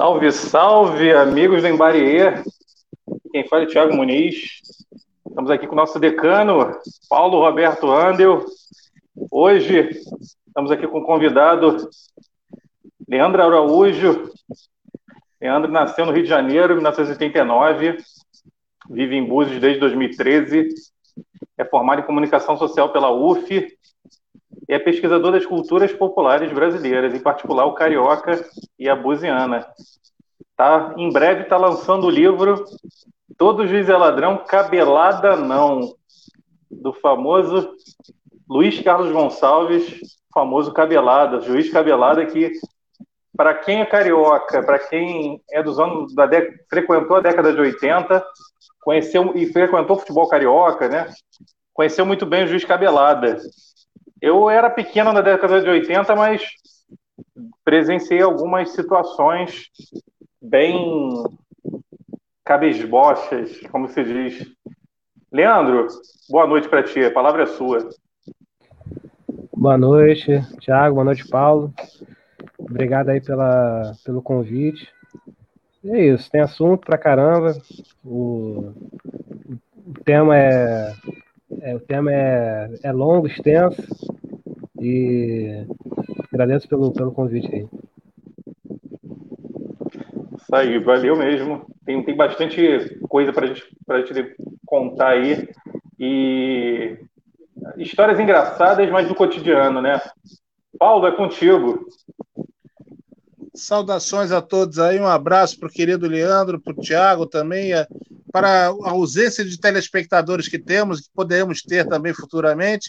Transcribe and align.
Salve, 0.00 0.32
salve, 0.32 1.12
amigos 1.12 1.60
do 1.60 1.68
Embarier. 1.68 2.42
Quem 3.30 3.46
fala 3.46 3.64
é 3.64 3.66
Thiago 3.66 3.94
Muniz. 3.94 4.62
Estamos 5.28 5.50
aqui 5.50 5.66
com 5.66 5.74
o 5.74 5.76
nosso 5.76 6.00
decano, 6.00 6.74
Paulo 7.06 7.38
Roberto 7.38 7.90
Andel. 7.90 8.42
Hoje 9.30 9.90
estamos 10.46 10.70
aqui 10.70 10.88
com 10.88 11.00
o 11.00 11.04
convidado 11.04 11.90
Leandro 13.06 13.42
Araújo. 13.42 14.32
Leandro 15.38 15.70
nasceu 15.70 16.06
no 16.06 16.12
Rio 16.12 16.22
de 16.22 16.30
Janeiro, 16.30 16.72
em 16.72 16.76
1989, 16.76 17.98
vive 18.88 19.16
em 19.16 19.28
Búzios 19.28 19.60
desde 19.60 19.80
2013, 19.80 20.66
é 21.58 21.64
formado 21.66 22.00
em 22.00 22.06
comunicação 22.06 22.56
social 22.56 22.90
pela 22.90 23.12
UF 23.12 23.68
e 24.70 24.72
é 24.72 24.78
pesquisador 24.78 25.32
das 25.32 25.44
culturas 25.44 25.92
populares 25.92 26.52
brasileiras, 26.52 27.12
em 27.12 27.18
particular 27.18 27.66
o 27.66 27.74
carioca 27.74 28.40
e 28.78 28.88
a 28.88 28.94
buziana. 28.94 29.66
Tá, 30.56 30.94
em 30.96 31.10
breve 31.10 31.42
está 31.42 31.56
lançando 31.56 32.06
o 32.06 32.10
livro 32.10 32.64
Todo 33.36 33.66
Juiz 33.66 33.88
é 33.88 33.96
Ladrão, 33.96 34.44
Cabelada 34.46 35.34
Não, 35.34 35.92
do 36.70 36.92
famoso 36.92 37.72
Luiz 38.48 38.80
Carlos 38.80 39.10
Gonçalves, 39.10 39.98
famoso 40.32 40.72
Cabelada, 40.72 41.40
juiz 41.40 41.68
Cabelada, 41.68 42.24
que 42.26 42.52
para 43.36 43.54
quem 43.54 43.80
é 43.80 43.86
carioca, 43.86 44.62
para 44.62 44.78
quem 44.78 45.42
é 45.50 45.60
dos 45.64 45.80
anos 45.80 46.14
da 46.14 46.28
frequentou 46.68 47.16
a 47.16 47.20
década 47.20 47.52
de 47.52 47.60
80, 47.60 48.24
conheceu 48.80 49.32
e 49.34 49.46
frequentou 49.46 49.98
futebol 49.98 50.28
carioca, 50.28 50.88
né? 50.88 51.08
Conheceu 51.74 52.06
muito 52.06 52.24
bem 52.24 52.44
o 52.44 52.46
juiz 52.46 52.64
Cabelada. 52.64 53.36
Eu 54.20 54.50
era 54.50 54.68
pequeno 54.68 55.12
na 55.12 55.22
década 55.22 55.62
de 55.62 55.68
80, 55.68 56.14
mas 56.14 56.42
presenciei 57.64 58.20
algumas 58.20 58.70
situações 58.70 59.70
bem 60.40 61.24
cabesbochas, 62.44 63.60
como 63.70 63.88
se 63.88 64.04
diz. 64.04 64.46
Leandro, 65.32 65.86
boa 66.28 66.46
noite 66.46 66.68
para 66.68 66.82
ti, 66.82 67.02
a 67.02 67.10
palavra 67.10 67.44
é 67.44 67.46
sua. 67.46 67.88
Boa 69.56 69.78
noite, 69.78 70.40
Thiago, 70.60 70.96
boa 70.96 71.04
noite, 71.04 71.26
Paulo. 71.28 71.72
Obrigado 72.58 73.08
aí 73.08 73.20
pela, 73.20 73.92
pelo 74.04 74.20
convite. 74.20 74.92
É 75.84 76.04
isso, 76.06 76.30
tem 76.30 76.42
assunto 76.42 76.84
pra 76.84 76.98
caramba. 76.98 77.56
O, 78.04 78.72
o 79.76 80.04
tema 80.04 80.36
é, 80.36 80.92
é, 81.62 81.74
o 81.74 81.80
tema 81.80 82.12
é, 82.12 82.70
é 82.82 82.92
longo, 82.92 83.26
extenso. 83.26 83.82
E 84.80 85.66
agradeço 86.32 86.68
pelo, 86.68 86.92
pelo 86.92 87.12
convite 87.12 87.54
aí. 87.54 87.66
Isso 90.40 90.54
aí, 90.54 90.78
valeu 90.78 91.16
mesmo. 91.16 91.66
Tem, 91.84 92.02
tem 92.02 92.16
bastante 92.16 92.98
coisa 93.08 93.32
para 93.32 93.46
gente, 93.46 93.64
a 93.88 93.98
gente 94.00 94.36
contar 94.64 95.10
aí. 95.10 95.48
E 95.98 96.98
histórias 97.76 98.18
engraçadas, 98.18 98.88
mas 98.90 99.06
do 99.06 99.14
cotidiano, 99.14 99.82
né? 99.82 100.00
Paulo, 100.78 101.06
é 101.06 101.12
contigo. 101.12 101.86
Saudações 103.54 104.32
a 104.32 104.40
todos 104.40 104.78
aí, 104.78 104.98
um 104.98 105.06
abraço 105.06 105.58
para 105.58 105.68
o 105.68 105.72
querido 105.72 106.08
Leandro, 106.08 106.60
para 106.60 106.72
o 106.72 106.80
Tiago 106.80 107.26
também, 107.26 107.72
para 108.32 108.68
a 108.68 108.90
ausência 108.90 109.44
de 109.44 109.58
telespectadores 109.58 110.48
que 110.48 110.58
temos, 110.58 111.00
que 111.00 111.08
podemos 111.14 111.62
ter 111.62 111.86
também 111.86 112.14
futuramente. 112.14 112.88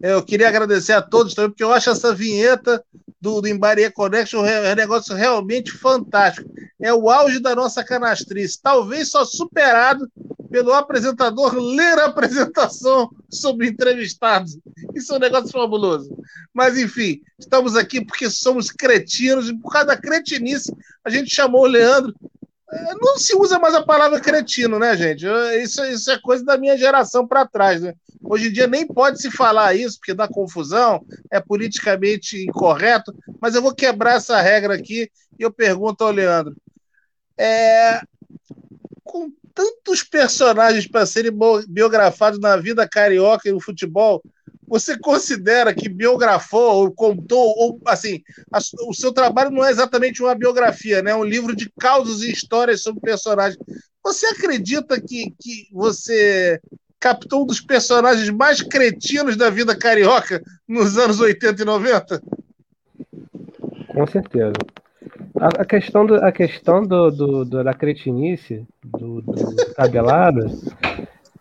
Eu 0.00 0.22
queria 0.22 0.48
agradecer 0.48 0.92
a 0.92 1.02
todos 1.02 1.34
também, 1.34 1.50
porque 1.50 1.64
eu 1.64 1.72
acho 1.72 1.90
essa 1.90 2.14
vinheta 2.14 2.82
do, 3.20 3.40
do 3.40 3.48
Embaria 3.48 3.90
Connection 3.90 4.44
é 4.44 4.72
um 4.72 4.76
negócio 4.76 5.14
realmente 5.14 5.70
fantástico. 5.70 6.50
É 6.80 6.92
o 6.92 7.08
auge 7.08 7.38
da 7.38 7.54
nossa 7.54 7.84
canastrice, 7.84 8.60
talvez 8.60 9.10
só 9.10 9.24
superado 9.24 10.10
pelo 10.50 10.72
apresentador 10.74 11.54
ler 11.54 11.98
a 11.98 12.06
apresentação 12.06 13.10
sobre 13.30 13.68
entrevistados. 13.68 14.58
Isso 14.94 15.14
é 15.14 15.16
um 15.16 15.20
negócio 15.20 15.50
fabuloso. 15.50 16.14
Mas, 16.52 16.76
enfim, 16.76 17.22
estamos 17.38 17.74
aqui 17.74 18.04
porque 18.04 18.28
somos 18.28 18.70
cretinos 18.70 19.48
e 19.48 19.56
por 19.56 19.72
causa 19.72 19.88
da 19.88 19.96
cretinice 19.96 20.70
a 21.02 21.08
gente 21.08 21.34
chamou 21.34 21.62
o 21.62 21.66
Leandro 21.66 22.14
não 23.00 23.18
se 23.18 23.36
usa 23.36 23.58
mais 23.58 23.74
a 23.74 23.82
palavra 23.82 24.20
cretino, 24.20 24.78
né, 24.78 24.96
gente? 24.96 25.26
Isso, 25.62 25.84
isso 25.84 26.10
é 26.10 26.18
coisa 26.18 26.44
da 26.44 26.56
minha 26.56 26.76
geração 26.76 27.26
para 27.26 27.46
trás, 27.46 27.82
né? 27.82 27.94
Hoje 28.22 28.48
em 28.48 28.52
dia 28.52 28.66
nem 28.66 28.86
pode 28.86 29.20
se 29.20 29.30
falar 29.30 29.74
isso, 29.74 29.98
porque 29.98 30.14
dá 30.14 30.26
confusão, 30.26 31.04
é 31.30 31.40
politicamente 31.40 32.42
incorreto, 32.42 33.14
mas 33.40 33.54
eu 33.54 33.60
vou 33.60 33.74
quebrar 33.74 34.14
essa 34.14 34.40
regra 34.40 34.74
aqui 34.74 35.10
e 35.38 35.42
eu 35.42 35.52
pergunto 35.52 36.02
ao 36.02 36.10
Leandro: 36.10 36.56
é, 37.36 38.00
com 39.04 39.30
tantos 39.54 40.02
personagens 40.02 40.86
para 40.86 41.04
serem 41.04 41.32
biografados 41.68 42.40
na 42.40 42.56
vida 42.56 42.88
carioca 42.88 43.48
e 43.48 43.52
no 43.52 43.60
futebol, 43.60 44.22
você 44.72 44.98
considera 44.98 45.74
que 45.74 45.86
biografou 45.86 46.76
ou 46.76 46.90
contou, 46.90 47.52
ou 47.58 47.78
assim, 47.84 48.22
a, 48.50 48.58
o 48.88 48.94
seu 48.94 49.12
trabalho 49.12 49.50
não 49.50 49.62
é 49.62 49.70
exatamente 49.70 50.22
uma 50.22 50.34
biografia, 50.34 51.02
né? 51.02 51.10
É 51.10 51.14
um 51.14 51.22
livro 51.22 51.54
de 51.54 51.70
causos 51.78 52.22
e 52.22 52.32
histórias 52.32 52.82
sobre 52.82 53.02
personagens. 53.02 53.62
Você 54.02 54.24
acredita 54.28 54.98
que, 54.98 55.30
que 55.38 55.68
você 55.70 56.58
captou 56.98 57.42
um 57.42 57.46
dos 57.46 57.60
personagens 57.60 58.30
mais 58.30 58.62
cretinos 58.62 59.36
da 59.36 59.50
vida 59.50 59.76
carioca 59.76 60.42
nos 60.66 60.96
anos 60.96 61.20
80 61.20 61.60
e 61.60 61.64
90? 61.66 62.22
Com 63.88 64.06
certeza. 64.06 64.54
A, 65.38 65.66
questão, 65.66 66.06
do, 66.06 66.14
a 66.14 66.32
questão 66.32 66.82
do, 66.82 67.10
do, 67.10 67.44
do 67.44 67.62
da 67.62 67.74
cretinice, 67.74 68.66
do, 68.82 69.20
do 69.20 69.34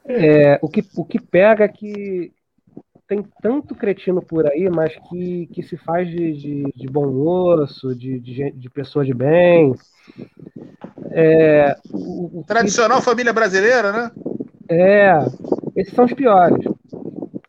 é, 0.05 0.59
o, 0.61 0.67
que, 0.67 0.83
o 0.97 1.05
que 1.05 1.21
pega 1.21 1.63
é 1.63 1.69
que 1.69 2.33
tem 3.11 3.25
tanto 3.41 3.75
cretino 3.75 4.21
por 4.21 4.47
aí, 4.47 4.69
mas 4.69 4.95
que, 5.09 5.45
que 5.47 5.61
se 5.61 5.75
faz 5.75 6.07
de, 6.07 6.31
de, 6.31 6.63
de 6.73 6.87
bom 6.87 7.11
moço, 7.11 7.93
de, 7.93 8.17
de, 8.21 8.51
de 8.51 8.69
pessoa 8.69 9.03
de 9.03 9.13
bem. 9.13 9.75
É, 11.11 11.75
o, 11.91 12.39
o 12.39 12.43
Tradicional 12.45 12.99
que... 12.99 13.03
família 13.03 13.33
brasileira, 13.33 13.91
né? 13.91 14.11
É, 14.69 15.11
esses 15.75 15.93
são 15.93 16.05
os 16.05 16.13
piores. 16.13 16.65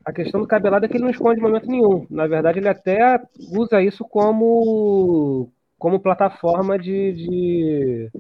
A 0.04 0.12
questão 0.12 0.40
do 0.40 0.48
cabelado 0.48 0.84
é 0.84 0.88
que 0.88 0.96
ele 0.96 1.04
não 1.04 1.12
esconde 1.12 1.40
momento 1.40 1.68
nenhum. 1.68 2.08
Na 2.10 2.26
verdade, 2.26 2.58
ele 2.58 2.68
até 2.68 3.20
usa 3.56 3.80
isso 3.80 4.04
como, 4.04 5.48
como 5.78 6.00
plataforma 6.00 6.76
de, 6.76 7.12
de 7.12 8.10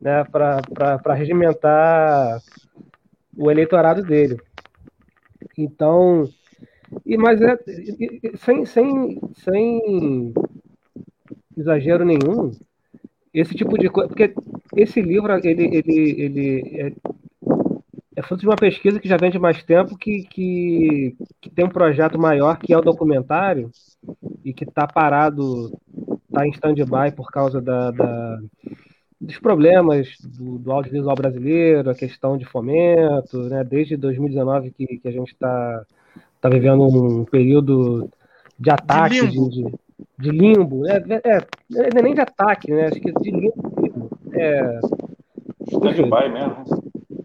né, 0.00 0.24
para 0.24 1.14
regimentar 1.14 2.40
o 3.36 3.48
eleitorado 3.48 4.02
dele. 4.02 4.40
Então, 5.56 6.28
e, 7.04 7.16
mas 7.16 7.40
é, 7.40 7.58
sem, 8.36 8.64
sem, 8.64 9.20
sem 9.34 10.34
exagero 11.56 12.04
nenhum, 12.04 12.52
esse 13.32 13.54
tipo 13.54 13.78
de 13.78 13.88
coisa. 13.88 14.08
Porque 14.08 14.34
esse 14.76 15.00
livro, 15.00 15.32
ele, 15.44 15.76
ele, 15.76 16.22
ele 16.22 16.80
é, 16.80 16.92
é 18.16 18.22
fruto 18.22 18.42
de 18.42 18.48
uma 18.48 18.56
pesquisa 18.56 19.00
que 19.00 19.08
já 19.08 19.16
vem 19.16 19.30
de 19.30 19.38
mais 19.38 19.62
tempo, 19.62 19.96
que, 19.96 20.24
que, 20.24 21.16
que 21.40 21.50
tem 21.50 21.64
um 21.64 21.70
projeto 21.70 22.18
maior, 22.18 22.58
que 22.58 22.72
é 22.72 22.78
o 22.78 22.82
documentário, 22.82 23.70
e 24.44 24.52
que 24.52 24.64
está 24.64 24.86
parado, 24.86 25.72
está 26.28 26.46
em 26.46 26.50
stand-by 26.50 27.12
por 27.14 27.30
causa 27.30 27.60
da, 27.60 27.90
da 27.90 28.38
dos 29.20 29.38
problemas 29.38 30.16
do, 30.22 30.58
do, 30.58 30.70
audiovisual 30.70 31.16
brasileiro, 31.16 31.90
a 31.90 31.94
questão 31.94 32.38
de 32.38 32.44
fomento, 32.44 33.36
né? 33.48 33.64
desde 33.64 33.96
2019 33.96 34.70
que, 34.70 34.86
que 34.98 35.08
a 35.08 35.10
gente 35.10 35.32
está 35.32 35.84
tá 36.40 36.48
vivendo 36.48 36.82
um 36.84 37.24
período 37.24 38.08
de 38.58 38.70
ataque, 38.70 39.14
de 39.14 39.26
limbo. 39.26 39.50
De, 39.50 39.62
de, 39.64 39.72
de 40.18 40.30
limbo. 40.30 40.86
É, 40.86 40.96
é, 40.96 41.36
é, 41.36 41.46
não 41.70 42.00
é 42.00 42.02
nem 42.02 42.14
de 42.14 42.20
ataque, 42.20 42.72
né? 42.72 42.86
Acho 42.86 43.00
que 43.00 43.12
de 43.12 43.30
limbo. 43.30 44.10
É, 44.32 44.80
stand-by 45.68 46.28
mesmo. 46.32 46.64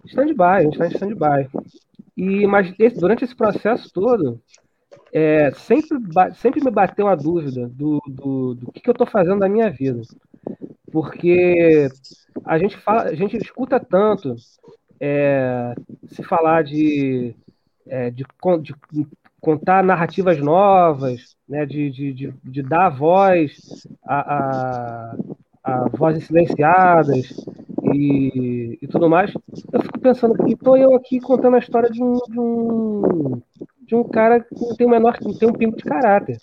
Stand-by, 0.06 0.44
a 0.44 0.62
gente 0.62 0.74
está 0.74 0.88
em 0.88 0.92
stand-by. 0.92 1.50
E, 2.16 2.46
mas 2.48 2.74
esse, 2.78 3.00
durante 3.00 3.24
esse 3.24 3.36
processo 3.36 3.92
todo, 3.92 4.40
é, 5.12 5.52
sempre, 5.52 5.98
sempre 6.36 6.64
me 6.64 6.72
bateu 6.72 7.08
a 7.08 7.16
dúvida 7.16 7.68
do, 7.70 8.00
do, 8.08 8.56
do 8.56 8.72
que, 8.72 8.82
que 8.82 8.90
eu 8.90 8.94
estou 8.94 9.08
fazendo 9.08 9.40
da 9.40 9.50
minha 9.50 9.70
vida. 9.70 10.02
Porque 10.92 11.88
a 12.46 12.58
gente, 12.58 12.78
fala, 12.78 13.04
a 13.04 13.16
gente 13.16 13.38
escuta 13.38 13.80
tanto 13.80 14.36
é, 15.00 15.74
se 16.08 16.22
falar 16.24 16.64
de 16.64 17.36
é, 17.88 18.10
de, 18.10 18.26
de, 18.62 18.76
contar 19.40 19.84
narrativas 19.84 20.40
novas, 20.40 21.36
né, 21.48 21.66
de, 21.66 21.90
de, 21.92 22.34
de, 22.44 22.64
dar 22.64 22.90
voz 22.90 23.86
a, 24.06 24.36
a, 24.36 25.16
a, 25.64 25.90
vozes 25.90 26.26
silenciadas 26.26 27.36
e, 27.94 28.80
e 28.82 28.88
tudo 28.88 29.10
mais, 29.10 29.34
eu 29.72 29.82
fico 29.82 30.00
pensando 30.00 30.36
que 30.36 30.54
estou 30.54 30.78
eu 30.78 30.96
aqui 30.96 31.20
contando 31.20 31.56
a 31.56 31.60
história 31.60 31.90
de 31.90 32.02
um, 32.02 32.18
de 32.30 32.40
um, 32.40 33.42
de 33.82 33.96
um 33.96 34.04
cara 34.06 34.40
que 34.40 34.56
não 34.56 34.76
tem 34.76 34.88
o 34.88 34.90
menor, 34.90 35.18
não 35.22 35.34
tem 35.34 35.50
um 35.50 35.54
pingo 35.54 35.76
de 35.76 35.84
caráter, 35.84 36.38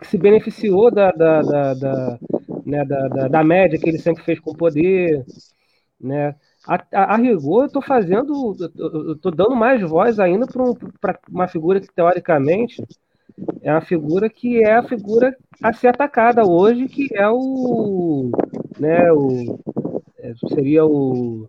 que 0.00 0.06
se 0.06 0.18
beneficiou 0.18 0.90
da, 0.90 1.12
da, 1.12 1.40
da, 1.42 1.74
da 1.74 2.18
né, 2.66 2.84
da, 2.84 3.08
da, 3.08 3.28
da, 3.28 3.44
média 3.44 3.78
que 3.78 3.88
ele 3.88 3.98
sempre 3.98 4.24
fez 4.24 4.40
com 4.40 4.52
poder, 4.52 5.24
né? 6.00 6.34
A, 6.66 6.74
a, 6.92 7.14
a 7.14 7.16
rigor, 7.16 7.62
eu 7.62 7.66
estou 7.66 7.82
fazendo, 7.82 8.56
eu 8.76 9.12
estou 9.14 9.32
dando 9.32 9.56
mais 9.56 9.80
voz 9.82 10.18
ainda 10.18 10.46
para 10.46 10.62
um, 10.62 10.74
uma 11.30 11.48
figura 11.48 11.80
que 11.80 11.92
teoricamente 11.92 12.82
é 13.62 13.72
uma 13.72 13.80
figura 13.80 14.28
que 14.28 14.62
é 14.62 14.74
a 14.74 14.82
figura 14.82 15.36
a 15.62 15.72
ser 15.72 15.88
atacada 15.88 16.44
hoje, 16.44 16.88
que 16.88 17.08
é 17.14 17.28
o, 17.28 18.30
né, 18.78 19.10
o 19.12 19.58
é, 20.18 20.32
seria 20.54 20.86
o 20.86 21.48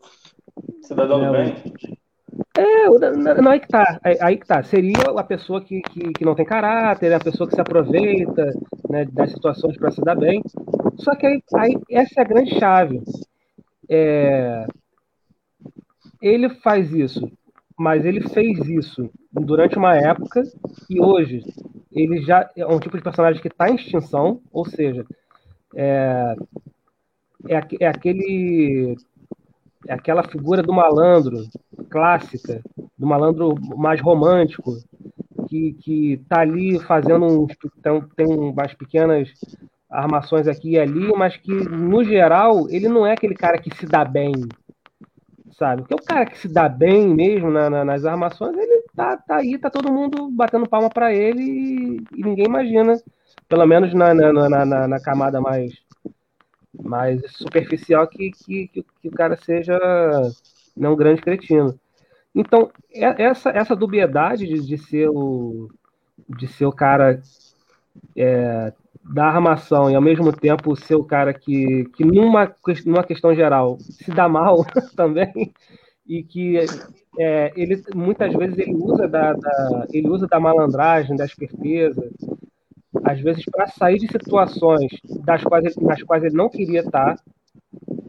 cidadão 0.81 1.19
né, 1.19 1.27
do 1.27 1.31
bem. 1.31 1.73
É, 2.57 2.87
não, 3.41 3.51
aí 3.51 3.59
que 3.59 3.67
tá. 3.67 3.99
Aí 4.21 4.37
que 4.37 4.47
tá. 4.47 4.63
Seria 4.63 4.93
a 5.15 5.23
pessoa 5.23 5.61
que, 5.61 5.81
que, 5.81 6.13
que 6.13 6.25
não 6.25 6.35
tem 6.35 6.45
caráter, 6.45 7.13
a 7.13 7.19
pessoa 7.19 7.47
que 7.47 7.55
se 7.55 7.61
aproveita 7.61 8.51
né, 8.89 9.05
das 9.05 9.31
situações 9.31 9.77
para 9.77 9.91
se 9.91 10.01
dar 10.01 10.15
bem. 10.15 10.41
Só 10.97 11.15
que 11.15 11.25
aí, 11.25 11.43
aí, 11.55 11.75
essa 11.91 12.19
é 12.19 12.21
a 12.21 12.27
grande 12.27 12.59
chave. 12.59 13.01
É, 13.89 14.65
ele 16.23 16.49
faz 16.49 16.93
isso, 16.93 17.29
mas 17.77 18.05
ele 18.05 18.21
fez 18.29 18.57
isso 18.59 19.09
durante 19.29 19.77
uma 19.77 19.93
época 19.93 20.41
e 20.89 21.01
hoje 21.01 21.43
ele 21.91 22.21
já 22.21 22.49
é 22.55 22.65
um 22.65 22.79
tipo 22.79 22.97
de 22.97 23.03
personagem 23.03 23.41
que 23.41 23.49
está 23.49 23.69
em 23.69 23.75
extinção, 23.75 24.41
ou 24.49 24.63
seja, 24.65 25.05
é, 25.75 26.33
é, 27.49 27.61
é 27.81 27.87
aquele 27.87 28.95
é 29.85 29.93
aquela 29.93 30.23
figura 30.23 30.63
do 30.63 30.71
malandro 30.71 31.45
clássica, 31.89 32.61
do 32.97 33.05
malandro 33.05 33.53
mais 33.75 33.99
romântico, 33.99 34.77
que, 35.49 35.73
que 35.73 36.21
tá 36.29 36.39
ali 36.39 36.79
fazendo 36.79 37.47
tem, 37.81 38.01
tem 38.15 38.27
umas 38.27 38.73
pequenas 38.73 39.29
armações 39.89 40.47
aqui 40.47 40.71
e 40.71 40.79
ali, 40.79 41.11
mas 41.15 41.35
que, 41.35 41.51
no 41.51 42.01
geral, 42.03 42.67
ele 42.69 42.87
não 42.87 43.05
é 43.05 43.11
aquele 43.11 43.35
cara 43.35 43.59
que 43.59 43.75
se 43.75 43.85
dá 43.85 44.05
bem, 44.05 44.31
sabe? 45.63 45.83
Porque 45.83 45.95
o 45.95 46.05
cara 46.05 46.25
que 46.25 46.37
se 46.37 46.49
dá 46.49 46.67
bem 46.67 47.07
mesmo 47.07 47.49
na, 47.49 47.69
na, 47.69 47.85
nas 47.85 48.03
armações, 48.03 48.57
ele 48.57 48.83
tá, 48.93 49.15
tá 49.15 49.37
aí, 49.37 49.57
tá 49.57 49.69
todo 49.69 49.93
mundo 49.93 50.29
batendo 50.29 50.67
palma 50.67 50.89
para 50.89 51.13
ele 51.13 51.41
e, 51.41 52.03
e, 52.17 52.21
ninguém 52.21 52.45
imagina, 52.47 53.01
pelo 53.47 53.65
menos 53.65 53.93
na, 53.93 54.13
na, 54.13 54.87
na, 54.87 54.99
camada 54.99 55.39
mais 55.39 55.71
mais 56.83 57.21
superficial 57.31 58.05
que, 58.07 58.31
que, 58.31 58.67
que, 58.67 59.07
o 59.07 59.11
cara 59.11 59.37
seja 59.37 59.79
né, 60.75 60.89
um 60.89 60.95
grande 60.97 61.21
cretino. 61.21 61.79
Então, 62.35 62.69
essa, 62.91 63.51
essa 63.51 63.75
dubiedade 63.75 64.45
de, 64.45 64.59
de 64.67 64.77
ser 64.77 65.07
o 65.07 65.69
de 66.27 66.47
ser 66.47 66.65
o 66.65 66.73
cara 66.73 67.21
é, 68.17 68.73
da 69.03 69.25
armação 69.25 69.89
e 69.89 69.95
ao 69.95 70.01
mesmo 70.01 70.31
tempo 70.31 70.75
ser 70.75 70.95
o 70.95 71.03
cara 71.03 71.33
que, 71.33 71.85
que 71.95 72.05
numa, 72.05 72.53
numa 72.85 73.03
questão 73.03 73.35
geral 73.35 73.77
se 73.79 74.11
dá 74.11 74.29
mal 74.29 74.65
também 74.95 75.53
e 76.07 76.23
que 76.23 76.57
é, 77.19 77.51
ele 77.55 77.81
muitas 77.93 78.33
vezes 78.33 78.57
ele 78.57 78.73
usa 78.75 79.07
da, 79.07 79.33
da, 79.33 79.87
ele 79.91 80.09
usa 80.09 80.27
da 80.27 80.39
malandragem, 80.39 81.15
da 81.15 81.25
esperteza, 81.25 82.09
às 83.03 83.19
vezes 83.19 83.43
para 83.45 83.67
sair 83.67 83.99
de 83.99 84.07
situações 84.07 84.91
das 85.25 85.43
quais 85.43 85.65
ele, 85.65 85.87
nas 85.87 86.01
quais 86.03 86.23
ele 86.23 86.35
não 86.35 86.49
queria 86.49 86.81
estar, 86.81 87.15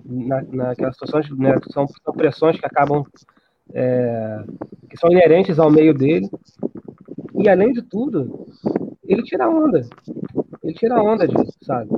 na, 0.04 0.42
naquelas 0.42 0.94
situações, 0.94 1.30
né, 1.36 1.54
são, 1.72 1.86
são 1.86 2.14
pressões 2.14 2.58
que 2.58 2.66
acabam 2.66 3.04
é, 3.72 4.44
que 4.88 4.96
são 4.96 5.10
inerentes 5.10 5.58
ao 5.58 5.70
meio 5.70 5.94
dele. 5.94 6.28
E 7.36 7.48
além 7.48 7.72
de 7.72 7.82
tudo, 7.82 8.46
ele 9.04 9.22
tira 9.22 9.48
onda. 9.48 9.82
Ele 10.64 10.72
tira 10.72 11.02
onda 11.02 11.28
disso, 11.28 11.52
sabe? 11.62 11.90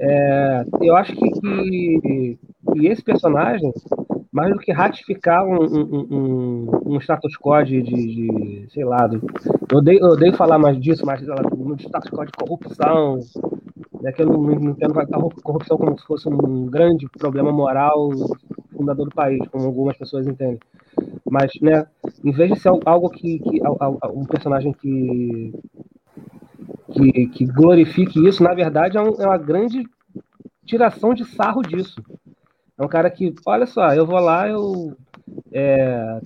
É, 0.00 0.64
eu 0.80 0.96
acho 0.96 1.14
que, 1.14 1.30
que, 1.30 2.38
que, 2.72 2.86
esse 2.86 3.02
personagem, 3.02 3.70
mais 4.32 4.50
do 4.50 4.58
que 4.58 4.72
ratificar 4.72 5.44
um, 5.44 5.62
um, 5.62 6.06
um, 6.10 6.94
um 6.94 7.00
status 7.00 7.36
quo 7.36 7.62
de, 7.62 7.82
de, 7.82 8.66
sei 8.72 8.84
lá, 8.84 9.06
do, 9.06 9.20
eu, 9.70 9.78
odeio, 9.78 10.00
eu 10.00 10.08
odeio 10.12 10.34
falar 10.34 10.58
mais 10.58 10.80
disso, 10.80 11.04
mas 11.04 11.20
no 11.20 11.76
status 11.76 12.10
quo 12.10 12.24
de 12.24 12.32
corrupção, 12.32 13.18
né, 14.00 14.10
que 14.12 14.22
eu 14.22 14.26
não, 14.26 14.40
não 14.40 14.70
entendo 14.70 14.98
a 14.98 15.06
corrupção 15.42 15.76
como 15.76 15.98
se 15.98 16.06
fosse 16.06 16.28
um 16.28 16.66
grande 16.66 17.06
problema 17.18 17.52
moral 17.52 18.10
fundador 18.74 19.06
do 19.06 19.14
país, 19.14 19.46
como 19.48 19.66
algumas 19.66 19.98
pessoas 19.98 20.26
entendem. 20.26 20.60
Mas, 21.30 21.52
né, 21.60 21.86
em 22.24 22.32
vez 22.32 22.52
de 22.52 22.58
ser 22.58 22.70
algo 22.86 23.10
que, 23.10 23.38
que 23.40 23.60
um 24.14 24.24
personagem 24.24 24.72
que, 24.72 25.52
que, 26.92 27.26
que 27.28 27.44
glorifique 27.46 28.26
isso, 28.26 28.42
na 28.42 28.54
verdade 28.54 28.96
é, 28.96 29.00
um, 29.00 29.20
é, 29.20 29.26
uma 29.26 29.38
grande 29.38 29.84
tiração 30.64 31.14
de 31.14 31.24
sarro 31.24 31.62
disso. 31.62 32.02
É 32.78 32.84
um 32.84 32.88
cara 32.88 33.10
que, 33.10 33.34
olha 33.46 33.66
só, 33.66 33.92
eu 33.92 34.06
vou 34.06 34.20
lá, 34.20 34.48
eu 34.48 34.96
é, 35.52 36.20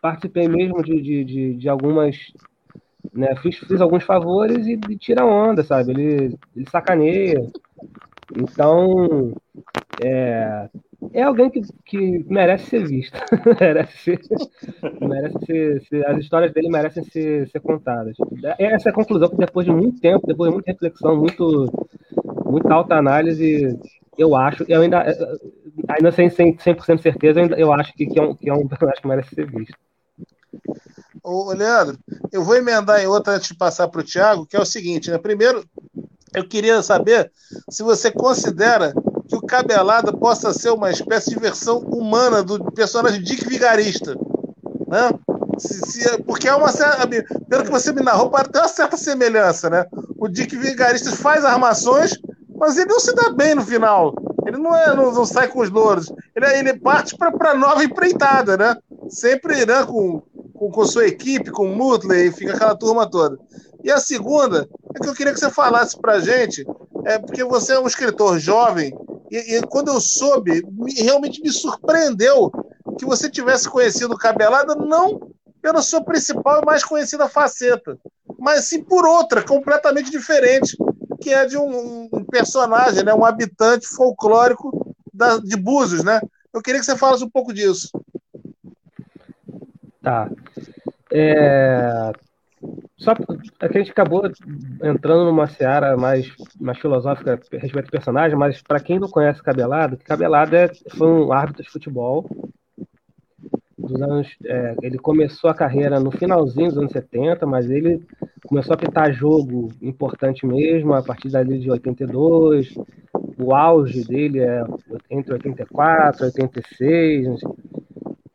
participei 0.00 0.48
mesmo 0.48 0.82
de, 0.82 1.00
de, 1.00 1.24
de, 1.24 1.54
de 1.54 1.68
algumas. 1.68 2.16
Né, 3.12 3.34
fiz, 3.36 3.58
fiz 3.58 3.80
alguns 3.80 4.04
favores 4.04 4.66
e, 4.66 4.78
e 4.88 4.96
tira 4.96 5.24
onda, 5.24 5.62
sabe? 5.62 5.92
Ele, 5.92 6.38
ele 6.56 6.70
sacaneia. 6.70 7.46
Então, 8.34 9.32
é, 10.02 10.68
é 11.12 11.22
alguém 11.22 11.50
que, 11.50 11.62
que 11.84 12.24
merece 12.28 12.66
ser 12.66 12.86
visto. 12.86 13.18
merece 13.60 13.96
ser, 13.98 14.20
merece 15.00 15.46
ser, 15.46 15.82
ser, 15.82 16.06
as 16.06 16.18
histórias 16.18 16.52
dele 16.52 16.68
merecem 16.68 17.04
ser, 17.04 17.48
ser 17.48 17.60
contadas. 17.60 18.16
Essa 18.58 18.88
é 18.88 18.92
a 18.92 18.94
conclusão 18.94 19.28
que 19.28 19.36
depois 19.36 19.66
de 19.66 19.72
muito 19.72 20.00
tempo, 20.00 20.26
depois 20.26 20.50
de 20.50 20.54
muita 20.54 20.72
reflexão, 20.72 21.16
muito, 21.16 21.66
muita 22.46 22.72
alta 22.72 22.96
análise, 22.96 23.78
eu 24.16 24.34
acho, 24.36 24.64
eu 24.68 24.82
ainda, 24.82 25.04
ainda 25.88 26.12
sem 26.12 26.30
100%, 26.30 26.96
de 26.96 27.02
certeza, 27.02 27.40
eu, 27.40 27.42
ainda, 27.44 27.56
eu 27.56 27.72
acho 27.72 27.92
que, 27.94 28.06
que, 28.06 28.18
é 28.18 28.22
um, 28.22 28.34
que 28.34 28.48
é 28.48 28.54
um 28.54 28.66
personagem 28.66 29.00
que 29.00 29.08
merece 29.08 29.34
ser 29.34 29.50
visto. 29.50 29.76
Ô, 31.22 31.52
Leandro, 31.52 31.98
eu 32.32 32.42
vou 32.42 32.56
emendar 32.56 33.00
em 33.00 33.06
outra 33.06 33.34
antes 33.34 33.48
de 33.48 33.56
passar 33.56 33.88
para 33.88 34.00
o 34.00 34.04
Thiago, 34.04 34.46
que 34.46 34.56
é 34.56 34.60
o 34.60 34.66
seguinte, 34.66 35.10
né? 35.10 35.18
Primeiro, 35.18 35.64
eu 36.34 36.48
queria 36.48 36.82
saber 36.82 37.30
se 37.70 37.82
você 37.82 38.10
considera 38.10 38.92
que 39.32 39.36
o 39.36 39.40
Cabelada 39.40 40.12
possa 40.12 40.52
ser 40.52 40.70
uma 40.70 40.90
espécie 40.90 41.30
de 41.30 41.40
versão 41.40 41.78
humana 41.78 42.42
do 42.42 42.70
personagem 42.72 43.22
Dick 43.22 43.48
Vigarista. 43.48 44.14
Né? 44.86 45.10
Se, 45.58 45.80
se, 45.90 46.22
porque 46.24 46.48
é 46.48 46.54
uma 46.54 46.68
pelo 47.48 47.64
que 47.64 47.70
você 47.70 47.92
me 47.92 48.02
narrou, 48.02 48.30
tem 48.30 48.60
uma 48.60 48.68
certa 48.68 48.96
semelhança, 48.96 49.70
né? 49.70 49.86
O 50.18 50.28
Dick 50.28 50.54
Vigarista 50.56 51.10
faz 51.12 51.44
armações, 51.44 52.18
mas 52.54 52.76
ele 52.76 52.90
não 52.90 53.00
se 53.00 53.14
dá 53.14 53.30
bem 53.30 53.54
no 53.54 53.64
final. 53.64 54.14
Ele 54.46 54.58
não, 54.58 54.76
é, 54.76 54.94
não, 54.94 55.12
não 55.12 55.24
sai 55.24 55.48
com 55.48 55.60
os 55.60 55.70
louros. 55.70 56.12
Ele, 56.36 56.46
ele 56.58 56.78
parte 56.78 57.16
para 57.16 57.54
nova 57.54 57.82
empreitada, 57.82 58.56
né? 58.56 58.76
Sempre 59.08 59.64
né, 59.64 59.84
com, 59.86 60.22
com, 60.54 60.70
com 60.70 60.84
sua 60.84 61.06
equipe, 61.06 61.50
com 61.50 61.72
o 61.72 61.74
Mutley, 61.74 62.30
fica 62.32 62.54
aquela 62.54 62.76
turma 62.76 63.08
toda. 63.08 63.38
E 63.82 63.90
a 63.90 63.98
segunda 63.98 64.68
é 64.94 65.00
que 65.00 65.08
eu 65.08 65.14
queria 65.14 65.32
que 65.32 65.40
você 65.40 65.50
falasse 65.50 65.98
para 65.98 66.20
gente, 66.20 66.66
é 67.04 67.18
porque 67.18 67.44
você 67.44 67.74
é 67.74 67.80
um 67.80 67.86
escritor 67.86 68.38
jovem 68.38 68.94
e, 69.32 69.56
e 69.56 69.62
quando 69.62 69.88
eu 69.88 69.98
soube, 69.98 70.62
me, 70.70 70.92
realmente 70.92 71.40
me 71.40 71.50
surpreendeu 71.50 72.52
que 72.98 73.06
você 73.06 73.30
tivesse 73.30 73.66
conhecido 73.68 74.16
Cabelada 74.16 74.74
não 74.74 75.30
pela 75.62 75.80
sua 75.80 76.04
principal 76.04 76.60
e 76.60 76.66
mais 76.66 76.84
conhecida 76.84 77.28
faceta, 77.28 77.98
mas 78.38 78.66
sim 78.66 78.84
por 78.84 79.06
outra, 79.06 79.42
completamente 79.42 80.10
diferente, 80.10 80.76
que 81.20 81.32
é 81.32 81.46
de 81.46 81.56
um, 81.56 82.10
um 82.12 82.24
personagem, 82.24 83.04
né, 83.04 83.14
um 83.14 83.24
habitante 83.24 83.86
folclórico 83.86 84.94
da, 85.14 85.38
de 85.38 85.56
Búzios, 85.56 86.04
né? 86.04 86.20
Eu 86.52 86.60
queria 86.60 86.80
que 86.80 86.84
você 86.84 86.96
falasse 86.96 87.24
um 87.24 87.30
pouco 87.30 87.54
disso. 87.54 87.90
Tá. 90.02 90.28
É, 91.10 92.12
só 93.02 93.12
a 93.60 93.72
gente 93.72 93.90
acabou 93.90 94.22
entrando 94.82 95.24
numa 95.24 95.48
seara 95.48 95.96
mais, 95.96 96.32
mais 96.60 96.78
filosófica 96.78 97.32
a 97.34 97.56
respeito 97.58 97.86
do 97.86 97.90
personagem, 97.90 98.38
mas 98.38 98.62
para 98.62 98.78
quem 98.78 98.98
não 98.98 99.08
conhece 99.08 99.42
Cabelado, 99.42 99.98
Cabelado 99.98 100.54
é, 100.54 100.70
foi 100.96 101.08
um 101.08 101.32
árbitro 101.32 101.64
de 101.64 101.70
futebol 101.70 102.28
dos 103.76 104.00
anos. 104.00 104.28
É, 104.44 104.76
ele 104.82 104.98
começou 104.98 105.50
a 105.50 105.54
carreira 105.54 105.98
no 105.98 106.12
finalzinho 106.12 106.68
dos 106.68 106.78
anos 106.78 106.92
70, 106.92 107.44
mas 107.44 107.68
ele 107.68 108.00
começou 108.46 108.74
a 108.74 108.78
pitar 108.78 109.12
jogo 109.12 109.70
importante 109.82 110.46
mesmo 110.46 110.94
a 110.94 111.02
partir 111.02 111.28
dali 111.28 111.58
de 111.58 111.70
82. 111.70 112.74
O 113.36 113.52
auge 113.52 114.04
dele 114.04 114.40
é 114.40 114.64
entre 115.10 115.32
84 115.32 116.22
e 116.22 116.26
86. 116.26 117.40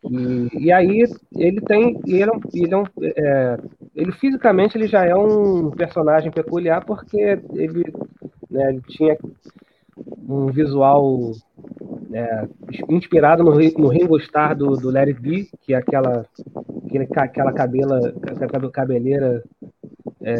E, 0.09 0.65
e 0.65 0.71
aí 0.71 1.03
ele 1.35 1.61
tem. 1.61 1.99
Ele, 2.05 2.23
é, 2.23 2.29
ele, 2.53 2.73
é 2.73 2.77
um, 2.77 2.83
é, 3.01 3.57
ele 3.97 4.11
fisicamente 4.11 4.77
ele 4.77 4.87
já 4.87 5.03
é 5.03 5.15
um 5.15 5.71
personagem 5.71 6.31
peculiar 6.31 6.85
porque 6.85 7.17
ele, 7.53 7.83
né, 8.49 8.69
ele 8.69 8.81
tinha 8.87 9.17
um 10.29 10.45
visual 10.47 11.31
é, 12.13 12.47
inspirado 12.89 13.43
no, 13.43 13.51
no 13.51 13.87
Ringo 13.87 14.17
Starr 14.19 14.55
do, 14.55 14.75
do 14.75 14.91
Larry 14.91 15.13
B, 15.13 15.47
que 15.61 15.73
é 15.73 15.77
aquela, 15.77 16.25
aquele, 16.85 17.07
aquela 17.15 17.51
cabela, 17.51 18.13
aquela 18.23 18.71
cabeleira 18.71 19.43
é, 20.21 20.37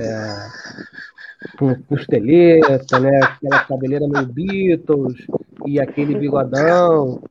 com 1.57 1.73
costeleta, 1.83 2.99
né? 2.99 3.19
Aquela 3.23 3.63
cabeleira 3.63 4.07
meio 4.07 4.27
Beatles 4.27 5.25
e 5.65 5.79
aquele 5.79 6.15
bigodão 6.15 7.21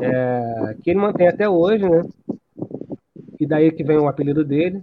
é, 0.00 0.76
que 0.82 0.90
ele 0.90 1.00
mantém 1.00 1.28
até 1.28 1.48
hoje, 1.48 1.86
né? 1.86 2.02
E 3.38 3.46
daí 3.46 3.70
que 3.72 3.84
vem 3.84 3.98
o 3.98 4.08
apelido 4.08 4.44
dele. 4.44 4.82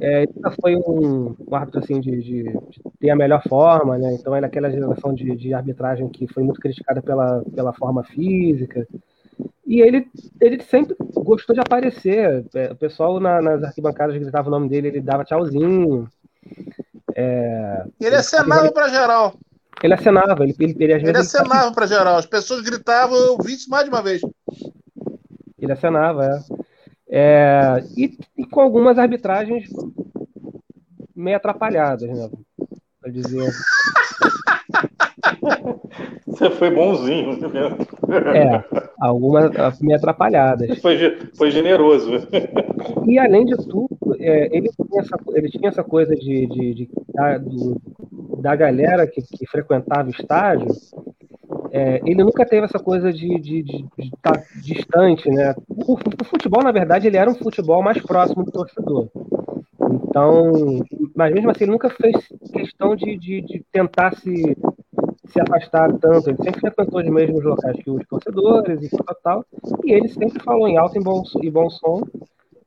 É, 0.00 0.22
ele 0.22 0.32
foi 0.60 0.76
um, 0.76 1.36
um 1.46 1.54
árbitro 1.54 1.80
assim 1.80 2.00
de, 2.00 2.10
de, 2.22 2.42
de, 2.44 2.80
ter 2.98 3.10
a 3.10 3.16
melhor 3.16 3.42
forma, 3.46 3.98
né? 3.98 4.14
Então 4.14 4.34
ele 4.34 4.46
é 4.46 4.48
aquela 4.48 4.70
geração 4.70 5.14
de, 5.14 5.36
de 5.36 5.52
arbitragem 5.52 6.08
que 6.08 6.26
foi 6.26 6.42
muito 6.42 6.60
criticada 6.60 7.02
pela, 7.02 7.42
pela 7.54 7.72
forma 7.72 8.02
física. 8.02 8.86
E 9.66 9.80
ele, 9.80 10.06
ele 10.40 10.62
sempre 10.62 10.96
gostou 11.14 11.54
de 11.54 11.60
aparecer. 11.60 12.44
É, 12.54 12.72
o 12.72 12.76
pessoal 12.76 13.20
na, 13.20 13.42
nas 13.42 13.62
arquibancadas 13.62 14.16
gritava 14.16 14.48
o 14.48 14.50
nome 14.50 14.68
dele, 14.68 14.88
ele 14.88 15.00
dava 15.00 15.24
tchauzinho. 15.24 16.08
É, 17.14 17.84
ele 18.00 18.16
acenava 18.16 18.72
para 18.72 18.88
geral. 18.88 19.34
Ele 19.82 19.94
acenava, 19.94 20.44
ele, 20.44 20.54
ele, 20.58 20.76
ele, 20.78 20.92
ele 20.92 21.18
acenava 21.18 21.72
para 21.72 21.86
geral. 21.86 22.16
As 22.16 22.26
pessoas 22.26 22.62
gritavam, 22.62 23.16
eu 23.16 23.38
vi 23.38 23.54
isso 23.54 23.70
mais 23.70 23.84
de 23.84 23.90
uma 23.90 24.02
vez. 24.02 24.20
Ele 25.58 25.72
acenava, 25.72 26.24
é. 26.24 26.59
É, 27.12 27.82
e, 27.96 28.16
e, 28.38 28.46
com 28.46 28.60
algumas 28.60 28.96
arbitragens 28.96 29.68
meio 31.14 31.36
atrapalhadas, 31.36 32.08
né? 32.08 32.30
Pra 33.00 33.10
dizer. 33.10 33.50
Você 36.26 36.50
foi 36.50 36.70
bonzinho, 36.70 37.36
né? 37.36 37.76
É, 38.34 38.64
algumas 39.00 39.80
meio 39.80 39.98
atrapalhadas. 39.98 40.78
Foi, 40.78 41.18
foi 41.36 41.50
generoso. 41.50 42.12
E 43.06 43.18
além 43.18 43.44
de 43.44 43.56
tudo, 43.56 43.88
é, 44.18 44.56
ele, 44.56 44.70
tinha 44.70 45.00
essa, 45.00 45.18
ele 45.34 45.50
tinha 45.50 45.68
essa 45.68 45.82
coisa 45.82 46.14
de, 46.14 46.46
de, 46.46 46.74
de 46.74 46.88
da, 47.12 47.38
do, 47.38 47.80
da 48.40 48.54
galera 48.54 49.06
que, 49.06 49.20
que 49.20 49.46
frequentava 49.46 50.08
o 50.08 50.12
estádio 50.12 50.68
é, 51.70 52.00
ele 52.04 52.22
nunca 52.24 52.44
teve 52.44 52.64
essa 52.64 52.78
coisa 52.78 53.12
de, 53.12 53.36
estar 53.98 54.32
tá 54.32 54.42
distante, 54.62 55.30
né? 55.30 55.54
O, 55.68 55.94
o, 55.94 56.24
futebol, 56.24 56.62
na 56.62 56.72
verdade, 56.72 57.06
ele 57.06 57.16
era 57.16 57.30
um 57.30 57.34
futebol 57.34 57.82
mais 57.82 58.00
próximo 58.02 58.44
do 58.44 58.50
torcedor. 58.50 59.08
Então, 60.08 60.84
mas 61.14 61.32
mesmo 61.32 61.50
assim, 61.50 61.64
ele 61.64 61.72
nunca 61.72 61.90
fez 61.90 62.16
questão 62.52 62.96
de, 62.96 63.16
de, 63.16 63.40
de 63.42 63.64
tentar 63.72 64.16
se, 64.16 64.56
se 65.26 65.40
afastar 65.40 65.92
tanto. 65.98 66.30
Ele 66.30 66.42
sempre 66.42 66.60
frequentou 66.60 67.00
os 67.00 67.08
mesmos 67.08 67.44
locais 67.44 67.76
que 67.82 67.90
os 67.90 68.06
torcedores 68.08 68.82
e 68.82 68.90
tal, 68.90 69.16
tal. 69.22 69.44
E 69.84 69.92
ele 69.92 70.08
sempre 70.08 70.42
falou 70.42 70.66
em 70.68 70.76
alto 70.76 70.98
e 70.98 71.02
bom, 71.02 71.22
e 71.42 71.50
bom 71.50 71.70
som 71.70 72.02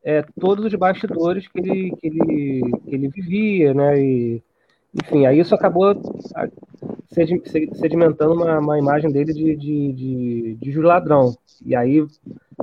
é, 0.04 0.24
todos 0.40 0.66
os 0.66 0.76
bastidores 0.76 1.48
que 1.48 1.60
ele, 1.60 1.96
que 1.96 2.08
ele, 2.08 2.62
que 2.86 2.96
ele 2.96 3.08
vivia, 3.08 3.74
né? 3.74 4.00
E, 4.00 4.44
enfim, 4.94 5.26
aí 5.26 5.40
isso 5.40 5.56
acabou 5.56 5.96
sedimentando 7.14 8.34
uma, 8.34 8.60
uma 8.60 8.80
imagem 8.80 9.12
dele 9.12 9.34
de, 9.34 9.56
de, 9.56 9.94
de, 9.94 10.56
de 10.56 10.72
juiz 10.72 10.86
ladrão. 10.86 11.36
E 11.66 11.76
aí, 11.76 12.06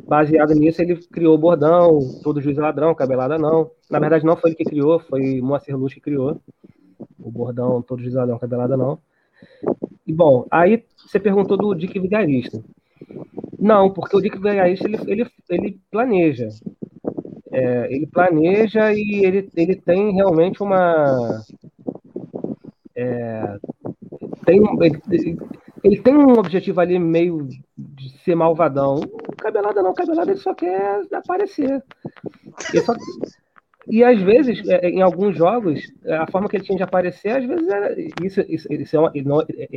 baseado 0.07 0.55
nisso, 0.55 0.83
ele 0.83 0.97
criou 0.97 1.35
o 1.35 1.39
bordão, 1.39 1.99
todo 2.23 2.41
juiz 2.41 2.57
ladrão, 2.57 2.95
cabelada 2.95 3.39
não. 3.39 3.71
Na 3.89 3.99
verdade, 3.99 4.25
não 4.25 4.37
foi 4.37 4.51
ele 4.51 4.57
que 4.57 4.65
criou, 4.65 4.99
foi 4.99 5.41
Moacir 5.41 5.77
Luz 5.77 5.95
que 5.95 6.01
criou. 6.01 6.41
O 7.19 7.31
bordão, 7.31 7.81
todo 7.83 8.03
juiz 8.03 8.15
ladrão, 8.15 8.39
cabelada 8.39 8.77
não. 8.77 8.99
E 10.07 10.13
bom, 10.13 10.47
aí 10.51 10.85
você 10.97 11.19
perguntou 11.21 11.57
do 11.57 11.75
Dick 11.75 11.99
Vigarista. 11.99 12.63
Não, 13.59 13.91
porque 13.91 14.17
o 14.17 14.21
Dick 14.21 14.37
Vigarista 14.37 14.87
ele, 14.87 14.99
ele, 15.07 15.27
ele 15.49 15.81
planeja. 15.91 16.49
É, 17.53 17.93
ele 17.93 18.07
planeja 18.07 18.93
e 18.93 19.25
ele, 19.25 19.49
ele 19.55 19.77
tem 19.77 20.13
realmente 20.15 20.63
uma. 20.63 21.43
É, 22.95 23.59
tem, 24.51 25.01
ele, 25.11 25.39
ele, 25.85 26.01
tem 26.01 26.17
um 26.17 26.39
objetivo 26.39 26.81
ali 26.81 26.99
meio 26.99 27.47
de 27.77 28.11
ser 28.25 28.35
malvadão. 28.35 29.01
Cabelada 29.39 29.83
não, 29.83 29.95
Cabelada 29.95 30.31
ele 30.31 30.41
só 30.41 30.55
quer 30.55 31.03
aparecer. 31.13 31.83
Só, 32.85 32.95
e 33.87 34.05
às 34.05 34.21
vezes, 34.21 34.67
é, 34.69 34.89
em 34.89 35.03
alguns 35.03 35.37
jogos, 35.37 35.81
a 36.07 36.31
forma 36.31 36.49
que 36.49 36.57
ele 36.57 36.65
tinha 36.65 36.77
de 36.77 36.83
aparecer, 36.83 37.31
às 37.31 37.45
vezes 37.45 37.69
era. 37.69 37.95
Isso, 38.23 38.41
isso, 38.49 38.73
isso 38.73 38.97
é, 38.97 39.01
uma, 39.01 39.13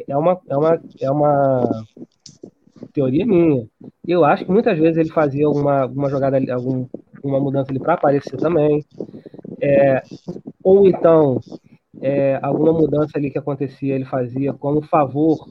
é, 0.08 0.18
uma, 0.18 0.42
é, 0.50 0.58
uma, 0.58 0.82
é 1.01 1.12
uma 1.12 1.86
teoria 2.94 3.25
minha. 3.25 3.65
Eu 4.06 4.25
acho 4.25 4.46
que 4.46 4.51
muitas 4.51 4.77
vezes 4.77 4.98
ele 4.98 5.10
fazia 5.10 5.46
alguma, 5.46 5.82
alguma 5.82 6.10
jogada, 6.10 6.38
algum, 6.53 6.86
uma 7.24 7.39
mudança 7.39 7.72
ali 7.72 7.80
para 7.80 7.94
aparecer 7.94 8.38
também. 8.38 8.86
É, 9.62 10.03
ou 10.63 10.88
então 10.88 11.39
é, 12.04 12.38
alguma 12.42 12.74
mudança 12.74 13.18
ali 13.18 13.32
que 13.32 13.38
acontecia, 13.38 13.96
ele 13.96 14.04
fazia 14.04 14.52
como 14.54 14.82
favor 14.82 15.48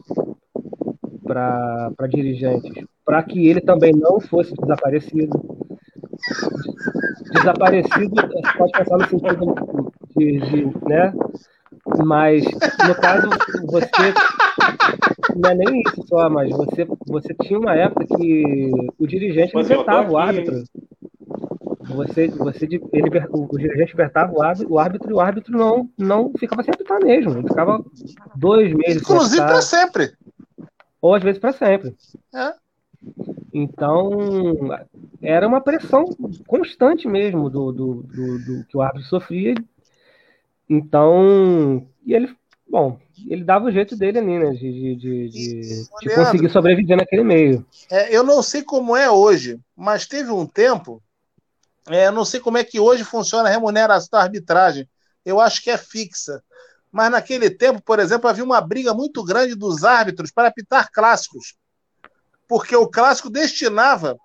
para 1.24 2.06
dirigentes, 2.10 2.84
para 3.04 3.22
que 3.22 3.48
ele 3.48 3.62
também 3.62 3.92
não 3.92 4.20
fosse 4.20 4.52
desaparecido. 4.54 5.40
Desaparecido, 7.32 8.14
você 8.14 8.58
pode 8.58 8.72
pensar 8.72 8.98
no 8.98 9.08
sentido 9.08 9.92
de, 10.14 10.40
de 10.40 10.64
né? 10.86 11.12
Mas, 12.04 12.44
no 12.44 12.94
caso, 13.00 13.28
você 13.64 14.14
não 15.34 15.50
é 15.50 15.54
nem 15.54 15.80
isso 15.80 16.06
só, 16.06 16.28
mas 16.28 16.50
você, 16.50 16.86
você 17.06 17.34
tinha 17.42 17.58
uma 17.58 17.74
época 17.74 18.06
que 18.16 18.70
o 18.98 19.06
dirigente 19.06 19.54
vetava 19.62 20.12
o 20.12 20.18
árbitro. 20.18 20.62
Você, 21.92 22.28
você, 22.28 22.64
ele, 22.64 23.10
o 23.30 23.58
dirigente 23.58 23.92
apertava 23.92 24.32
o 24.32 24.42
árbitro, 24.42 24.72
o 24.72 24.78
árbitro 24.78 25.10
e 25.10 25.14
o 25.14 25.20
árbitro 25.20 25.56
não, 25.56 25.90
não 25.98 26.32
ficava 26.38 26.62
sem 26.62 26.72
apitar 26.72 27.02
mesmo. 27.02 27.38
Ele 27.38 27.48
ficava 27.48 27.84
dois 28.34 28.72
meses. 28.74 29.02
Inclusive 29.02 29.42
para 29.42 29.62
sempre. 29.62 30.12
Ou 31.00 31.14
às 31.14 31.22
vezes 31.22 31.40
para 31.40 31.52
sempre. 31.52 31.96
É. 32.34 32.54
Então, 33.52 34.10
era 35.20 35.46
uma 35.46 35.60
pressão 35.60 36.04
constante 36.46 37.06
mesmo 37.06 37.50
do, 37.50 37.72
do, 37.72 37.94
do, 38.02 38.38
do, 38.38 38.64
que 38.66 38.76
o 38.76 38.82
árbitro 38.82 39.08
sofria. 39.08 39.54
Então, 40.68 41.86
e 42.06 42.14
ele, 42.14 42.34
bom, 42.68 42.98
ele 43.28 43.44
dava 43.44 43.66
o 43.66 43.70
jeito 43.70 43.96
dele 43.96 44.18
ali, 44.18 44.38
né? 44.38 44.50
De, 44.52 44.72
de, 44.72 44.96
de, 44.96 45.28
de, 45.28 45.60
de 46.00 46.14
conseguir 46.14 46.48
sobreviver 46.48 46.96
naquele 46.96 47.24
meio. 47.24 47.66
É, 47.90 48.16
eu 48.16 48.22
não 48.22 48.42
sei 48.42 48.62
como 48.62 48.96
é 48.96 49.10
hoje, 49.10 49.60
mas 49.76 50.06
teve 50.06 50.30
um 50.30 50.46
tempo 50.46 51.02
é, 51.88 52.10
não 52.10 52.24
sei 52.24 52.40
como 52.40 52.58
é 52.58 52.64
que 52.64 52.78
hoje 52.78 53.04
funciona 53.04 53.48
a 53.48 53.52
remuneração 53.52 54.08
da 54.12 54.20
arbitragem. 54.20 54.88
Eu 55.24 55.40
acho 55.40 55.62
que 55.62 55.70
é 55.70 55.76
fixa. 55.76 56.42
Mas 56.90 57.10
naquele 57.10 57.48
tempo, 57.50 57.82
por 57.82 57.98
exemplo, 57.98 58.28
havia 58.28 58.44
uma 58.44 58.60
briga 58.60 58.92
muito 58.92 59.24
grande 59.24 59.54
dos 59.54 59.82
árbitros 59.82 60.30
para 60.30 60.48
apitar 60.48 60.90
clássicos. 60.92 61.56
Porque 62.46 62.76
o 62.76 62.86
clássico 62.86 63.30
destinava 63.30 64.16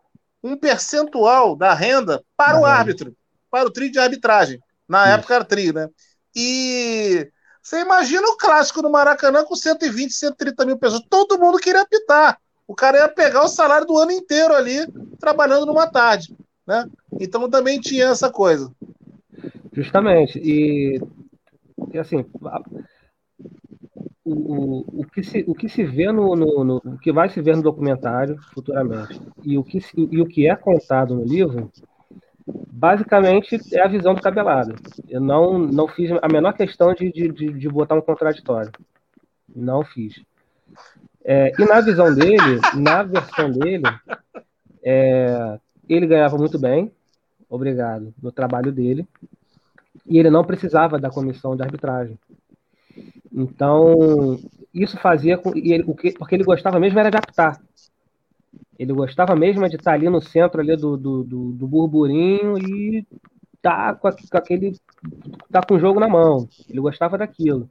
um 0.44 0.58
percentual 0.58 1.56
da 1.56 1.74
renda 1.74 2.24
para 2.36 2.60
o 2.60 2.66
árbitro, 2.66 3.16
para 3.50 3.68
o 3.68 3.72
trio 3.72 3.92
de 3.92 4.00
arbitragem. 4.00 4.60
Na 4.88 5.06
Isso. 5.06 5.20
época 5.20 5.36
era 5.36 5.46
trio, 5.46 5.74
né? 5.74 5.90
E 6.36 7.32
você 7.62 7.82
imagina 7.82 8.28
o 8.28 8.38
clássico 8.38 8.82
no 8.82 8.90
Maracanã 8.90 9.44
com 9.44 9.56
120, 9.56 10.14
130 10.14 10.66
mil 10.66 10.78
pessoas. 10.78 11.02
Todo 11.10 11.40
mundo 11.40 11.58
queria 11.58 11.82
apitar. 11.82 12.40
O 12.68 12.76
cara 12.76 12.98
ia 12.98 13.10
pegar 13.10 13.44
o 13.44 13.50
salário 13.50 13.88
do 13.88 13.98
ano 13.98 14.12
inteiro 14.12 14.54
ali, 14.54 14.86
trabalhando 15.20 15.66
numa 15.66 15.88
tarde. 15.88 16.36
Né? 16.68 16.86
Então 17.20 17.50
também 17.50 17.80
tinha 17.80 18.06
essa 18.06 18.30
coisa. 18.30 18.72
Justamente. 19.72 20.38
E, 20.40 21.00
e 21.94 21.98
assim, 21.98 22.26
o, 24.26 25.02
o, 25.02 25.06
que 25.06 25.24
se, 25.24 25.46
o 25.48 25.56
que 25.56 25.70
se 25.70 25.84
vê 25.86 26.12
no, 26.12 26.36
no, 26.36 26.64
no, 26.64 26.76
o 26.78 26.98
que 26.98 27.14
vai 27.14 27.30
se 27.30 27.42
ver 27.42 27.56
no 27.56 27.64
documentário 27.64 28.38
futuramente 28.54 29.22
e 29.44 29.58
o 29.58 29.64
que, 29.64 29.80
e 29.96 30.22
o 30.22 30.26
que 30.26 30.48
é 30.50 30.56
contado 30.56 31.16
no 31.16 31.24
livro 31.24 31.72
basicamente 32.46 33.60
é 33.74 33.82
a 33.82 33.88
visão 33.88 34.14
do 34.14 34.22
cabelado. 34.22 34.76
Eu 35.08 35.20
não, 35.20 35.58
não 35.58 35.88
fiz 35.88 36.12
a 36.22 36.28
menor 36.28 36.54
questão 36.54 36.94
de, 36.94 37.12
de, 37.12 37.30
de 37.32 37.70
botar 37.70 37.96
um 37.96 38.02
contraditório. 38.02 38.72
Não 39.54 39.84
fiz. 39.84 40.22
É, 41.26 41.52
e 41.58 41.66
na 41.66 41.82
visão 41.82 42.14
dele, 42.14 42.60
na 42.76 43.04
versão 43.04 43.52
dele, 43.52 43.84
é, 44.84 45.60
ele 45.94 46.08
ganhava 46.08 46.38
muito 46.38 46.60
bem, 46.60 46.92
obrigado, 47.50 48.14
no 48.22 48.32
trabalho 48.32 48.72
dele, 48.72 49.08
e 50.06 50.18
ele 50.18 50.30
não 50.30 50.44
precisava 50.44 51.00
da 51.00 51.10
comissão 51.10 51.56
de 51.56 51.64
arbitragem. 51.64 52.18
Então, 53.32 54.40
isso 54.74 54.98
fazia 54.98 55.38
com. 55.38 55.56
E 55.56 55.74
ele, 55.74 55.84
o 55.86 55.96
que, 55.96 56.14
porque 56.14 56.36
ele 56.36 56.44
gostava 56.44 56.80
mesmo 56.80 57.00
era 57.00 57.10
de 57.10 57.18
apitar. 57.18 57.62
Ele 58.80 58.94
gostava 58.94 59.36
mesmo 59.36 59.68
de 59.68 59.76
estar 59.76 59.94
ali 59.94 60.10
no 60.10 60.22
centro 60.22 60.62
ali 60.62 60.76
do, 60.76 60.96
do, 60.96 61.24
do, 61.24 61.52
do 61.52 61.68
burburinho 61.68 62.58
e 62.58 63.06
tá 63.62 63.94
com, 63.96 64.08
aquele. 64.08 64.76
tá 65.52 65.62
com 65.62 65.76
o 65.76 65.80
jogo 65.80 66.00
na 66.00 66.08
mão. 66.08 66.48
Ele 66.70 66.80
gostava 66.80 67.18
daquilo. 67.18 67.70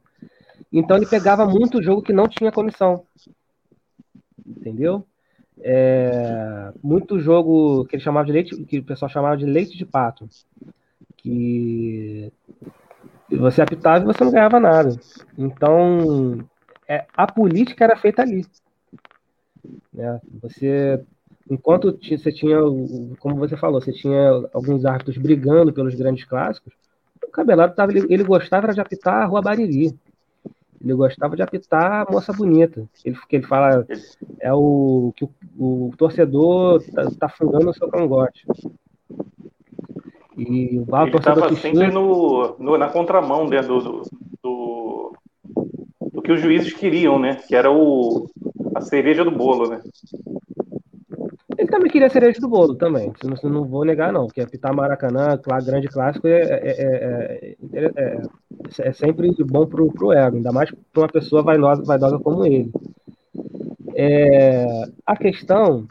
Então 0.71 0.97
ele 0.97 1.05
pegava 1.05 1.45
muito 1.45 1.81
jogo 1.81 2.01
que 2.01 2.13
não 2.13 2.27
tinha 2.27 2.51
comissão. 2.51 3.05
Entendeu? 4.45 5.05
É, 5.61 6.71
muito 6.83 7.19
jogo 7.19 7.85
que 7.85 7.95
ele 7.95 8.03
chamava 8.03 8.25
de 8.25 8.31
leite, 8.31 8.63
que 8.65 8.79
o 8.79 8.83
pessoal 8.83 9.09
chamava 9.09 9.37
de 9.37 9.45
leite 9.45 9.77
de 9.77 9.85
pato, 9.85 10.27
que 11.17 12.31
Você 13.29 13.61
apitava 13.61 14.03
e 14.03 14.07
você 14.07 14.23
não 14.23 14.31
ganhava 14.31 14.59
nada. 14.59 14.97
Então, 15.37 16.39
é, 16.87 17.05
a 17.15 17.27
política 17.31 17.83
era 17.83 17.97
feita 17.97 18.21
ali. 18.21 18.45
Né? 19.93 20.19
Você, 20.41 21.03
enquanto 21.49 21.97
você 22.01 22.31
tinha, 22.31 22.57
como 23.19 23.35
você 23.35 23.57
falou, 23.57 23.81
você 23.81 23.91
tinha 23.91 24.29
alguns 24.53 24.85
árbitros 24.85 25.17
brigando 25.17 25.73
pelos 25.73 25.95
grandes 25.95 26.23
clássicos, 26.23 26.73
o 27.25 27.31
Cabelado 27.31 27.75
tava, 27.75 27.91
ele, 27.91 28.07
ele 28.09 28.23
gostava 28.23 28.73
de 28.73 28.79
apitar 28.79 29.23
a 29.23 29.25
Rua 29.25 29.41
Bariri. 29.41 29.93
Ele 30.87 30.95
gostava 30.95 31.35
de 31.35 31.41
apitar 31.41 32.07
a 32.07 32.09
moça 32.11 32.31
bonita. 32.31 32.87
Ele, 33.03 33.17
que 33.27 33.35
ele 33.35 33.45
fala 33.45 33.85
é 34.39 34.53
o 34.53 35.11
que 35.17 35.25
o, 35.25 35.29
o 35.59 35.91
torcedor 35.97 36.81
tá, 36.93 37.11
tá 37.19 37.29
fungando 37.29 37.69
o 37.69 37.73
seu 37.73 37.89
cangote. 37.89 38.45
E 40.37 40.79
o 40.79 40.95
Ele 41.05 41.17
estava 41.17 41.53
sempre 41.55 41.91
no, 41.91 42.55
no, 42.57 42.77
na 42.77 42.87
contramão 42.87 43.49
né, 43.49 43.61
do, 43.61 43.79
do, 43.81 44.01
do, 44.41 45.13
do, 46.13 46.21
que 46.21 46.31
os 46.31 46.39
juízes 46.39 46.71
queriam, 46.71 47.19
né? 47.19 47.35
Que 47.35 47.53
era 47.53 47.69
o, 47.69 48.29
a 48.73 48.79
cereja 48.79 49.25
do 49.25 49.31
bolo, 49.31 49.69
né? 49.69 49.81
Ele 51.57 51.67
também 51.67 51.89
queria 51.89 52.09
cereja 52.09 52.39
do 52.39 52.47
bolo 52.47 52.75
também. 52.75 53.11
Não, 53.23 53.49
não 53.49 53.65
vou 53.65 53.83
negar, 53.83 54.13
não. 54.13 54.27
Porque 54.27 54.41
apitar 54.41 54.75
Maracanã, 54.75 55.39
grande 55.65 55.87
clássico, 55.87 56.27
é, 56.27 56.41
é, 56.41 57.55
é, 57.73 58.21
é, 58.79 58.93
sempre 58.93 59.33
bom 59.43 59.65
pro, 59.65 59.91
pro 59.91 60.11
ego, 60.11 60.37
ainda 60.37 60.51
mais 60.51 60.71
para 60.93 61.01
uma 61.01 61.07
pessoa 61.07 61.41
vaidosa, 61.41 61.83
vaidosa 61.83 62.19
como 62.19 62.45
ele. 62.45 62.71
a 65.05 65.17
questão 65.17 65.87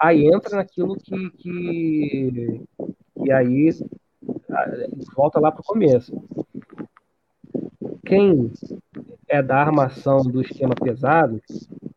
aí 0.00 0.26
entra 0.26 0.56
naquilo 0.56 0.96
que, 0.96 1.30
que 1.30 2.62
e 3.24 3.32
aí 3.32 3.70
volta 5.14 5.40
lá 5.40 5.50
para 5.50 5.60
o 5.60 5.64
começo. 5.64 6.12
Quem 8.06 8.50
é 9.28 9.42
da 9.42 9.56
armação 9.56 10.22
do 10.22 10.42
esquema 10.42 10.74
pesado 10.74 11.40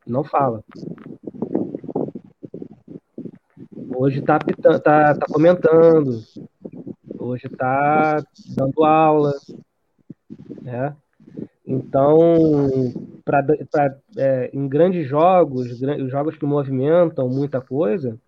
não 0.06 0.24
fala. 0.24 0.64
Hoje 4.00 4.20
está 4.20 4.38
tá, 4.38 5.16
tá 5.16 5.25
comentando, 5.27 6.24
hoje 7.18 7.48
está 7.48 8.24
dando 8.56 8.86
aula, 8.86 9.34
né? 10.62 10.96
Então, 11.66 12.16
pra, 13.25 13.44
pra, 13.72 13.98
é, 14.16 14.51
em 14.54 14.68
grandes 14.68 15.10
jogos, 15.10 15.80
jogos 16.10 16.38
que 16.38 16.46
movimentam 16.46 17.27
muita 17.27 17.60
coisa, 17.60 18.20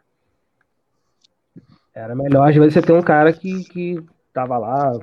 era 1.93 2.15
melhor, 2.15 2.49
às 2.49 2.55
vezes, 2.55 2.73
você 2.73 2.81
ter 2.81 2.93
um 2.93 3.03
cara 3.03 3.31
que, 3.31 3.63
que 3.65 4.03
tava 4.33 4.57
lá 4.57 4.99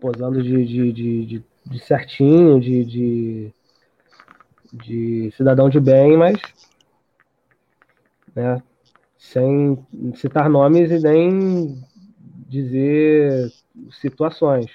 posando 0.00 0.40
de, 0.40 0.64
de, 0.64 0.92
de, 0.92 1.26
de, 1.26 1.44
de 1.66 1.78
certinho, 1.80 2.60
de, 2.60 2.84
de, 2.84 3.52
de 4.72 5.32
cidadão 5.36 5.68
de 5.68 5.80
bem, 5.80 6.16
mas 6.16 6.40
né, 8.36 8.62
sem 9.18 9.76
citar 10.14 10.48
nomes 10.48 10.90
e 10.90 10.98
nem 11.00 11.82
dizer 12.48 13.52
situações. 13.90 14.70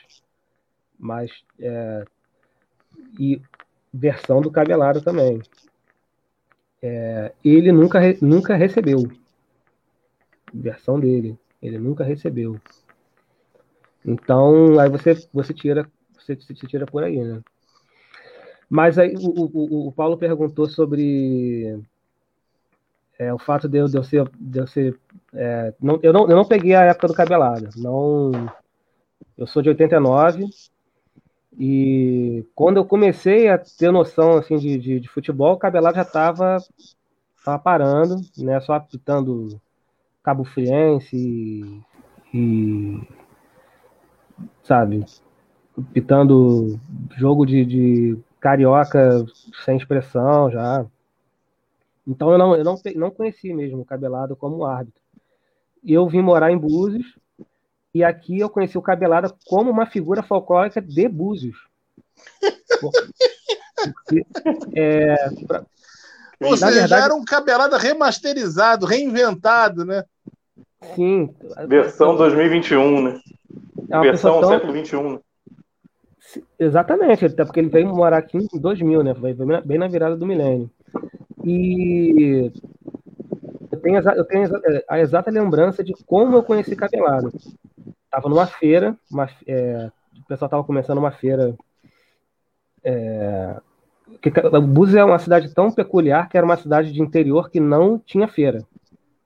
Mas 0.99 1.31
é, 1.59 2.05
e 3.19 3.41
versão 3.91 4.41
do 4.41 4.51
cabelado 4.51 5.01
também. 5.01 5.41
É, 6.81 7.31
ele 7.43 7.71
nunca, 7.71 7.99
nunca 8.21 8.55
recebeu 8.55 9.09
versão 10.53 10.99
dele. 10.99 11.37
Ele 11.61 11.79
nunca 11.79 12.03
recebeu. 12.03 12.59
Então, 14.05 14.79
aí 14.79 14.89
você, 14.89 15.13
você 15.33 15.53
tira 15.53 15.89
você, 16.13 16.35
você 16.35 16.67
tira 16.67 16.85
por 16.85 17.03
aí, 17.03 17.17
né? 17.17 17.41
Mas 18.69 18.97
aí 18.97 19.13
o, 19.15 19.45
o, 19.45 19.87
o 19.87 19.91
Paulo 19.91 20.17
perguntou 20.17 20.67
sobre 20.69 21.79
é, 23.19 23.33
o 23.33 23.37
fato 23.37 23.67
de 23.67 23.77
eu, 23.77 23.87
de 23.87 23.97
eu 23.97 24.03
ser. 24.03 24.29
De 24.39 24.59
eu, 24.59 24.67
ser 24.67 24.99
é, 25.33 25.73
não, 25.81 25.99
eu, 26.01 26.13
não, 26.13 26.29
eu 26.29 26.35
não 26.35 26.45
peguei 26.45 26.75
a 26.75 26.83
época 26.83 27.07
do 27.07 27.13
cabelado. 27.13 27.69
Não, 27.77 28.31
eu 29.37 29.47
sou 29.47 29.61
de 29.61 29.69
89 29.69 30.47
e 31.57 32.45
quando 32.55 32.77
eu 32.77 32.85
comecei 32.85 33.47
a 33.47 33.57
ter 33.57 33.91
noção 33.91 34.37
assim, 34.37 34.57
de, 34.57 34.77
de, 34.77 34.99
de 34.99 35.09
futebol, 35.09 35.53
o 35.53 35.57
cabelado 35.57 35.95
já 35.95 36.01
estava 36.01 36.57
tava 37.43 37.59
parando, 37.59 38.15
né, 38.37 38.59
só 38.61 38.73
apitando 38.73 39.59
Cabo 40.23 40.45
Friense 40.45 41.15
e, 41.15 41.81
e 42.33 43.01
sabe, 44.63 45.05
pitando 45.91 46.79
jogo 47.17 47.45
de, 47.45 47.65
de, 47.65 48.17
carioca 48.39 49.25
sem 49.63 49.77
expressão 49.77 50.49
já. 50.51 50.85
Então 52.07 52.31
eu 52.31 52.37
não, 52.37 52.55
eu 52.55 52.63
não, 52.63 52.75
não 52.95 53.11
conheci 53.11 53.53
mesmo 53.53 53.81
o 53.81 53.85
Cabelado 53.85 54.35
como 54.35 54.65
árbitro. 54.65 55.01
E 55.83 55.93
eu 55.93 56.07
vim 56.07 56.21
morar 56.21 56.51
em 56.51 56.57
Búzios 56.57 57.17
e 57.93 58.03
aqui 58.03 58.39
eu 58.39 58.49
conheci 58.49 58.77
o 58.77 58.81
Cabelado 58.81 59.35
como 59.45 59.69
uma 59.69 59.85
figura 59.85 60.23
folclórica 60.23 60.81
de 60.81 61.07
Búzios. 61.07 61.57
Porque, 62.79 64.25
é, 64.75 65.15
pra, 65.47 65.65
Ou 66.41 66.57
seja, 66.57 66.71
verdade, 66.71 67.05
era 67.05 67.15
um 67.15 67.23
Cabelada 67.23 67.77
remasterizado, 67.77 68.85
reinventado, 68.85 69.85
né? 69.85 70.03
Sim. 70.95 71.33
Versão 71.67 72.15
2021, 72.15 73.01
né? 73.01 73.21
É 73.89 73.99
Versão 74.01 74.41
tão... 74.41 74.49
século 74.49 74.73
21. 74.73 75.19
Exatamente, 76.57 77.25
até 77.25 77.45
porque 77.45 77.59
ele 77.59 77.69
veio 77.69 77.87
morar 77.93 78.17
aqui 78.17 78.37
em 78.37 78.59
2000, 78.59 79.03
né? 79.03 79.13
Foi 79.13 79.35
bem 79.63 79.77
na 79.77 79.87
virada 79.87 80.17
do 80.17 80.25
milênio. 80.25 80.69
E 81.43 82.51
eu 83.71 83.79
tenho, 83.81 83.97
eu 83.99 84.25
tenho 84.25 84.49
a 84.87 84.99
exata 84.99 85.31
lembrança 85.31 85.83
de 85.83 85.93
como 86.05 86.37
eu 86.37 86.43
conheci 86.43 86.75
Cabelado. 86.75 87.31
Tava 88.09 88.29
numa 88.29 88.45
feira, 88.45 88.95
uma, 89.11 89.29
é, 89.47 89.91
o 90.19 90.27
pessoal 90.27 90.49
tava 90.49 90.63
começando 90.63 90.99
uma 90.99 91.11
feira. 91.11 91.55
É, 92.83 93.57
que, 94.21 94.29
Búzios 94.61 94.97
é 94.97 95.03
uma 95.03 95.19
cidade 95.19 95.53
tão 95.53 95.71
peculiar 95.71 96.29
que 96.29 96.37
era 96.37 96.45
uma 96.45 96.57
cidade 96.57 96.91
de 96.91 97.01
interior 97.01 97.49
que 97.49 97.59
não 97.59 97.97
tinha 97.97 98.27
feira 98.27 98.65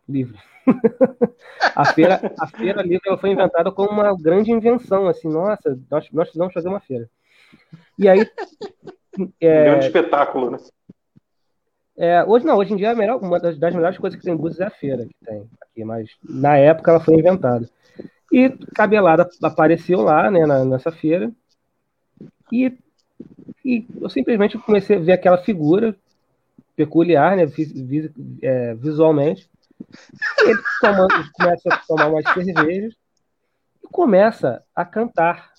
livre 0.08 0.38
a 1.76 1.86
feira, 1.86 2.34
a 2.40 2.48
feira 2.48 2.82
livre 2.82 3.18
foi 3.20 3.32
inventada 3.32 3.72
como 3.72 3.90
uma 3.90 4.16
grande 4.18 4.52
invenção, 4.52 5.08
assim, 5.08 5.30
nossa, 5.30 5.78
nós, 5.90 6.10
nós 6.12 6.26
precisamos 6.26 6.54
fazer 6.54 6.68
uma 6.68 6.80
feira. 6.80 7.10
E 7.98 8.08
aí. 8.08 8.30
É, 9.40 9.62
um 9.62 9.66
grande 9.66 9.86
espetáculo, 9.86 10.52
né? 10.52 10.58
É, 11.98 12.24
hoje 12.24 12.46
não, 12.46 12.56
hoje 12.56 12.74
em 12.74 12.76
dia 12.78 12.90
é 12.90 12.96
melhor, 12.96 13.20
uma 13.22 13.40
das, 13.40 13.58
das 13.58 13.74
melhores 13.74 13.98
coisas 13.98 14.20
que 14.20 14.24
tem 14.24 14.34
em 14.34 14.38
Búzios 14.38 14.60
é 14.60 14.66
a 14.66 14.70
feira 14.70 15.06
que 15.06 15.26
tem 15.26 15.50
aqui, 15.60 15.84
mas 15.84 16.10
na 16.24 16.56
época 16.56 16.92
ela 16.92 17.00
foi 17.00 17.16
inventada. 17.16 17.68
E 18.32 18.50
Cabelada 18.76 19.28
apareceu 19.42 20.02
lá, 20.02 20.30
né, 20.30 20.46
na, 20.46 20.64
nessa 20.64 20.92
feira, 20.92 21.32
e, 22.52 22.78
e 23.66 23.86
eu 24.00 24.10
simplesmente 24.10 24.58
comecei 24.60 24.98
a 24.98 25.00
ver 25.00 25.14
aquela 25.14 25.40
figura 25.40 25.96
peculiar, 26.76 27.36
né, 27.36 27.48
vis, 27.48 27.72
vis, 27.72 28.12
é, 28.44 28.76
visualmente, 28.76 29.50
ele 30.42 30.60
tomando, 30.80 31.32
começa 31.34 31.74
a 31.74 31.78
tomar 31.88 32.10
umas 32.10 32.26
cervejas 32.34 32.94
e 33.84 33.88
começa 33.88 34.64
a 34.76 34.86
cantar 34.86 35.52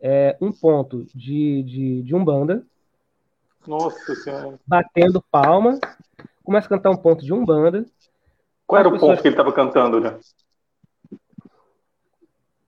é, 0.00 0.36
um 0.40 0.52
ponto 0.52 1.06
de, 1.14 1.62
de, 1.62 2.02
de 2.02 2.14
Umbanda. 2.14 2.64
Nossa 3.66 4.14
Senhora. 4.14 4.58
Batendo 4.66 5.22
palma. 5.30 5.78
Começa 6.44 6.66
a 6.66 6.70
cantar 6.70 6.90
um 6.90 6.96
ponto 6.96 7.24
de 7.24 7.32
Umbanda. 7.32 7.84
Qual 8.66 8.80
era 8.80 8.88
o 8.88 8.98
ponto 8.98 9.20
que 9.20 9.28
ele 9.28 9.34
estava 9.34 9.52
cantando, 9.52 10.00
né? 10.00 10.18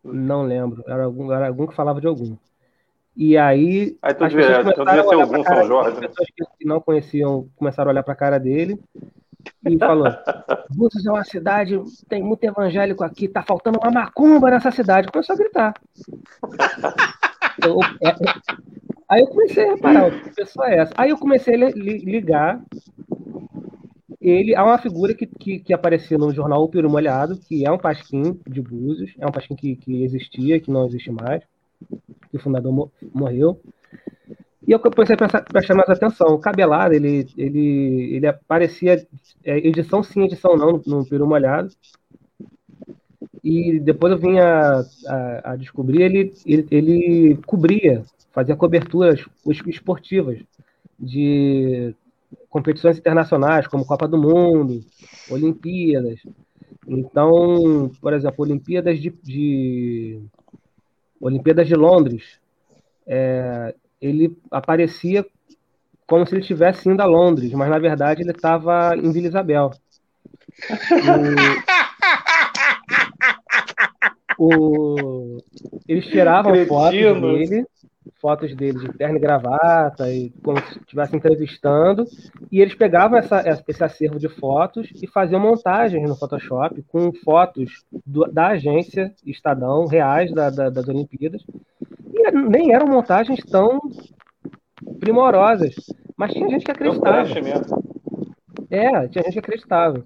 Não 0.03 0.43
lembro. 0.43 0.83
Era 0.87 1.05
algum, 1.05 1.33
era 1.33 1.49
algum 1.49 1.67
que 1.67 1.75
falava 1.75 2.01
de 2.01 2.07
algum. 2.07 2.37
E 3.17 3.37
aí. 3.37 3.99
Aí 4.01 4.15
tu 4.15 4.29
devia, 4.29 4.65
tu 4.65 4.85
devia 4.85 5.05
ser 5.05 5.15
algum 5.15 5.45
São 5.45 5.67
Jorge. 5.67 5.91
As 5.91 5.99
pessoas 5.99 6.29
que 6.59 6.65
não 6.65 6.81
conheciam 6.81 7.49
começaram 7.57 7.91
a 7.91 7.93
olhar 7.93 8.03
para 8.03 8.13
a 8.15 8.17
cara 8.17 8.39
dele 8.39 8.81
e 9.67 9.79
falou: 9.79 10.07
Búzios 10.71 11.07
é 11.07 11.11
uma 11.11 11.25
cidade, 11.25 11.81
tem 12.09 12.23
muito 12.23 12.45
evangélico 12.45 13.03
aqui, 13.05 13.29
tá 13.29 13.43
faltando 13.43 13.79
uma 13.83 13.91
macumba 13.91 14.51
nessa 14.51 14.71
cidade. 14.71 15.09
Começou 15.09 15.35
a 15.35 15.39
gritar. 15.39 15.75
Eu, 17.61 17.81
é, 18.01 18.15
aí 19.09 19.21
eu 19.23 19.27
comecei 19.29 19.67
a 19.67 19.75
reparar, 19.75 20.23
que 20.23 20.35
pessoa 20.35 20.71
é 20.71 20.79
essa? 20.79 20.93
Aí 20.97 21.11
eu 21.11 21.19
comecei 21.19 21.55
a 21.55 21.71
ligar 21.71 22.63
ele 24.21 24.55
a 24.55 24.65
uma 24.65 24.79
figura 24.79 25.15
que, 25.15 25.27
que, 25.27 25.59
que 25.61 25.73
apareceu 25.73 26.19
no 26.19 26.33
jornal 26.33 26.63
O 26.63 26.69
Peru 26.69 26.91
Molhado, 26.91 27.39
que 27.39 27.65
é 27.65 27.71
um 27.71 27.79
pasquim 27.79 28.39
de 28.47 28.61
Búzios, 28.61 29.15
é 29.19 29.27
um 29.27 29.31
pasquim 29.33 29.55
que, 29.55 29.77
que 29.77 30.03
existia, 30.03 30.61
que 30.61 30.71
não 30.71 30.87
existe 30.87 31.11
mais, 31.11 31.43
que 32.31 32.37
o 32.37 32.41
fundador 32.41 32.91
morreu. 33.15 33.61
E 34.67 34.73
eu 34.73 34.81
comecei 34.81 35.15
a 35.15 35.19
prestar, 35.19 35.43
prestar 35.43 35.75
mais 35.75 35.89
atenção. 35.89 36.35
O 36.35 36.39
Cabelado, 36.39 36.93
ele, 36.93 37.27
ele, 37.39 38.17
ele 38.17 38.27
aparecia 38.27 39.07
é, 39.45 39.59
edição 39.67 40.03
sim, 40.03 40.25
edição 40.25 40.57
não, 40.57 40.73
no, 40.73 40.83
no 40.99 41.07
Peru 41.07 41.27
Molhado. 41.27 41.71
e 43.43 43.79
depois 43.81 44.13
eu 44.13 44.19
vim 44.19 44.39
a, 44.39 44.83
a, 45.07 45.53
a 45.53 45.57
descobrir, 45.57 46.03
ele, 46.03 46.35
ele, 46.45 46.67
ele 46.71 47.39
cobria, 47.47 48.05
fazia 48.33 48.57
coberturas 48.57 49.25
esportivas 49.67 50.39
de 50.99 51.95
competições 52.51 52.99
internacionais, 52.99 53.67
como 53.67 53.87
Copa 53.87 54.09
do 54.09 54.19
Mundo, 54.19 54.85
Olimpíadas. 55.31 56.21
Então, 56.87 57.91
por 58.01 58.13
exemplo, 58.13 58.45
Olimpíadas 58.45 59.01
de, 59.01 59.11
de 59.23 60.21
Olimpíadas 61.21 61.67
de 61.67 61.75
Londres, 61.75 62.41
é, 63.07 63.75
ele 64.01 64.37
aparecia 64.51 65.25
como 66.07 66.27
se 66.27 66.35
ele 66.35 66.41
estivesse 66.41 66.89
indo 66.89 67.03
a 67.03 67.07
Londres, 67.07 67.53
mas 67.53 67.69
na 67.69 67.79
verdade 67.79 68.23
ele 68.23 68.31
estava 68.31 68.97
em 68.97 69.13
Vila 69.13 69.29
Isabel. 69.29 69.71
O, 74.39 75.37
o, 75.37 75.39
eles 75.87 76.07
tiravam 76.07 76.53
Cretino. 76.53 76.69
fotos 76.69 77.21
dele 77.21 77.67
fotos 78.21 78.55
dele 78.55 78.79
de 78.79 78.93
terno 78.93 79.17
e 79.17 79.21
gravata, 79.21 80.13
e 80.13 80.31
como 80.43 80.59
se 80.59 80.79
estivesse 80.79 81.17
entrevistando, 81.17 82.05
e 82.51 82.61
eles 82.61 82.75
pegavam 82.75 83.19
essa, 83.19 83.43
esse 83.67 83.85
acervo 83.85 84.19
de 84.19 84.29
fotos 84.29 84.91
e 85.03 85.07
faziam 85.07 85.41
montagens 85.41 86.09
no 86.09 86.17
Photoshop 86.17 86.83
com 86.89 87.13
fotos 87.13 87.85
do, 88.05 88.25
da 88.27 88.49
agência 88.49 89.13
Estadão, 89.25 89.87
reais 89.87 90.33
da, 90.33 90.51
da, 90.51 90.71
das 90.71 90.89
Olimpíadas, 90.89 91.43
e 92.13 92.31
nem 92.33 92.75
eram 92.75 92.87
montagens 92.87 93.41
tão 93.45 93.81
primorosas, 94.99 95.75
mas 96.17 96.33
tinha 96.33 96.49
gente 96.49 96.65
que 96.65 96.71
acreditava. 96.71 97.29
É, 98.71 99.09
tinha 99.09 99.25
gente 99.25 99.33
que 99.33 99.39
acreditava. 99.39 100.05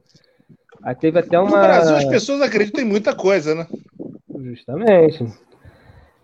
Aí 0.82 0.94
teve 0.94 1.18
até 1.18 1.38
uma. 1.38 1.50
No 1.50 1.62
Brasil 1.62 1.96
as 1.96 2.04
pessoas 2.04 2.40
acreditam 2.42 2.82
em 2.82 2.86
muita 2.86 3.14
coisa, 3.14 3.54
né? 3.54 3.66
Justamente. 4.40 5.24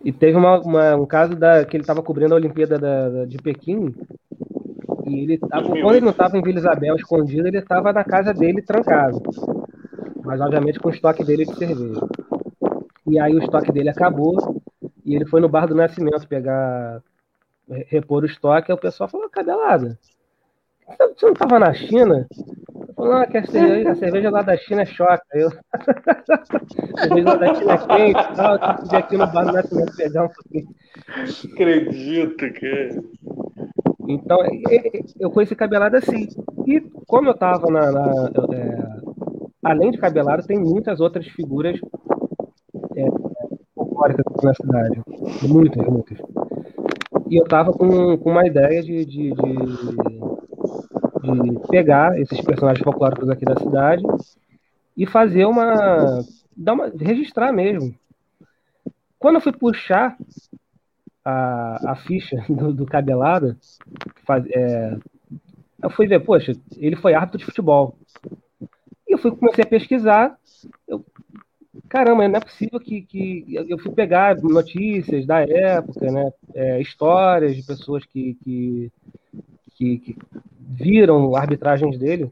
E 0.05 0.13
teve 0.13 0.37
uma, 0.37 0.61
uma, 0.61 0.97
um 0.97 1.07
caso 1.07 1.35
da, 1.35 1.65
que 1.65 1.77
ele 1.77 1.83
estava 1.83 2.03
cobrindo 2.03 2.35
a 2.35 2.37
Olimpíada 2.37 2.79
da, 2.79 3.09
da, 3.09 3.25
de 3.25 3.37
Pequim. 3.39 3.95
E 5.07 5.21
ele 5.21 5.39
tava, 5.39 5.69
quando 5.69 5.95
ele 5.95 6.05
não 6.05 6.13
estava 6.13 6.37
em 6.37 6.43
Vila 6.43 6.59
Isabel 6.59 6.97
escondido, 6.97 7.49
ele 7.49 7.59
estava 7.59 7.93
na 7.93 8.05
casa 8.05 8.33
dele 8.33 8.63
trancado. 8.63 9.21
Mas 10.25 10.41
obviamente 10.41 10.79
com 10.79 10.89
o 10.89 10.93
estoque 10.93 11.25
dele 11.25 11.45
de 11.45 11.57
cerveja. 11.57 12.01
E 13.07 13.19
aí 13.19 13.35
o 13.35 13.39
estoque 13.39 13.73
dele 13.73 13.89
acabou. 13.89 14.61
E 15.05 15.15
ele 15.15 15.25
foi 15.27 15.41
no 15.41 15.49
bar 15.49 15.67
do 15.67 15.75
Nascimento 15.75 16.29
pegar. 16.29 17.03
repor 17.87 18.23
o 18.23 18.27
estoque. 18.27 18.71
Aí 18.71 18.77
o 18.77 18.81
pessoal 18.81 19.09
falou: 19.09 19.29
cabelada. 19.31 19.99
Você 20.89 21.27
não 21.27 21.33
estava 21.33 21.59
na 21.59 21.75
China? 21.75 22.27
Falou, 22.97 23.27
que 23.27 23.37
a 23.37 23.47
cerveja, 23.47 23.91
a 23.91 23.95
cerveja 23.95 24.31
lá 24.31 24.43
da 24.43 24.57
China 24.57 24.83
é 24.83 24.87
choca. 24.87 25.23
Eu... 25.33 25.49
a 26.97 27.03
cerveja 27.03 27.29
lá 27.29 27.37
da 27.37 27.55
China 27.55 27.73
é 27.75 27.79
quente 27.79 28.21
e 28.21 28.35
tal. 28.35 28.55
Eu 28.55 28.85
tive 28.85 28.97
aqui 28.97 29.17
no 29.17 29.27
bar 29.27 29.45
do 29.45 29.53
Nascimento 29.53 29.97
pegar 29.97 30.25
um 30.25 30.29
pouquinho. 30.29 30.69
Acredito 31.53 32.53
que. 32.53 33.01
Então, 34.09 34.39
eu 35.21 35.31
conheci 35.31 35.55
cabelado 35.55 35.97
assim. 35.97 36.29
E 36.67 36.81
como 37.07 37.29
eu 37.29 37.35
tava 37.35 37.71
na. 37.71 37.93
na 37.93 38.31
é, 38.53 38.79
além 39.63 39.91
de 39.91 39.99
cabelado, 39.99 40.47
tem 40.47 40.59
muitas 40.59 41.01
outras 41.01 41.27
figuras 41.29 41.79
é, 42.97 43.05
folclóricas 43.75 44.25
na 44.43 44.55
cidade. 44.55 45.01
Muitas, 45.47 45.87
muitas. 45.87 46.19
E 47.31 47.37
eu 47.37 47.45
tava 47.45 47.73
com, 47.73 48.17
com 48.17 48.31
uma 48.31 48.47
ideia 48.47 48.83
de, 48.83 49.05
de, 49.05 49.31
de 49.31 50.08
de 51.23 51.69
pegar 51.69 52.19
esses 52.21 52.41
personagens 52.41 52.83
folclóricos 52.83 53.29
aqui 53.29 53.45
da 53.45 53.57
cidade 53.57 54.03
e 54.97 55.07
fazer 55.07 55.45
uma. 55.45 56.25
Dar 56.57 56.73
uma 56.73 56.93
registrar 56.99 57.53
mesmo. 57.53 57.95
Quando 59.19 59.37
eu 59.37 59.41
fui 59.41 59.53
puxar 59.53 60.17
a, 61.25 61.93
a 61.93 61.97
ficha 61.97 62.45
do, 62.49 62.73
do 62.73 62.87
Cabelada, 62.87 63.57
faz, 64.25 64.45
é, 64.47 64.97
eu 65.83 65.91
fui 65.91 66.07
ver, 66.07 66.21
poxa, 66.21 66.53
ele 66.77 66.97
foi 66.97 67.15
árbitro 67.15 67.39
de 67.39 67.45
futebol. 67.45 67.97
E 69.09 69.15
eu 69.15 69.19
fui, 69.19 69.31
comecei 69.31 69.63
a 69.65 69.67
pesquisar. 69.67 70.39
Eu, 70.87 71.05
caramba, 71.89 72.27
não 72.27 72.37
é 72.37 72.41
possível 72.41 72.81
que, 72.81 73.03
que. 73.03 73.45
Eu 73.69 73.79
fui 73.79 73.93
pegar 73.93 74.37
notícias 74.43 75.25
da 75.27 75.41
época, 75.41 76.11
né? 76.11 76.33
É, 76.55 76.81
histórias 76.81 77.55
de 77.55 77.63
pessoas 77.63 78.05
que, 78.05 78.35
que, 78.43 78.93
que, 79.77 79.99
que 79.99 80.17
viram 80.69 81.35
arbitragens 81.35 81.99
dele. 81.99 82.31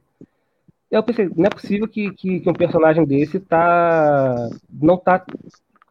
Eu 0.90 1.02
pensei, 1.02 1.30
não 1.34 1.46
é 1.46 1.50
possível 1.50 1.88
que, 1.88 2.12
que, 2.12 2.40
que 2.40 2.50
um 2.50 2.54
personagem 2.54 3.04
desse 3.04 3.40
tá, 3.40 4.48
não 4.70 4.96
tá 4.96 5.24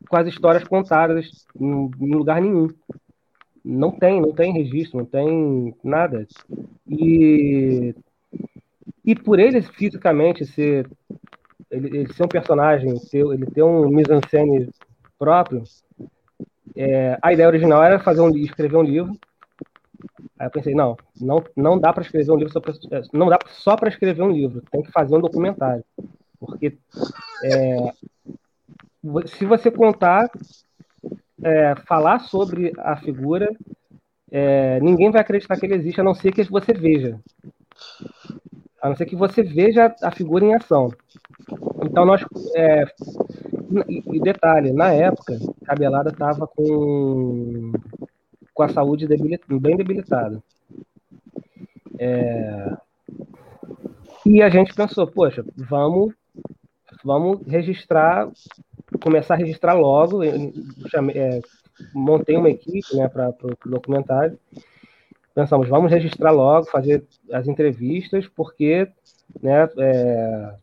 com 0.07 0.15
as 0.15 0.27
histórias 0.27 0.63
contadas 0.63 1.45
em, 1.59 1.91
em 1.99 2.11
lugar 2.13 2.39
nenhum. 2.39 2.69
Não 3.63 3.91
tem, 3.91 4.21
não 4.21 4.31
tem 4.31 4.53
registro, 4.53 4.99
não 4.99 5.05
tem 5.05 5.75
nada. 5.83 6.27
E, 6.87 7.95
e 9.03 9.15
por 9.15 9.39
ele 9.39 9.61
fisicamente 9.63 10.45
ser 10.45 10.87
ele, 11.71 11.97
ele 11.97 12.13
ser 12.13 12.23
um 12.23 12.27
personagem, 12.27 12.93
ter, 13.09 13.25
ele 13.25 13.45
ter 13.47 13.63
um 13.63 13.89
mise-en-scène 13.89 14.69
próprio, 15.17 15.63
é, 16.75 17.17
a 17.21 17.33
ideia 17.33 17.47
original 17.47 17.83
era 17.83 17.99
fazer 17.99 18.21
um, 18.21 18.35
escrever 18.37 18.77
um 18.77 18.83
livro 18.83 19.17
Aí 20.37 20.47
eu 20.47 20.51
pensei, 20.51 20.75
não, 20.75 20.97
não, 21.19 21.43
não 21.55 21.79
dá 21.79 21.93
para 21.93 22.03
escrever 22.03 22.31
um 22.31 22.37
livro 22.37 22.51
só 22.51 22.59
pra, 22.59 22.73
é, 22.91 23.01
não 23.13 23.29
dá 23.29 23.39
só 23.47 23.75
para 23.75 23.89
escrever 23.89 24.21
um 24.21 24.31
livro, 24.31 24.63
tem 24.71 24.81
que 24.81 24.91
fazer 24.91 25.15
um 25.15 25.21
documentário. 25.21 25.83
Porque 26.39 26.77
é, 27.43 27.93
se 29.27 29.45
você 29.45 29.71
contar, 29.71 30.29
é, 31.43 31.75
falar 31.87 32.19
sobre 32.19 32.73
a 32.77 32.97
figura, 32.97 33.49
é, 34.31 34.79
ninguém 34.81 35.11
vai 35.11 35.21
acreditar 35.21 35.57
que 35.57 35.65
ele 35.65 35.75
existe, 35.75 36.01
a 36.01 36.03
não 36.03 36.13
ser 36.13 36.31
que 36.31 36.43
você 36.43 36.73
veja. 36.73 37.19
A 38.81 38.89
não 38.89 38.95
ser 38.95 39.05
que 39.05 39.15
você 39.15 39.41
veja 39.41 39.95
a 40.01 40.11
figura 40.11 40.45
em 40.45 40.53
ação. 40.53 40.91
Então 41.83 42.05
nós. 42.05 42.23
É, 42.55 42.85
e 44.11 44.19
detalhe, 44.19 44.71
na 44.71 44.91
época, 44.91 45.37
Cabelada 45.65 46.09
estava 46.09 46.47
com 46.47 47.71
com 48.55 48.63
a 48.63 48.69
saúde 48.69 49.05
bem 49.05 49.75
debilitada. 49.75 50.41
É... 51.99 52.73
E 54.25 54.41
a 54.41 54.49
gente 54.49 54.73
pensou, 54.73 55.05
poxa, 55.05 55.45
vamos, 55.55 56.15
vamos 57.03 57.45
registrar, 57.45 58.27
começar 59.03 59.35
a 59.35 59.37
registrar 59.37 59.73
logo. 59.73 60.21
Chamei, 60.89 61.15
é, 61.15 61.41
montei 61.93 62.37
uma 62.37 62.49
equipe 62.49 62.95
né, 62.95 63.07
para 63.09 63.29
o 63.29 63.69
documentário. 63.69 64.39
Pensamos, 65.35 65.67
vamos 65.67 65.91
registrar 65.91 66.31
logo, 66.31 66.65
fazer 66.67 67.03
as 67.31 67.47
entrevistas, 67.47 68.25
porque 68.25 68.87
né, 69.43 69.69
é, 69.77 70.55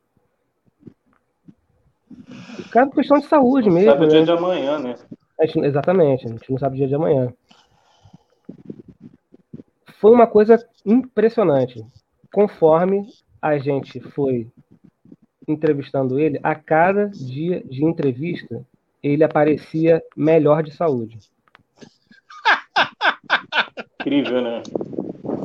Cara, 2.70 2.90
questão 2.90 3.18
de 3.18 3.26
saúde 3.26 3.70
mesmo. 3.70 3.90
Sabe 3.90 4.06
o 4.06 4.08
dia 4.08 4.20
né? 4.20 4.24
de 4.24 4.32
amanhã, 4.32 4.78
né? 4.78 4.94
Gente, 5.42 5.66
exatamente, 5.66 6.26
a 6.26 6.30
gente 6.30 6.50
não 6.50 6.58
sabe 6.58 6.74
o 6.74 6.78
dia 6.78 6.88
de 6.88 6.94
amanhã 6.94 7.32
foi 10.02 10.10
uma 10.10 10.26
coisa 10.26 10.58
impressionante. 10.84 11.80
Conforme 12.34 13.06
a 13.40 13.56
gente 13.56 14.00
foi 14.00 14.48
entrevistando 15.46 16.18
ele, 16.18 16.40
a 16.42 16.56
cada 16.56 17.06
dia 17.06 17.62
de 17.64 17.84
entrevista, 17.84 18.66
ele 19.00 19.22
aparecia 19.22 20.02
melhor 20.16 20.64
de 20.64 20.72
saúde. 20.72 21.20
Incrível, 24.00 24.42
né? 24.42 24.62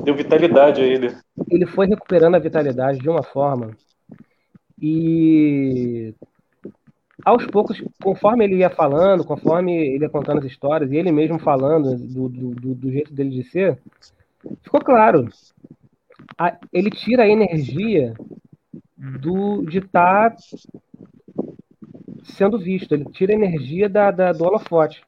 Deu 0.04 0.16
vitalidade 0.16 0.82
a 0.82 0.86
ele. 0.86 1.16
Ele 1.52 1.68
foi 1.68 1.86
recuperando 1.86 2.34
a 2.34 2.40
vitalidade 2.40 2.98
de 2.98 3.10
uma 3.10 3.22
forma 3.22 3.78
e 4.82 6.16
aos 7.24 7.46
poucos, 7.46 7.84
conforme 8.02 8.46
ele 8.46 8.56
ia 8.56 8.72
falando, 8.72 9.24
conforme 9.24 9.76
ele 9.76 10.06
ia 10.06 10.10
contando 10.10 10.40
as 10.40 10.46
histórias, 10.46 10.92
e 10.92 10.96
ele 10.96 11.12
mesmo 11.12 11.38
falando 11.38 11.96
do, 11.96 12.30
do, 12.30 12.76
do 12.76 12.92
jeito 12.92 13.14
dele 13.14 13.30
de 13.30 13.44
ser, 13.44 13.78
ficou 14.64 14.82
claro. 14.82 15.28
A, 16.38 16.58
ele 16.72 16.90
tira 16.90 17.24
a 17.24 17.28
energia 17.28 18.14
do, 18.98 19.64
de 19.64 19.80
estar 19.80 20.32
tá 20.32 20.38
sendo 22.24 22.60
visto, 22.60 22.94
ele 22.94 23.06
tira 23.06 23.34
a 23.34 23.36
energia 23.36 23.88
da, 23.90 24.12
da, 24.12 24.32
do 24.32 24.44
holofote, 24.44 25.04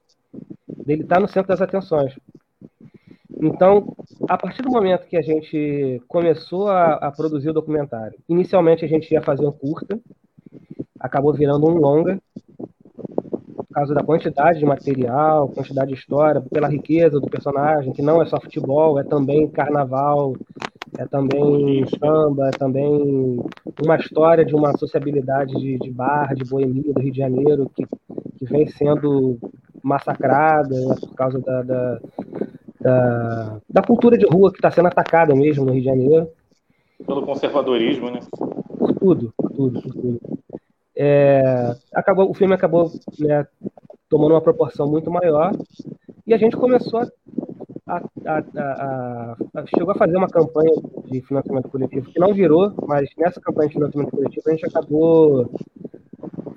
dele 0.85 1.03
estar 1.03 1.15
tá 1.15 1.21
no 1.21 1.27
centro 1.27 1.49
das 1.49 1.61
atenções. 1.61 2.15
Então, 3.41 3.95
a 4.27 4.37
partir 4.37 4.61
do 4.61 4.71
momento 4.71 5.07
que 5.07 5.15
a 5.15 5.21
gente 5.21 6.01
começou 6.07 6.67
a, 6.67 6.95
a, 6.95 7.11
produzir 7.11 7.49
o 7.49 7.53
documentário, 7.53 8.19
inicialmente 8.27 8.83
a 8.83 8.87
gente 8.87 9.11
ia 9.11 9.21
fazer 9.21 9.45
um 9.45 9.51
curta, 9.51 9.99
acabou 10.99 11.33
virando 11.33 11.65
um 11.65 11.75
longa, 11.75 12.21
por 13.69 13.75
causa 13.75 13.93
da 13.93 14.03
quantidade 14.03 14.57
de 14.57 14.65
material, 14.65 15.47
quantidade 15.49 15.93
de 15.93 15.97
história, 15.97 16.41
pela 16.41 16.67
riqueza 16.67 17.19
do 17.19 17.29
personagem, 17.29 17.93
que 17.93 18.01
não 18.01 18.19
é 18.19 18.25
só 18.25 18.41
futebol, 18.41 18.99
é 18.99 19.03
também 19.03 19.47
carnaval, 19.47 20.35
é 20.97 21.05
também 21.05 21.85
samba, 21.99 22.47
é 22.47 22.51
também 22.51 23.39
uma 23.83 23.95
história 23.95 24.43
de 24.43 24.55
uma 24.55 24.75
sociabilidade 24.75 25.53
de, 25.53 25.77
de 25.77 25.91
barra, 25.91 26.33
de 26.33 26.43
boemia 26.43 26.91
do 26.91 26.99
Rio 26.99 27.11
de 27.11 27.17
Janeiro, 27.19 27.71
que, 27.75 27.85
que 28.39 28.45
vem 28.45 28.67
sendo 28.67 29.37
massacrada 29.83 30.75
né, 30.75 30.95
por 30.99 31.13
causa 31.13 31.39
da, 31.39 31.61
da, 31.61 31.99
da, 32.81 33.59
da 33.69 33.81
cultura 33.83 34.17
de 34.17 34.25
rua 34.25 34.51
que 34.51 34.57
está 34.57 34.71
sendo 34.71 34.87
atacada 34.87 35.35
mesmo 35.35 35.63
no 35.63 35.73
Rio 35.73 35.81
de 35.81 35.87
Janeiro. 35.87 36.27
Pelo 37.05 37.21
conservadorismo, 37.21 38.09
né? 38.09 38.19
Por 38.31 38.93
tudo, 38.95 39.33
por 39.37 39.51
tudo, 39.51 39.81
por 39.81 39.93
tudo. 39.93 40.38
É, 41.01 41.75
acabou, 41.93 42.29
o 42.29 42.33
filme 42.33 42.53
acabou 42.53 42.91
né, 43.17 43.47
tomando 44.09 44.31
uma 44.31 44.41
proporção 44.41 44.85
muito 44.89 45.09
maior 45.09 45.53
e 46.27 46.33
a 46.33 46.37
gente 46.37 46.57
começou 46.57 46.99
a 46.99 47.07
a, 47.89 48.03
a, 48.27 49.37
a, 49.55 49.65
chegou 49.65 49.91
a 49.91 49.95
fazer 49.95 50.15
uma 50.15 50.27
campanha 50.27 50.71
de 51.05 51.21
financiamento 51.21 51.69
coletivo 51.69 52.11
que 52.11 52.19
não 52.19 52.33
virou, 52.33 52.71
mas 52.85 53.09
nessa 53.17 53.41
campanha 53.41 53.67
de 53.67 53.73
financiamento 53.75 54.11
coletivo 54.11 54.43
a 54.47 54.51
gente 54.51 54.65
acabou 54.65 55.49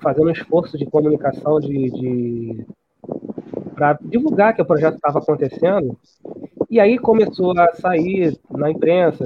fazendo 0.01 0.27
um 0.27 0.31
esforço 0.31 0.77
de 0.77 0.85
comunicação 0.85 1.59
de, 1.59 1.89
de 1.89 2.65
para 3.73 3.97
divulgar 4.03 4.55
que 4.55 4.61
o 4.61 4.65
projeto 4.65 4.95
estava 4.95 5.19
acontecendo. 5.19 5.97
E 6.69 6.79
aí 6.79 6.99
começou 6.99 7.57
a 7.57 7.73
sair 7.73 8.37
na 8.51 8.69
imprensa, 8.69 9.25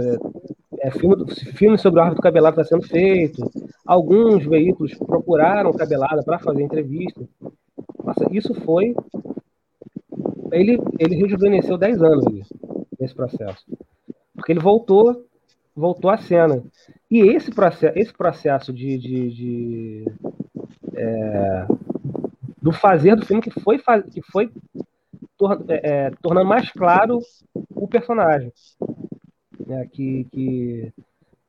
é, 0.80 0.92
filme, 0.92 1.30
filme 1.56 1.78
sobre 1.78 2.00
o 2.00 2.04
árbitro 2.04 2.24
cabelado 2.24 2.62
está 2.62 2.76
sendo 2.76 2.88
feito. 2.88 3.44
Alguns 3.88 4.46
veículos 4.46 4.94
procuraram 4.96 5.72
cabelada 5.72 6.22
para 6.22 6.40
fazer 6.40 6.62
entrevista. 6.62 7.22
Nossa, 8.04 8.28
isso 8.32 8.54
foi 8.54 8.94
ele, 10.52 10.78
ele 11.00 11.16
rejuvenesceu 11.16 11.78
10 11.78 12.02
anos 12.02 12.28
ali, 12.28 12.44
nesse 13.00 13.16
processo. 13.16 13.66
Porque 14.36 14.52
ele 14.52 14.60
voltou, 14.60 15.26
voltou 15.76 16.10
à 16.10 16.18
cena. 16.18 16.64
E 17.10 17.20
esse 17.20 17.52
processo, 17.52 17.98
esse 17.98 18.14
processo 18.14 18.74
de, 18.74 18.98
de, 18.98 19.32
de 19.32 20.06
é, 20.94 21.66
do 22.62 22.72
fazer 22.72 23.16
do 23.16 23.26
filme 23.26 23.42
que 23.42 23.52
foi, 23.62 23.82
que 24.12 24.22
foi 24.32 24.52
tor, 25.38 25.64
é, 25.70 26.08
é, 26.08 26.12
tornando 26.22 26.48
mais 26.48 26.72
claro 26.72 27.20
o 27.70 27.88
personagem. 27.88 28.52
Né, 29.66 29.88
que, 29.92 30.26
que, 30.32 30.94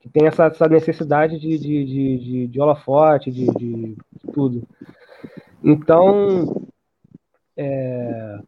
que 0.01 0.09
tem 0.09 0.27
essa, 0.27 0.47
essa 0.47 0.69
necessidade 0.69 1.39
de, 1.39 1.59
de, 1.59 1.85
de, 1.85 2.19
de, 2.19 2.47
de 2.47 2.61
holofote, 2.61 3.31
de, 3.31 3.47
de, 3.47 3.97
tudo. 4.33 4.63
Então, 5.63 6.69
é, 7.57 8.39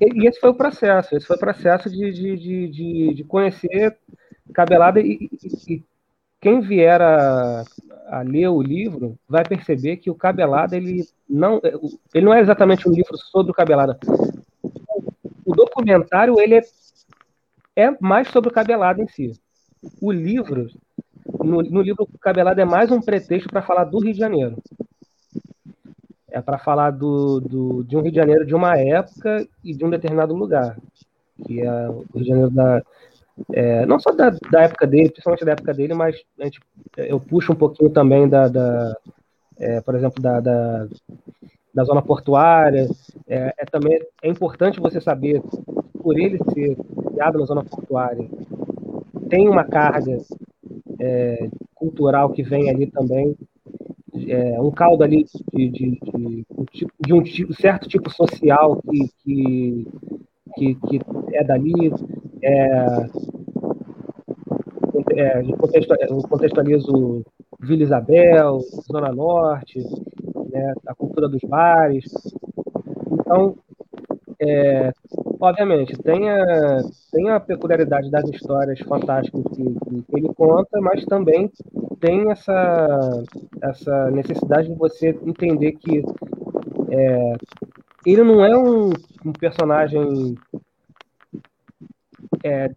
e 0.00 0.26
esse 0.26 0.38
foi 0.38 0.50
o 0.50 0.54
processo, 0.54 1.16
esse 1.16 1.26
foi 1.26 1.36
o 1.36 1.40
processo 1.40 1.88
de, 1.88 2.12
de, 2.12 2.68
de, 2.68 3.14
de 3.14 3.24
conhecer 3.24 3.96
Cabelada 4.52 5.00
e, 5.00 5.28
e, 5.32 5.74
e 5.74 5.84
quem 6.40 6.60
vier 6.60 7.00
a, 7.00 7.64
a, 8.06 8.22
ler 8.22 8.48
o 8.48 8.62
livro 8.62 9.18
vai 9.28 9.42
perceber 9.44 9.96
que 9.96 10.10
o 10.10 10.14
Cabelada 10.14 10.76
ele 10.76 11.04
não, 11.28 11.60
ele 12.14 12.24
não 12.24 12.34
é 12.34 12.40
exatamente 12.40 12.88
um 12.88 12.92
livro 12.92 13.16
sobre 13.16 13.50
o 13.50 13.54
Cabelada. 13.54 13.98
O 15.44 15.54
documentário 15.54 16.38
ele 16.38 16.56
é, 16.56 16.62
é 17.76 17.96
mais 18.00 18.28
sobre 18.28 18.50
o 18.50 18.52
Cabelada 18.52 19.02
em 19.02 19.08
si. 19.08 19.32
O 20.00 20.12
livro, 20.12 20.68
no, 21.42 21.62
no 21.62 21.80
livro 21.82 22.04
o 22.04 22.18
Cabelada 22.18 22.62
é 22.62 22.64
mais 22.64 22.90
um 22.90 23.00
pretexto 23.00 23.48
para 23.48 23.62
falar 23.62 23.84
do 23.84 23.98
Rio 23.98 24.12
de 24.12 24.18
Janeiro 24.18 24.56
é 26.36 26.42
para 26.42 26.58
falar 26.58 26.90
do, 26.90 27.40
do, 27.40 27.84
de 27.84 27.96
um 27.96 28.02
Rio 28.02 28.10
de 28.10 28.16
Janeiro 28.16 28.44
de 28.44 28.54
uma 28.54 28.78
época 28.78 29.48
e 29.64 29.72
de 29.74 29.82
um 29.82 29.88
determinado 29.88 30.34
lugar, 30.34 30.76
que 31.46 31.62
é 31.62 31.88
o 31.88 32.04
Rio 32.14 32.22
de 32.22 32.28
Janeiro 32.28 32.50
da, 32.50 32.82
é, 33.54 33.86
não 33.86 33.98
só 33.98 34.12
da, 34.12 34.30
da, 34.50 34.62
época 34.62 34.86
dele, 34.86 35.08
principalmente 35.08 35.46
da 35.46 35.52
época 35.52 35.72
dele, 35.72 35.94
mas 35.94 36.22
a 36.38 36.44
gente, 36.44 36.60
eu 36.98 37.18
puxo 37.18 37.52
um 37.52 37.56
pouquinho 37.56 37.88
também 37.88 38.28
da, 38.28 38.48
da 38.48 38.94
é, 39.58 39.80
por 39.80 39.94
exemplo, 39.94 40.22
da, 40.22 40.40
da, 40.40 40.86
da 41.72 41.84
zona 41.84 42.02
portuária. 42.02 42.86
É, 43.26 43.54
é, 43.56 43.64
também 43.64 43.98
é 44.22 44.28
importante 44.28 44.78
você 44.78 45.00
saber, 45.00 45.42
por 46.02 46.18
ele 46.18 46.38
ser 46.52 46.76
criado 47.12 47.38
na 47.38 47.46
zona 47.46 47.64
portuária, 47.64 48.28
tem 49.28 49.48
uma 49.48 49.64
carga 49.64 50.18
é, 51.00 51.48
cultural 51.74 52.30
que 52.30 52.42
vem 52.42 52.70
ali 52.70 52.86
também 52.86 53.36
é, 54.28 54.60
um 54.60 54.70
caldo 54.70 55.04
ali 55.04 55.26
de, 55.52 55.68
de, 55.68 56.00
de, 56.00 56.86
de 57.00 57.12
um 57.12 57.22
tipo, 57.22 57.52
certo 57.54 57.88
tipo 57.88 58.10
social 58.10 58.80
que, 58.82 59.08
que, 59.22 59.86
que, 60.54 60.74
que 60.74 61.00
é 61.34 61.44
dali. 61.44 61.92
É, 62.42 63.08
é, 65.14 65.42
eu 65.42 66.22
contextualizo 66.28 67.24
Vila 67.60 67.82
Isabel, 67.82 68.60
Zona 68.90 69.12
Norte, 69.12 69.78
né, 70.50 70.74
a 70.86 70.94
cultura 70.94 71.28
dos 71.28 71.40
bares. 71.42 72.04
Então, 73.12 73.56
é, 74.40 74.92
obviamente, 75.40 75.96
tem 75.98 76.30
a, 76.30 76.82
tem 77.12 77.30
a 77.30 77.40
peculiaridade 77.40 78.10
das 78.10 78.28
histórias 78.30 78.78
fantásticas 78.80 79.42
que, 79.54 79.64
que, 79.64 80.16
ele 80.16 80.28
conta, 80.34 80.80
mas 80.80 81.04
também 81.04 81.50
tem 82.00 82.30
essa, 82.30 83.22
essa 83.62 84.10
necessidade 84.10 84.68
de 84.68 84.74
você 84.74 85.08
entender 85.24 85.72
que 85.72 86.02
é, 86.90 87.36
ele 88.04 88.22
não 88.22 88.44
é 88.44 88.56
um, 88.56 88.90
um 89.24 89.32
personagem 89.32 90.36
é, 92.44 92.68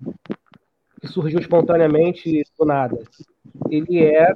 que 1.00 1.08
surgiu 1.08 1.40
espontaneamente 1.40 2.44
do 2.58 2.66
nada. 2.66 2.98
Ele 3.70 4.04
é 4.04 4.34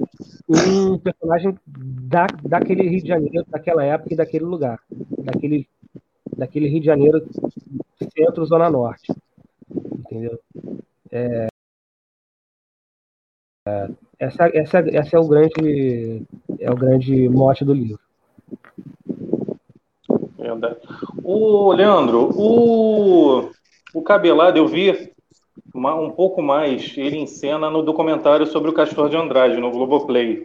um 0.48 0.98
personagem 0.98 1.58
da, 1.66 2.26
daquele 2.42 2.88
Rio 2.88 3.02
de 3.02 3.08
Janeiro, 3.08 3.46
daquela 3.48 3.84
época 3.84 4.14
e 4.14 4.16
daquele 4.16 4.44
lugar, 4.44 4.78
daquele, 5.18 5.66
daquele 6.36 6.68
Rio 6.68 6.80
de 6.80 6.86
Janeiro 6.86 7.26
centro, 8.16 8.44
zona 8.46 8.70
norte. 8.70 9.12
Entendeu? 9.70 10.38
É, 11.10 11.46
é, 13.66 13.88
essa, 14.18 14.50
essa, 14.54 14.78
essa 14.78 15.16
é 15.16 15.18
o 15.18 15.26
grande 15.26 16.22
é 16.58 16.70
o 16.70 16.76
grande 16.76 17.28
mote 17.28 17.64
do 17.64 17.72
livro. 17.72 17.98
O 21.22 21.72
Leandro, 21.72 22.30
o, 22.36 23.50
o 23.94 24.02
Cabelado 24.02 24.58
eu 24.58 24.68
vi 24.68 25.12
um 25.74 26.10
pouco 26.10 26.42
mais 26.42 26.92
ele 26.96 27.16
em 27.16 27.26
cena 27.26 27.70
no 27.70 27.82
documentário 27.82 28.46
sobre 28.46 28.70
o 28.70 28.74
Castor 28.74 29.08
de 29.08 29.16
Andrade 29.16 29.56
no 29.56 29.70
Globoplay. 29.70 30.44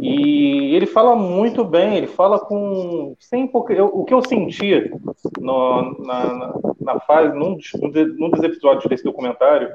E 0.00 0.74
ele 0.74 0.86
fala 0.86 1.14
muito 1.14 1.64
bem, 1.64 1.96
ele 1.96 2.06
fala 2.06 2.38
com. 2.38 3.14
Sem, 3.18 3.50
o 3.52 4.04
que 4.04 4.14
eu 4.14 4.22
senti 4.22 4.90
no, 5.38 5.98
na, 6.04 6.54
na, 6.80 7.00
fase, 7.00 7.36
num, 7.36 7.58
num 8.16 8.30
dos 8.30 8.42
episódios 8.42 8.86
desse 8.86 9.04
documentário, 9.04 9.70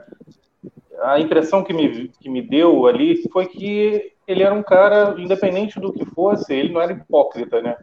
a 1.01 1.19
impressão 1.19 1.63
que 1.63 1.73
me, 1.73 2.07
que 2.19 2.29
me 2.29 2.41
deu 2.41 2.87
ali 2.87 3.21
foi 3.31 3.45
que 3.45 4.13
ele 4.27 4.41
era 4.41 4.55
um 4.55 4.63
cara, 4.63 5.15
independente 5.19 5.79
do 5.79 5.93
que 5.93 6.05
fosse, 6.05 6.53
ele 6.53 6.73
não 6.73 6.81
era 6.81 6.93
hipócrita, 6.93 7.61
né? 7.61 7.77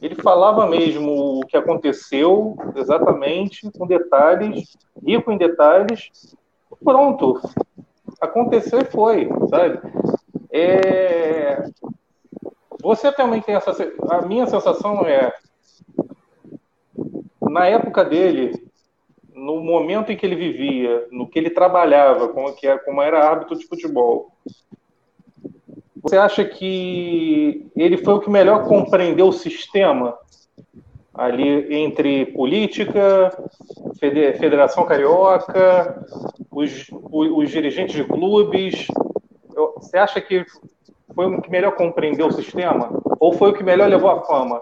Ele 0.00 0.14
falava 0.16 0.66
mesmo 0.66 1.40
o 1.40 1.46
que 1.46 1.56
aconteceu 1.56 2.56
exatamente, 2.76 3.70
com 3.76 3.86
detalhes, 3.86 4.76
rico 5.04 5.32
em 5.32 5.38
detalhes. 5.38 6.36
Pronto, 6.84 7.40
aconteceu 8.20 8.80
e 8.80 8.84
foi, 8.84 9.28
sabe? 9.48 9.80
É... 10.56 11.64
Você 12.80 13.10
também 13.10 13.42
tem 13.42 13.56
essa. 13.56 13.72
A 14.08 14.22
minha 14.22 14.46
sensação 14.46 15.04
é. 15.04 15.32
Na 17.40 17.66
época 17.66 18.04
dele, 18.04 18.64
no 19.34 19.60
momento 19.60 20.12
em 20.12 20.16
que 20.16 20.24
ele 20.24 20.36
vivia, 20.36 21.08
no 21.10 21.26
que 21.28 21.38
ele 21.38 21.50
trabalhava, 21.50 22.28
como, 22.28 22.52
que 22.54 22.66
era, 22.66 22.78
como 22.78 23.02
era 23.02 23.28
árbitro 23.28 23.58
de 23.58 23.66
futebol, 23.66 24.30
você 26.00 26.16
acha 26.16 26.44
que 26.44 27.66
ele 27.74 27.96
foi 27.96 28.14
o 28.14 28.20
que 28.20 28.30
melhor 28.30 28.68
compreendeu 28.68 29.28
o 29.28 29.32
sistema 29.32 30.16
ali 31.12 31.74
entre 31.74 32.26
política, 32.26 33.30
Federação 33.98 34.84
Carioca, 34.84 36.04
os, 36.50 36.86
os 36.90 37.50
dirigentes 37.50 37.94
de 37.94 38.04
clubes, 38.04 38.86
você 39.54 39.96
acha 39.96 40.20
que 40.20 40.44
foi 41.14 41.26
o 41.26 41.40
que 41.40 41.50
melhor 41.50 41.74
compreendeu 41.76 42.26
o 42.26 42.32
sistema? 42.32 42.88
Ou 43.20 43.32
foi 43.32 43.50
o 43.50 43.54
que 43.54 43.62
melhor 43.62 43.88
levou 43.88 44.10
à 44.10 44.22
fama? 44.22 44.60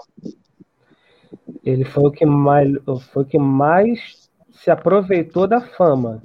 Ele 1.64 1.84
foi 1.84 2.04
o 2.04 2.10
que 2.10 2.26
mais, 2.26 2.70
foi 3.12 3.22
o 3.22 3.26
que 3.26 3.38
mais 3.38 4.30
se 4.50 4.70
aproveitou 4.70 5.46
da 5.46 5.60
fama. 5.60 6.20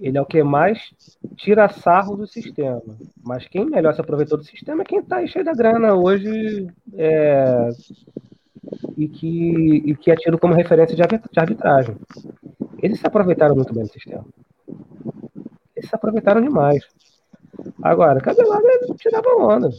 Ele 0.00 0.18
é 0.18 0.20
o 0.20 0.26
que 0.26 0.42
mais 0.42 0.94
tira 1.36 1.68
sarro 1.68 2.16
do 2.16 2.26
sistema. 2.26 2.96
Mas 3.24 3.48
quem 3.48 3.64
melhor 3.64 3.94
se 3.94 4.00
aproveitou 4.00 4.36
do 4.36 4.44
sistema 4.44 4.82
é 4.82 4.84
quem 4.84 4.98
está 4.98 5.26
cheio 5.26 5.44
da 5.44 5.54
grana 5.54 5.94
hoje 5.94 6.66
é, 6.94 7.70
e, 8.96 9.08
que, 9.08 9.82
e 9.86 9.96
que 9.96 10.10
é 10.10 10.16
tido 10.16 10.38
como 10.38 10.54
referência 10.54 10.94
de 10.94 11.40
arbitragem. 11.40 11.96
Eles 12.82 13.00
se 13.00 13.06
aproveitaram 13.06 13.54
muito 13.54 13.72
bem 13.72 13.84
do 13.84 13.92
sistema. 13.92 14.24
Eles 15.74 15.88
se 15.88 15.94
aproveitaram 15.94 16.42
demais. 16.42 16.84
Agora, 17.82 18.20
Cabelada 18.20 18.66
ele 18.66 18.94
tirava 18.94 19.28
onda. 19.38 19.70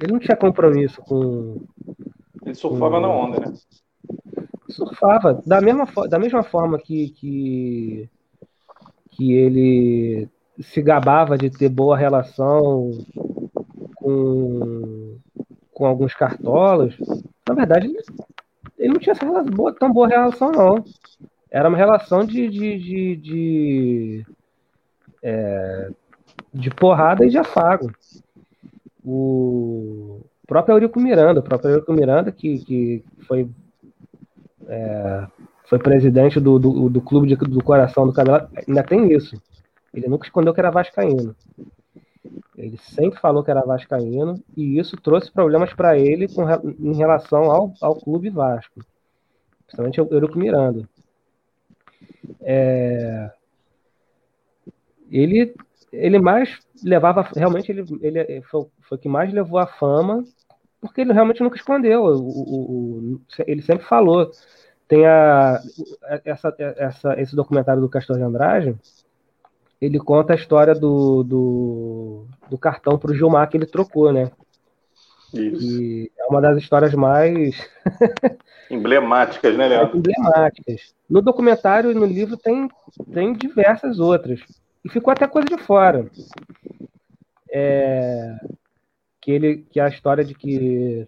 Ele 0.00 0.12
não 0.12 0.18
tinha 0.18 0.36
compromisso 0.36 1.00
com. 1.02 1.62
Ele 2.44 2.54
surfava 2.54 2.96
com... 2.96 3.00
na 3.00 3.08
onda, 3.08 3.40
né? 3.40 3.54
Surfava. 4.68 5.42
Da 5.46 5.60
mesma, 5.60 5.86
da 6.08 6.18
mesma 6.18 6.42
forma 6.42 6.78
que, 6.78 7.10
que, 7.10 8.10
que 9.10 9.32
ele 9.32 10.28
se 10.60 10.82
gabava 10.82 11.38
de 11.38 11.50
ter 11.50 11.68
boa 11.68 11.96
relação 11.96 12.90
com, 13.96 15.18
com 15.72 15.86
alguns 15.86 16.14
cartolas, 16.14 16.94
na 17.48 17.54
verdade, 17.54 17.86
ele, 17.86 17.98
ele 18.78 18.92
não 18.92 19.00
tinha 19.00 19.12
essa 19.12 19.24
relação, 19.24 19.52
boa, 19.52 19.74
tão 19.74 19.92
boa 19.92 20.08
relação, 20.08 20.50
não. 20.50 20.84
Era 21.50 21.68
uma 21.68 21.78
relação 21.78 22.24
de, 22.24 22.48
de, 22.48 22.78
de, 22.78 23.16
de, 23.16 24.26
é, 25.22 25.90
de 26.52 26.70
porrada 26.70 27.24
e 27.24 27.30
de 27.30 27.38
afago. 27.38 27.90
O 29.04 30.20
próprio 30.46 30.74
Eurico 30.74 31.00
Miranda, 31.00 31.40
o 31.40 31.42
próprio 31.42 31.70
Eurico 31.70 31.92
Miranda, 31.92 32.30
que, 32.30 32.58
que 32.58 33.04
foi, 33.26 33.48
é, 34.66 35.26
foi 35.64 35.78
presidente 35.78 36.38
do, 36.38 36.58
do, 36.58 36.88
do 36.88 37.00
clube 37.00 37.26
de, 37.26 37.36
do 37.36 37.62
coração 37.62 38.06
do 38.06 38.12
cabelo, 38.12 38.48
ainda 38.66 38.82
tem 38.82 39.12
isso. 39.12 39.40
Ele 39.92 40.08
nunca 40.08 40.26
escondeu 40.26 40.54
que 40.54 40.60
era 40.60 40.70
vascaíno. 40.70 41.34
Ele 42.56 42.76
sempre 42.78 43.18
falou 43.18 43.42
que 43.42 43.50
era 43.50 43.64
vascaíno 43.64 44.42
e 44.56 44.78
isso 44.78 44.96
trouxe 44.96 45.32
problemas 45.32 45.72
para 45.72 45.98
ele 45.98 46.28
com, 46.28 46.44
em 46.78 46.94
relação 46.94 47.50
ao, 47.50 47.72
ao 47.80 47.96
clube 47.96 48.30
Vasco, 48.30 48.80
principalmente 49.66 50.00
o 50.00 50.08
Eurico 50.10 50.38
Miranda. 50.38 50.88
É, 52.40 53.30
ele, 55.10 55.54
ele 55.92 56.18
mais 56.18 56.58
levava, 56.82 57.28
realmente 57.36 57.70
ele, 57.70 57.84
ele 58.00 58.42
foi, 58.42 58.66
foi 58.80 58.98
o 58.98 59.00
que 59.00 59.08
mais 59.08 59.32
levou 59.32 59.58
a 59.58 59.66
fama, 59.66 60.24
porque 60.80 61.02
ele 61.02 61.12
realmente 61.12 61.42
nunca 61.42 61.56
escondeu. 61.56 62.04
O, 62.04 62.18
o, 62.18 63.14
o, 63.14 63.20
ele 63.46 63.62
sempre 63.62 63.84
falou. 63.84 64.30
Tem 64.88 65.06
a, 65.06 65.60
essa, 66.24 66.54
essa, 66.58 67.20
esse 67.20 67.34
documentário 67.36 67.80
do 67.80 67.88
Castor 67.88 68.16
de 68.16 68.22
Andrade, 68.22 68.76
ele 69.80 69.98
conta 69.98 70.32
a 70.32 70.36
história 70.36 70.74
do, 70.74 71.22
do, 71.22 72.26
do 72.50 72.58
cartão 72.58 72.98
para 72.98 73.10
o 73.10 73.14
Gilmar 73.14 73.48
que 73.48 73.56
ele 73.56 73.66
trocou, 73.66 74.12
né? 74.12 74.30
Isso. 75.32 75.80
E 75.80 76.12
é 76.18 76.26
uma 76.26 76.42
das 76.42 76.58
histórias 76.58 76.92
mais 76.94 77.56
emblemáticas, 78.70 79.56
né, 79.56 79.68
Léo? 79.68 79.96
emblemáticas. 79.96 80.94
No 81.08 81.22
documentário 81.22 81.90
e 81.90 81.94
no 81.94 82.04
livro 82.04 82.36
tem, 82.36 82.68
tem 83.12 83.32
diversas 83.32 83.98
outras. 83.98 84.40
E 84.84 84.88
ficou 84.88 85.12
até 85.12 85.26
coisa 85.26 85.48
de 85.48 85.58
fora. 85.58 86.10
É, 87.50 88.36
que, 89.20 89.30
ele, 89.30 89.66
que 89.70 89.78
a 89.78 89.88
história 89.88 90.24
de 90.24 90.34
que 90.34 91.06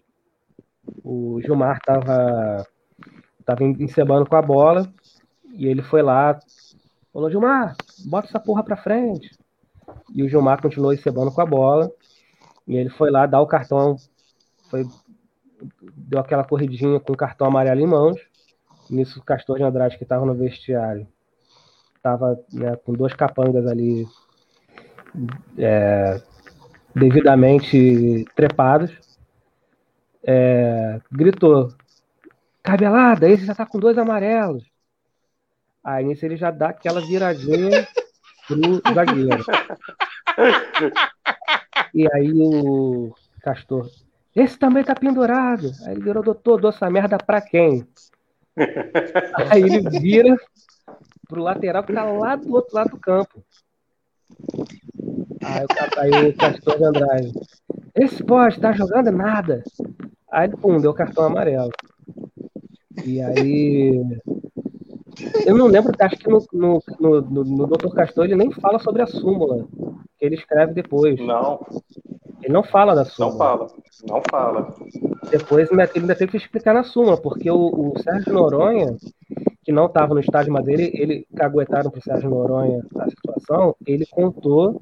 o 1.03 1.41
Gilmar 1.41 1.77
estava 1.77 2.65
tava 3.43 3.63
encebando 3.63 4.25
com 4.27 4.35
a 4.35 4.41
bola 4.41 4.91
e 5.53 5.67
ele 5.67 5.81
foi 5.81 6.01
lá 6.01 6.39
Falou, 7.15 7.31
Gilmar, 7.31 7.77
bota 8.07 8.27
essa 8.27 8.41
porra 8.41 8.61
pra 8.61 8.75
frente. 8.75 9.31
E 10.13 10.21
o 10.21 10.27
Gilmar 10.27 10.61
continuou 10.61 10.91
recebendo 10.91 11.31
com 11.31 11.39
a 11.39 11.45
bola. 11.45 11.89
E 12.67 12.75
ele 12.75 12.89
foi 12.89 13.09
lá 13.09 13.25
dar 13.25 13.39
o 13.39 13.47
cartão. 13.47 13.95
Foi, 14.69 14.83
deu 15.95 16.19
aquela 16.19 16.43
corridinha 16.43 16.99
com 16.99 17.13
o 17.13 17.17
cartão 17.17 17.47
amarelo 17.47 17.79
em 17.79 17.87
mãos. 17.87 18.17
Nisso, 18.89 19.21
o 19.21 19.23
Castor 19.23 19.55
de 19.55 19.63
Andrade, 19.63 19.97
que 19.97 20.03
estava 20.03 20.25
no 20.25 20.35
vestiário, 20.35 21.07
estava 22.05 22.39
né, 22.53 22.75
com 22.85 22.93
dois 22.93 23.13
capangas 23.13 23.65
ali 23.65 24.07
é, 25.57 26.21
devidamente 26.95 28.25
trepados. 28.35 28.91
É, 30.23 31.01
gritou: 31.11 31.73
Cabelada, 32.61 33.27
esse 33.27 33.45
já 33.45 33.55
tá 33.55 33.65
com 33.65 33.79
dois 33.79 33.97
amarelos. 33.97 34.63
Aí 35.83 36.05
nisso 36.05 36.25
ele 36.25 36.37
já 36.37 36.51
dá 36.51 36.69
aquela 36.69 37.01
viradinha 37.01 37.87
pro 38.47 38.93
zagueiro. 38.93 39.43
E 41.93 42.07
aí 42.13 42.31
o 42.35 43.13
Castor, 43.41 43.89
esse 44.35 44.57
também 44.59 44.83
tá 44.83 44.93
pendurado. 44.93 45.71
Aí 45.85 45.93
ele 45.93 46.03
virou, 46.03 46.23
doutor, 46.23 46.59
dou 46.59 46.69
essa 46.69 46.89
merda 46.89 47.17
pra 47.17 47.39
quem? 47.41 47.87
Aí 49.49 49.61
ele 49.61 49.89
vira 49.89 50.35
pro 51.27 51.41
lateral 51.41 51.83
que 51.83 51.93
tá 51.93 52.03
lá 52.03 52.35
do 52.35 52.53
outro 52.53 52.75
lado 52.75 52.91
do 52.91 52.97
campo. 52.97 53.43
Aí, 55.43 55.65
aí 55.97 56.29
o 56.29 56.37
Castor 56.37 56.77
de 56.77 56.83
Andrade, 56.83 57.33
esse 57.95 58.23
pode, 58.23 58.59
tá 58.59 58.71
jogando 58.71 59.11
nada. 59.11 59.63
Aí 60.31 60.49
pum, 60.49 60.79
deu 60.79 60.93
cartão 60.93 61.25
amarelo. 61.25 61.71
E 63.05 63.21
aí 63.21 64.21
eu 65.45 65.57
não 65.57 65.67
lembro, 65.67 65.91
acho 65.99 66.17
que 66.17 66.29
no, 66.29 66.45
no, 66.51 66.83
no, 66.99 67.21
no, 67.21 67.43
no 67.43 67.67
Dr. 67.67 67.93
Castor 67.93 68.25
ele 68.25 68.35
nem 68.35 68.51
fala 68.51 68.79
sobre 68.79 69.01
a 69.01 69.07
súmula, 69.07 69.65
que 70.17 70.25
ele 70.25 70.35
escreve 70.35 70.73
depois. 70.73 71.19
Não. 71.19 71.65
Ele 72.41 72.53
não 72.53 72.63
fala 72.63 72.93
da 72.93 73.05
súmula. 73.05 73.31
Não 73.31 73.37
fala, 73.37 73.67
não 74.09 74.21
fala. 74.29 74.75
Depois 75.29 75.71
ele 75.71 75.81
ainda 75.81 76.15
teve 76.15 76.31
que 76.31 76.37
explicar 76.37 76.73
na 76.73 76.83
súmula, 76.83 77.17
porque 77.17 77.49
o, 77.49 77.93
o 77.93 77.93
Sérgio 77.99 78.33
Noronha, 78.33 78.95
que 79.65 79.71
não 79.71 79.87
estava 79.87 80.13
no 80.13 80.19
estádio, 80.19 80.53
mas 80.53 80.67
ele, 80.67 80.91
ele 80.93 81.27
caguetaram 81.35 81.89
para 81.89 81.99
o 81.99 82.03
Sérgio 82.03 82.29
Noronha 82.29 82.85
a 82.99 83.09
situação, 83.09 83.75
ele 83.85 84.05
contou 84.05 84.79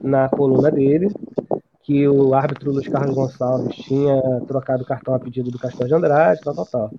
na 0.00 0.28
coluna 0.28 0.70
dele 0.70 1.10
que 1.82 2.06
o 2.06 2.32
árbitro 2.32 2.70
Luiz 2.70 2.86
Carlos 2.86 3.14
Gonçalves 3.14 3.74
tinha 3.74 4.20
trocado 4.46 4.84
o 4.84 4.86
cartão 4.86 5.14
a 5.14 5.18
pedido 5.18 5.50
do 5.50 5.58
Castor 5.58 5.88
de 5.88 5.94
Andrade, 5.94 6.40
tal, 6.44 6.54
tal, 6.54 6.66
tal. 6.66 6.90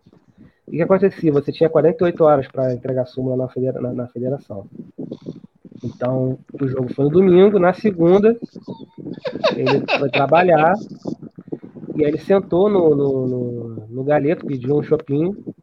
O 0.67 0.71
que 0.71 0.81
acontecia? 0.81 1.31
Você 1.31 1.51
tinha 1.51 1.69
48 1.69 2.23
horas 2.23 2.47
para 2.47 2.73
entregar 2.73 3.03
a 3.03 3.05
súmula 3.05 3.37
na, 3.37 3.47
federa 3.47 3.79
na, 3.79 3.93
na, 3.93 4.07
federação. 4.07 4.65
Então, 5.83 6.37
o 6.59 6.67
jogo 6.67 6.93
foi 6.93 7.05
no 7.05 7.11
domingo, 7.11 7.59
na 7.59 7.71
segunda, 7.71 8.35
ele 9.55 9.85
foi 9.97 10.09
trabalhar, 10.09 10.73
e 11.95 12.03
aí 12.03 12.11
ele 12.11 12.17
sentou 12.17 12.69
no, 12.69 12.95
no, 12.95 13.27
no, 13.27 13.87
no 13.89 14.03
galeto, 14.03 14.45
pediu 14.45 14.75
um 14.75 14.83
shopping, 14.83 15.31
e 15.31 15.58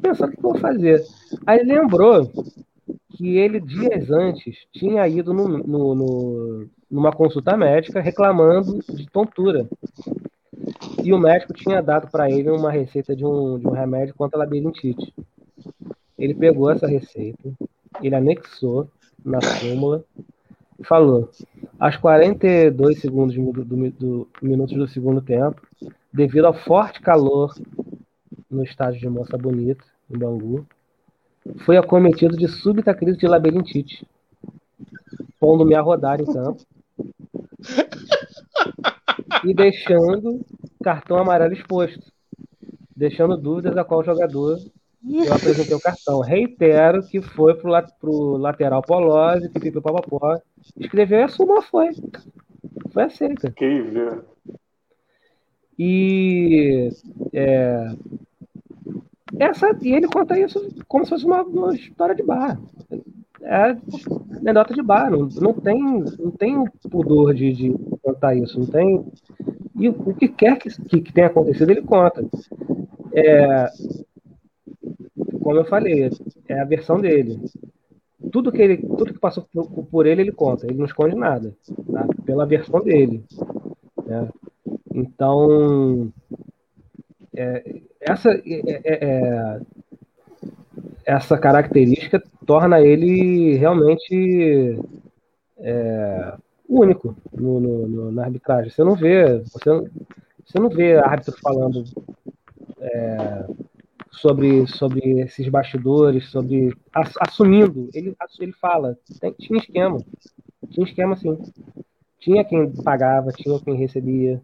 pensando 0.00 0.32
o 0.32 0.36
que 0.36 0.42
vou 0.42 0.58
fazer. 0.58 1.04
Aí 1.46 1.62
lembrou 1.62 2.30
que 3.10 3.36
ele, 3.36 3.60
dias 3.60 4.10
antes, 4.10 4.66
tinha 4.72 5.06
ido 5.06 5.34
no, 5.34 5.46
no, 5.46 5.94
no, 5.94 6.66
numa 6.90 7.12
consulta 7.12 7.56
médica 7.56 8.00
reclamando 8.00 8.80
de 8.88 9.06
tontura. 9.10 9.68
E 11.02 11.12
o 11.12 11.18
médico 11.18 11.52
tinha 11.52 11.82
dado 11.82 12.10
para 12.10 12.30
ele 12.30 12.50
uma 12.50 12.70
receita 12.70 13.14
de 13.14 13.24
um, 13.24 13.58
de 13.58 13.66
um 13.66 13.72
remédio 13.72 14.14
contra 14.14 14.38
a 14.38 14.40
labirintite. 14.40 15.14
Ele 16.18 16.34
pegou 16.34 16.70
essa 16.70 16.86
receita, 16.86 17.50
ele 18.02 18.14
anexou 18.14 18.88
na 19.24 19.40
súmula 19.40 20.04
e 20.78 20.84
falou: 20.84 21.30
aos 21.78 21.96
42 21.96 23.00
segundos 23.00 23.34
do, 23.34 23.64
do, 23.64 23.90
do, 23.90 24.28
minutos 24.42 24.76
do 24.76 24.88
segundo 24.88 25.20
tempo, 25.20 25.60
devido 26.12 26.46
ao 26.46 26.54
forte 26.54 27.00
calor 27.00 27.54
no 28.50 28.64
estádio 28.64 29.00
de 29.00 29.08
Moça 29.08 29.36
Bonita, 29.38 29.84
em 30.10 30.18
Bangu, 30.18 30.66
foi 31.64 31.76
acometido 31.76 32.36
de 32.36 32.48
súbita 32.48 32.94
crise 32.94 33.18
de 33.18 33.26
labirintite, 33.26 34.06
pondo-me 35.38 35.74
a 35.74 35.80
rodar 35.80 36.20
em 36.20 36.26
campo 36.26 36.62
e 39.44 39.54
deixando 39.54 40.44
cartão 40.82 41.18
amarelo 41.18 41.52
exposto, 41.52 42.12
deixando 42.94 43.36
dúvidas 43.36 43.76
a 43.76 43.84
qual 43.84 44.04
jogador 44.04 44.58
eu 45.08 45.32
apresentei 45.32 45.74
o 45.74 45.80
cartão. 45.80 46.20
Reitero 46.20 47.02
que 47.02 47.22
foi 47.22 47.54
pro, 47.54 47.70
lat 47.70 47.90
pro 47.98 48.36
lateral 48.36 48.82
Polose, 48.82 49.48
que 49.48 49.58
pipiu 49.58 49.80
papapó, 49.80 50.38
escreveu 50.76 51.20
e 51.20 51.22
a 51.22 51.28
súmula 51.28 51.62
foi. 51.62 51.88
Foi 52.92 53.04
aceita. 53.04 53.48
Incrível. 53.48 54.24
E 55.78 56.90
é, 57.32 57.94
essa, 59.38 59.76
e 59.82 59.92
ele 59.92 60.08
conta 60.08 60.38
isso 60.38 60.60
como 60.88 61.04
se 61.04 61.10
fosse 61.10 61.24
uma, 61.24 61.42
uma 61.42 61.74
história 61.74 62.14
de 62.14 62.22
bar. 62.22 62.60
É 63.42 63.76
anedota 64.36 64.74
de 64.74 64.82
bar, 64.82 65.10
não, 65.10 65.28
não, 65.40 65.54
tem, 65.54 65.82
não 66.18 66.30
tem 66.30 66.64
pudor 66.90 67.32
de, 67.34 67.52
de 67.52 67.74
contar 68.02 68.34
isso, 68.34 68.58
não 68.58 68.66
tem 68.66 69.04
e 69.80 69.88
o 69.88 70.14
que 70.14 70.28
quer 70.28 70.58
que, 70.58 70.68
que, 70.68 71.00
que 71.00 71.12
tenha 71.12 71.28
acontecido, 71.28 71.70
ele 71.70 71.80
conta. 71.80 72.22
É, 73.14 73.66
como 75.42 75.56
eu 75.56 75.64
falei, 75.64 76.10
é 76.46 76.60
a 76.60 76.66
versão 76.66 77.00
dele. 77.00 77.40
Tudo 78.30 78.52
que, 78.52 78.60
ele, 78.60 78.76
tudo 78.76 79.14
que 79.14 79.18
passou 79.18 79.48
por, 79.50 79.86
por 79.86 80.06
ele, 80.06 80.20
ele 80.20 80.32
conta. 80.32 80.66
Ele 80.66 80.76
não 80.76 80.84
esconde 80.84 81.16
nada. 81.16 81.56
Tá? 81.90 82.06
Pela 82.26 82.44
versão 82.44 82.82
dele. 82.82 83.24
Né? 84.04 84.28
Então, 84.94 86.12
é, 87.34 87.80
essa, 88.00 88.30
é, 88.30 88.42
é, 88.46 89.04
é 89.04 89.60
essa 91.04 91.36
característica 91.36 92.22
torna 92.46 92.80
ele 92.80 93.56
realmente 93.56 94.78
é, 95.58 96.34
único 96.68 97.16
no, 97.32 97.60
no, 97.60 97.88
no, 97.88 98.12
na 98.12 98.24
arbitragem. 98.24 98.70
Você 98.70 98.84
não 98.84 98.94
vê, 98.94 99.38
você 99.40 99.70
você 100.50 100.58
não 100.58 100.68
vê 100.68 100.98
árbitro 100.98 101.36
falando 101.40 101.84
é, 102.80 103.46
sobre, 104.10 104.66
sobre 104.66 105.20
esses 105.20 105.48
bastidores, 105.48 106.28
sobre 106.28 106.74
assumindo. 107.20 107.88
Ele, 107.94 108.16
ele 108.40 108.52
fala, 108.54 108.98
tem, 109.20 109.32
tinha 109.32 109.60
esquema, 109.60 109.98
tinha 110.70 110.84
esquema 110.84 111.16
sim. 111.16 111.38
Tinha 112.18 112.44
quem 112.44 112.70
pagava, 112.82 113.30
tinha 113.32 113.60
quem 113.60 113.76
recebia. 113.76 114.42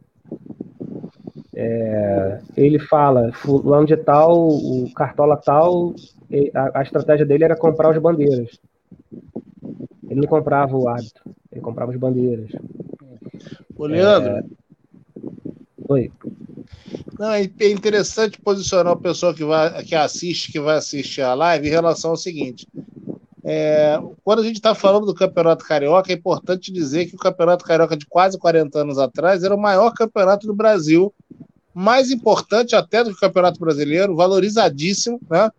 É, 1.59 2.39
ele 2.55 2.79
fala, 2.79 3.33
fulano 3.33 3.87
de 3.87 3.97
tal, 3.97 4.47
o 4.47 4.93
cartola 4.95 5.39
tal, 5.39 5.95
a, 6.55 6.81
a, 6.81 6.83
estratégia 6.83 7.25
dele 7.25 7.45
era 7.45 7.57
comprar 7.57 7.91
os 7.91 7.97
bandeiras. 7.97 8.61
Ele 10.11 10.21
não 10.21 10.29
comprava 10.29 10.77
o 10.77 10.87
árbitro, 10.87 11.23
ele 11.51 11.63
comprava 11.63 11.91
os 11.91 11.97
bandeiras. 11.97 12.51
Ô, 13.75 13.87
Leandro. 13.87 14.33
É... 14.33 14.45
Oi. 15.89 16.13
Não, 17.19 17.33
é 17.33 17.45
interessante 17.71 18.39
posicionar 18.39 18.93
o 18.93 19.01
pessoal 19.01 19.33
que, 19.33 19.43
vai, 19.43 19.83
que 19.83 19.95
assiste, 19.95 20.53
que 20.53 20.61
vai 20.61 20.77
assistir 20.77 21.23
a 21.23 21.33
live 21.33 21.67
em 21.67 21.71
relação 21.71 22.11
ao 22.11 22.17
seguinte. 22.19 22.69
É, 23.43 23.99
quando 24.23 24.41
a 24.41 24.45
gente 24.45 24.57
está 24.57 24.75
falando 24.75 25.07
do 25.07 25.15
Campeonato 25.15 25.65
Carioca, 25.65 26.13
é 26.13 26.17
importante 26.17 26.71
dizer 26.71 27.07
que 27.07 27.15
o 27.15 27.19
Campeonato 27.19 27.65
Carioca 27.65 27.97
de 27.97 28.05
quase 28.05 28.37
40 28.37 28.81
anos 28.81 28.99
atrás 28.99 29.43
era 29.43 29.55
o 29.55 29.61
maior 29.61 29.95
campeonato 29.95 30.47
do 30.47 30.55
Brasil, 30.55 31.15
mais 31.79 32.11
importante 32.11 32.75
até 32.75 33.05
do 33.05 33.11
que 33.11 33.17
o 33.17 33.21
Campeonato 33.21 33.61
Brasileiro, 33.61 34.17
valorizadíssimo, 34.17 35.21
né? 35.29 35.51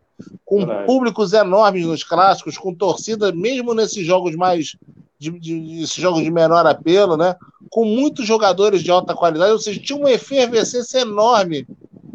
com 0.43 0.57
Verdade. 0.57 0.87
públicos 0.87 1.31
enormes 1.31 1.85
nos 1.85 2.03
clássicos, 2.03 2.57
com 2.57 2.73
torcida, 2.73 3.31
mesmo 3.31 3.75
nesses 3.75 4.03
jogos 4.03 4.35
mais. 4.35 4.75
De, 5.19 5.31
de, 5.31 5.59
de, 5.59 5.85
jogos 6.01 6.23
de 6.23 6.29
menor 6.29 6.65
apelo, 6.65 7.17
né? 7.17 7.35
com 7.69 7.85
muitos 7.85 8.25
jogadores 8.25 8.83
de 8.83 8.89
alta 8.89 9.15
qualidade, 9.15 9.51
ou 9.51 9.59
seja, 9.59 9.79
tinha 9.79 9.97
uma 9.97 10.11
efervescência 10.11 10.99
enorme 10.99 11.67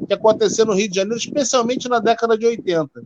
que 0.07 0.15
acontecia 0.15 0.65
no 0.65 0.73
Rio 0.73 0.89
de 0.89 0.97
Janeiro, 0.97 1.19
especialmente 1.19 1.89
na 1.89 1.99
década 1.99 2.37
de 2.37 2.47
80. 2.47 3.03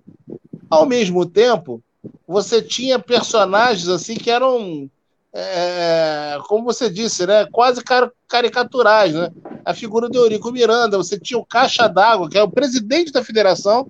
Ao 0.69 0.85
mesmo 0.85 1.25
tempo, 1.25 1.83
você 2.27 2.61
tinha 2.63 2.99
personagens 2.99 3.89
assim 3.89 4.17
que 4.17 4.31
eram, 4.31 4.89
é, 5.33 6.39
como 6.47 6.65
você 6.65 6.91
disse, 6.91 7.27
né, 7.27 7.47
quase 7.51 7.83
car 7.83 8.11
caricaturais, 8.29 9.15
né? 9.15 9.31
A 9.67 9.75
figura 9.75 10.09
do 10.09 10.17
Eurico 10.17 10.53
Miranda, 10.53 10.97
você 10.97 11.19
tinha 11.19 11.37
o 11.37 11.45
Caixa 11.45 11.89
d'Água, 11.89 12.31
que 12.31 12.39
é 12.39 12.43
o 12.43 12.49
presidente 12.49 13.11
da 13.11 13.25
federação, 13.25 13.85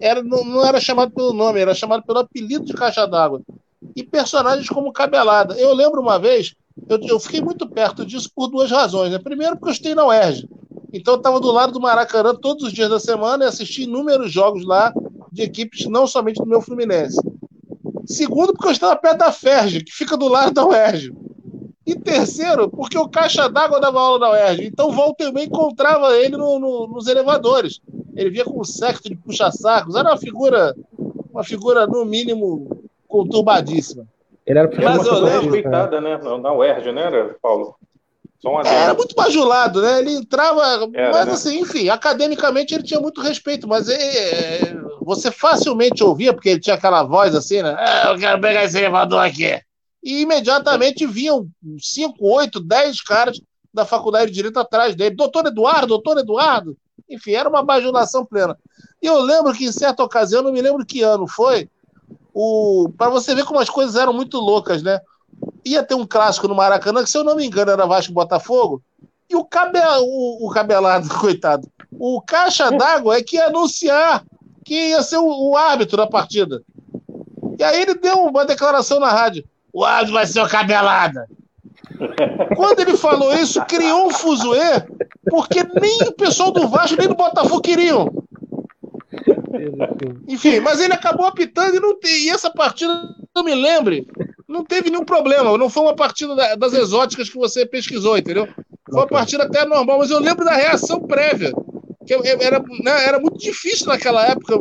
era, 0.00 0.20
não, 0.20 0.42
não, 0.42 0.66
era 0.66 0.80
chamado 0.80 1.12
pelo 1.12 1.32
nome, 1.32 1.60
era 1.60 1.72
chamado 1.76 2.02
pelo 2.02 2.18
apelido 2.18 2.64
de 2.64 2.72
Caixa 2.72 3.06
d'Água. 3.06 3.40
E 3.94 4.02
personagens 4.02 4.68
como 4.68 4.92
Cabelada. 4.92 5.54
Eu 5.54 5.72
lembro 5.74 6.00
uma 6.00 6.18
vez, 6.18 6.56
eu, 6.88 6.98
eu 7.02 7.20
fiquei 7.20 7.40
muito 7.40 7.68
perto 7.68 8.04
disso 8.04 8.28
por 8.34 8.48
duas 8.48 8.68
razões. 8.68 9.12
Né? 9.12 9.18
Primeiro, 9.20 9.54
porque 9.54 9.68
eu 9.68 9.72
estudei 9.72 9.94
na 9.94 10.06
UERJ. 10.06 10.48
Então, 10.92 11.14
eu 11.14 11.18
estava 11.18 11.38
do 11.38 11.52
lado 11.52 11.72
do 11.72 11.80
Maracanã 11.80 12.34
todos 12.34 12.64
os 12.64 12.72
dias 12.72 12.90
da 12.90 12.98
semana 12.98 13.44
e 13.44 13.46
assisti 13.46 13.84
inúmeros 13.84 14.32
jogos 14.32 14.66
lá 14.66 14.92
de 15.30 15.42
equipes, 15.42 15.86
não 15.86 16.04
somente 16.04 16.40
do 16.40 16.48
meu 16.48 16.60
Fluminense. 16.60 17.16
Segundo, 18.06 18.52
porque 18.52 18.66
eu 18.66 18.72
estava 18.72 18.96
perto 18.96 19.18
da 19.18 19.30
FERJ, 19.30 19.84
que 19.84 19.92
fica 19.92 20.16
do 20.16 20.26
lado 20.26 20.52
da 20.52 20.66
UERJ. 20.66 21.12
E 21.92 21.98
terceiro, 21.98 22.70
porque 22.70 22.96
o 22.96 23.08
caixa 23.08 23.48
d'água 23.48 23.78
dava 23.78 24.00
aula 24.00 24.18
na 24.18 24.30
UERJ. 24.30 24.66
Então, 24.66 24.90
volta 24.90 25.24
e 25.24 25.32
meia 25.32 25.46
encontrava 25.46 26.16
ele 26.16 26.36
no, 26.38 26.58
no, 26.58 26.86
nos 26.86 27.06
elevadores. 27.06 27.80
Ele 28.16 28.30
via 28.30 28.44
com 28.44 28.60
um 28.60 28.64
secto 28.64 29.10
de 29.10 29.16
puxa-sacos. 29.16 29.94
Era 29.94 30.10
uma 30.10 30.16
figura, 30.16 30.74
uma 31.30 31.44
figura, 31.44 31.86
no 31.86 32.04
mínimo, 32.04 32.88
conturbadíssima. 33.06 34.06
Ele 34.46 34.58
era 34.58 34.70
Mas 34.82 35.06
eu 35.06 35.20
lembro, 35.20 35.42
respeitada, 35.42 36.00
né? 36.00 36.18
Na 36.18 36.52
UERJ, 36.54 36.92
né, 36.92 37.34
Paulo? 37.40 37.76
É, 38.64 38.74
era 38.74 38.94
muito 38.94 39.14
bajulado, 39.14 39.80
né? 39.80 40.00
Ele 40.00 40.14
entrava. 40.14 40.90
Era, 40.92 41.12
mas, 41.12 41.26
né? 41.26 41.32
assim, 41.32 41.60
enfim, 41.60 41.88
academicamente 41.88 42.74
ele 42.74 42.82
tinha 42.82 42.98
muito 42.98 43.20
respeito, 43.20 43.68
mas 43.68 43.88
é, 43.88 44.74
você 45.00 45.30
facilmente 45.30 46.02
ouvia, 46.02 46.32
porque 46.32 46.48
ele 46.48 46.60
tinha 46.60 46.74
aquela 46.74 47.04
voz 47.04 47.36
assim, 47.36 47.62
né? 47.62 47.76
É, 47.78 48.10
eu 48.10 48.18
quero 48.18 48.40
pegar 48.40 48.64
esse 48.64 48.76
elevador 48.76 49.20
aqui. 49.24 49.60
E 50.02 50.22
imediatamente 50.22 51.06
vinham 51.06 51.48
5, 51.78 52.16
8, 52.20 52.60
10 52.60 53.00
caras 53.02 53.40
da 53.72 53.84
faculdade 53.84 54.26
de 54.26 54.32
Direito 54.32 54.58
atrás 54.58 54.94
dele. 54.94 55.14
Doutor 55.14 55.46
Eduardo, 55.46 55.86
doutor 55.86 56.18
Eduardo. 56.18 56.76
Enfim, 57.08 57.32
era 57.32 57.48
uma 57.48 57.62
bajulação 57.62 58.24
plena. 58.24 58.58
E 59.00 59.06
eu 59.06 59.20
lembro 59.20 59.52
que 59.52 59.64
em 59.64 59.72
certa 59.72 60.02
ocasião, 60.02 60.42
não 60.42 60.52
me 60.52 60.60
lembro 60.60 60.84
que 60.84 61.02
ano 61.02 61.26
foi, 61.26 61.68
o 62.34 62.90
para 62.96 63.10
você 63.10 63.34
ver 63.34 63.44
como 63.44 63.60
as 63.60 63.70
coisas 63.70 63.96
eram 63.96 64.12
muito 64.12 64.38
loucas, 64.38 64.82
né? 64.82 65.00
Ia 65.64 65.82
ter 65.82 65.94
um 65.94 66.06
clássico 66.06 66.48
no 66.48 66.54
Maracanã, 66.54 67.02
que 67.02 67.10
se 67.10 67.18
eu 67.18 67.24
não 67.24 67.36
me 67.36 67.46
engano 67.46 67.70
era 67.70 67.86
Vasco 67.86 68.12
Botafogo, 68.12 68.82
e 69.28 69.36
o, 69.36 69.44
cabe, 69.44 69.78
o, 70.00 70.46
o 70.46 70.50
cabelado, 70.50 71.08
coitado, 71.18 71.68
o 71.90 72.20
caixa 72.20 72.70
d'água 72.70 73.16
é 73.16 73.22
que 73.22 73.36
ia 73.36 73.46
anunciar 73.46 74.24
que 74.64 74.90
ia 74.90 75.02
ser 75.02 75.18
o, 75.18 75.50
o, 75.50 75.56
árbitro 75.56 75.96
da 75.96 76.06
partida. 76.06 76.62
E 77.58 77.64
aí 77.64 77.82
ele 77.82 77.94
deu 77.94 78.16
uma 78.24 78.44
declaração 78.44 79.00
na 79.00 79.10
rádio: 79.10 79.44
o 79.72 79.84
árbitro 79.84 80.14
vai 80.14 80.26
ser 80.26 80.40
o 80.40 80.48
cabelada. 80.48 81.26
Quando 82.56 82.80
ele 82.80 82.96
falou 82.96 83.34
isso, 83.34 83.64
criou 83.66 84.06
um 84.06 84.10
fuzuê, 84.10 84.84
porque 85.30 85.62
nem 85.80 86.08
o 86.08 86.12
pessoal 86.12 86.50
do 86.50 86.68
Vasco 86.68 86.96
nem 86.98 87.08
do 87.08 87.14
Botafogo 87.14 87.60
queriam. 87.60 88.10
Enfim, 90.28 90.60
mas 90.60 90.80
ele 90.80 90.92
acabou 90.92 91.26
apitando 91.26 91.76
e 91.76 91.80
não. 91.80 91.96
E 92.04 92.30
essa 92.30 92.50
partida, 92.50 92.92
não 93.34 93.44
me 93.44 93.54
lembre, 93.54 94.06
não 94.48 94.64
teve 94.64 94.90
nenhum 94.90 95.04
problema. 95.04 95.56
Não 95.56 95.68
foi 95.68 95.82
uma 95.82 95.94
partida 95.94 96.34
das 96.56 96.72
exóticas 96.72 97.28
que 97.28 97.36
você 97.36 97.66
pesquisou, 97.66 98.16
entendeu? 98.16 98.48
Foi 98.90 99.00
uma 99.00 99.06
partida 99.06 99.44
até 99.44 99.64
normal, 99.64 99.98
mas 99.98 100.10
eu 100.10 100.18
lembro 100.18 100.44
da 100.44 100.54
reação 100.54 101.00
prévia. 101.00 101.52
Que 102.06 102.14
era, 102.14 102.58
né, 102.82 103.06
era 103.06 103.20
muito 103.20 103.38
difícil 103.38 103.86
naquela 103.86 104.26
época. 104.26 104.54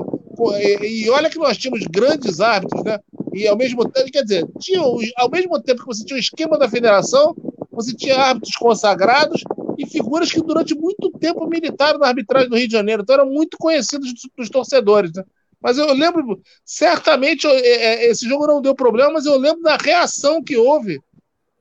E 0.83 1.09
olha 1.09 1.29
que 1.29 1.39
nós 1.39 1.57
tínhamos 1.57 1.85
grandes 1.87 2.39
árbitros, 2.39 2.83
né? 2.83 2.99
E 3.33 3.47
ao 3.47 3.57
mesmo 3.57 3.87
tempo, 3.89 4.11
quer 4.11 4.23
dizer, 4.23 4.47
tinha, 4.59 4.81
ao 5.17 5.29
mesmo 5.29 5.61
tempo 5.61 5.81
que 5.81 5.87
você 5.87 6.03
tinha 6.03 6.17
o 6.17 6.19
esquema 6.19 6.57
da 6.57 6.69
federação, 6.69 7.35
você 7.71 7.95
tinha 7.95 8.17
árbitros 8.17 8.55
consagrados 8.57 9.43
e 9.77 9.85
figuras 9.85 10.31
que 10.31 10.41
durante 10.41 10.75
muito 10.75 11.09
tempo 11.11 11.47
militaram 11.47 11.99
na 11.99 12.07
arbitragem 12.07 12.49
do 12.49 12.57
Rio 12.57 12.67
de 12.67 12.73
Janeiro, 12.73 13.01
então 13.01 13.15
eram 13.15 13.25
muito 13.27 13.57
conhecidos 13.57 14.13
dos 14.37 14.49
torcedores. 14.49 15.11
Né? 15.13 15.23
Mas 15.61 15.77
eu 15.77 15.93
lembro, 15.93 16.41
certamente 16.65 17.47
é, 17.47 17.51
é, 17.51 18.09
esse 18.09 18.27
jogo 18.27 18.47
não 18.47 18.61
deu 18.61 18.75
problema, 18.75 19.13
mas 19.13 19.25
eu 19.25 19.37
lembro 19.37 19.61
da 19.61 19.77
reação 19.77 20.43
que 20.43 20.57
houve 20.57 21.01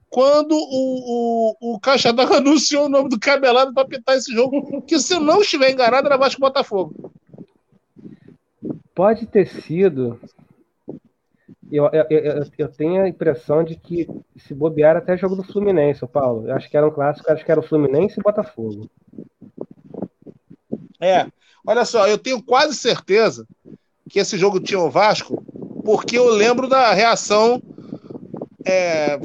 quando 0.09 0.53
o, 0.57 1.57
o, 1.61 1.75
o 1.75 1.81
Caixa 1.81 2.13
d'Água 2.13 2.39
anunciou 2.39 2.87
o 2.87 2.89
nome 2.89 3.09
do 3.09 3.21
Cabelado 3.21 3.73
para 3.73 3.85
apitar 3.85 4.17
esse 4.17 4.33
jogo, 4.33 4.83
que 4.83 4.99
se 4.99 5.15
eu 5.15 5.21
não 5.21 5.41
estiver 5.41 5.71
enganado 5.71 6.07
era 6.07 6.17
Vasco 6.17 6.41
Botafogo. 6.41 7.13
Pode 8.93 9.27
ter 9.27 9.49
sido 9.49 10.21
eu, 11.71 11.89
eu, 11.93 12.05
eu, 12.11 12.45
eu, 12.59 12.69
tenho 12.69 13.03
a 13.03 13.09
impressão 13.09 13.63
de 13.63 13.77
que 13.77 14.09
se 14.37 14.55
bobear 14.55 14.97
até 14.97 15.17
jogo 15.17 15.37
do 15.37 15.45
Fluminense, 15.45 16.07
Paulo. 16.07 16.49
Eu 16.49 16.55
acho 16.55 16.69
que 16.69 16.77
era 16.77 16.87
um 16.87 16.91
clássico, 16.91 17.31
acho 17.31 17.45
que 17.45 17.51
era 17.51 17.61
o 17.61 17.67
Fluminense 17.67 18.19
e 18.19 18.23
Botafogo. 18.23 18.91
É, 21.01 21.27
olha 21.67 21.85
só, 21.85 22.07
eu 22.07 22.19
tenho 22.19 22.43
quase 22.43 22.75
certeza 22.75 23.47
que 24.09 24.19
esse 24.19 24.37
jogo 24.37 24.61
tinha 24.61 24.81
o 24.81 24.91
Vasco, 24.91 25.43
porque 25.85 26.19
eu 26.19 26.29
lembro 26.29 26.69
da 26.69 26.93
reação. 26.93 27.63
É, 28.67 29.19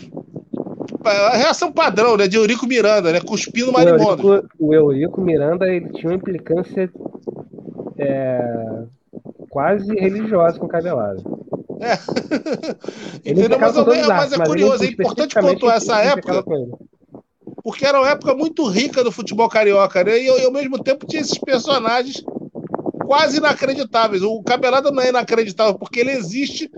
a 1.03 1.35
reação 1.35 1.71
padrão, 1.71 2.15
né, 2.15 2.27
de 2.27 2.37
Eurico 2.37 2.65
Miranda, 2.65 3.11
né, 3.11 3.19
cuspindo 3.19 3.69
o 3.69 3.73
Marimondo. 3.73 4.47
O 4.57 4.73
Eurico 4.73 5.21
Miranda, 5.21 5.67
ele 5.67 5.89
tinha 5.89 6.11
uma 6.11 6.15
implicância 6.15 6.89
é, 7.97 8.83
quase 9.49 9.93
religiosa 9.95 10.59
com 10.59 10.65
o 10.65 10.69
Cabelado. 10.69 11.23
É. 11.80 11.99
Entendeu? 13.30 13.59
Mas, 13.59 13.76
eu, 13.76 13.86
mas 14.07 14.34
é 14.34 14.45
curioso, 14.45 14.84
é 14.84 14.88
importante 14.88 15.36
pontuar 15.36 15.78
essa 15.78 15.99
época. 16.01 16.43
Porque 17.63 17.86
era 17.86 17.99
uma 17.99 18.09
época 18.09 18.34
muito 18.34 18.67
rica 18.67 19.03
do 19.03 19.11
futebol 19.11 19.49
carioca, 19.49 20.03
né? 20.03 20.19
E 20.19 20.45
ao 20.45 20.51
mesmo 20.51 20.82
tempo 20.82 21.05
tinha 21.05 21.21
esses 21.21 21.38
personagens 21.38 22.23
quase 23.05 23.38
inacreditáveis. 23.38 24.21
O 24.23 24.41
Cabelada 24.43 24.91
não 24.91 25.01
é 25.01 25.09
inacreditável, 25.09 25.76
porque 25.76 25.99
ele 25.99 26.11
existe. 26.11 26.69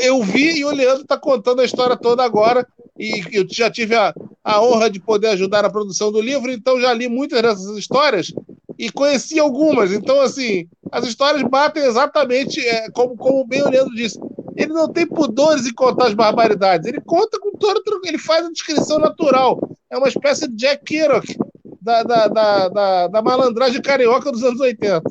Eu 0.00 0.22
vi 0.22 0.58
e 0.58 0.64
o 0.64 0.70
Leandro 0.70 1.02
está 1.02 1.16
contando 1.16 1.60
a 1.60 1.64
história 1.64 1.96
toda 1.96 2.22
agora. 2.22 2.66
E 2.98 3.22
eu 3.32 3.46
já 3.50 3.70
tive 3.70 3.94
a, 3.94 4.14
a 4.42 4.62
honra 4.62 4.88
de 4.88 5.00
poder 5.00 5.28
ajudar 5.28 5.62
na 5.62 5.70
produção 5.70 6.12
do 6.12 6.20
livro, 6.20 6.50
então 6.50 6.80
já 6.80 6.92
li 6.92 7.08
muitas 7.08 7.42
dessas 7.42 7.76
histórias 7.76 8.32
e 8.78 8.90
conheci 8.90 9.38
algumas. 9.38 9.92
Então, 9.92 10.20
assim, 10.20 10.68
as 10.92 11.06
histórias 11.06 11.42
batem 11.42 11.84
exatamente 11.84 12.60
é, 12.60 12.88
como, 12.90 13.16
como 13.16 13.46
bem 13.46 13.62
o 13.62 13.68
Leandro 13.68 13.94
disse 13.94 14.18
ele 14.56 14.72
não 14.72 14.88
tem 14.88 15.06
pudores 15.06 15.66
em 15.66 15.74
contar 15.74 16.06
as 16.06 16.14
barbaridades. 16.14 16.86
Ele 16.86 17.00
conta 17.00 17.38
com 17.38 17.52
todo. 17.52 17.82
Ele 18.04 18.18
faz 18.18 18.46
a 18.46 18.50
descrição 18.50 18.98
natural. 18.98 19.58
É 19.90 19.98
uma 19.98 20.08
espécie 20.08 20.48
de 20.48 20.56
Jack 20.56 20.84
Kerouac 20.84 21.36
da, 21.80 22.02
da, 22.02 22.28
da, 22.28 22.68
da, 22.68 23.08
da 23.08 23.22
malandragem 23.22 23.82
carioca 23.82 24.32
dos 24.32 24.42
anos 24.42 24.60
80. 24.60 25.02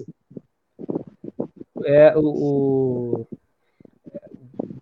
É, 1.85 2.13
o, 2.15 3.25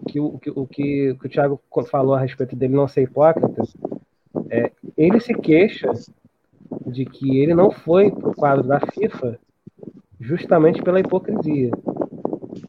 que, 0.08 0.20
o, 0.20 0.38
que, 0.38 0.50
o, 0.52 0.68
que, 0.68 1.12
o 1.12 1.30
Thiago 1.30 1.60
falou 1.90 2.14
a 2.14 2.20
respeito 2.20 2.56
dele 2.56 2.76
não 2.76 2.88
ser 2.88 3.04
hipócrita, 3.04 3.64
é, 4.50 4.72
ele 4.96 5.20
se 5.20 5.34
queixa 5.34 5.92
de 6.86 7.06
que 7.06 7.40
ele 7.40 7.56
não 7.56 7.72
foi 7.72 8.12
para 8.12 8.30
o 8.30 8.36
quadro 8.36 8.68
da 8.68 8.80
FIFA 8.80 9.40
justamente 10.20 10.82
pela 10.82 11.00
hipocrisia. 11.00 11.72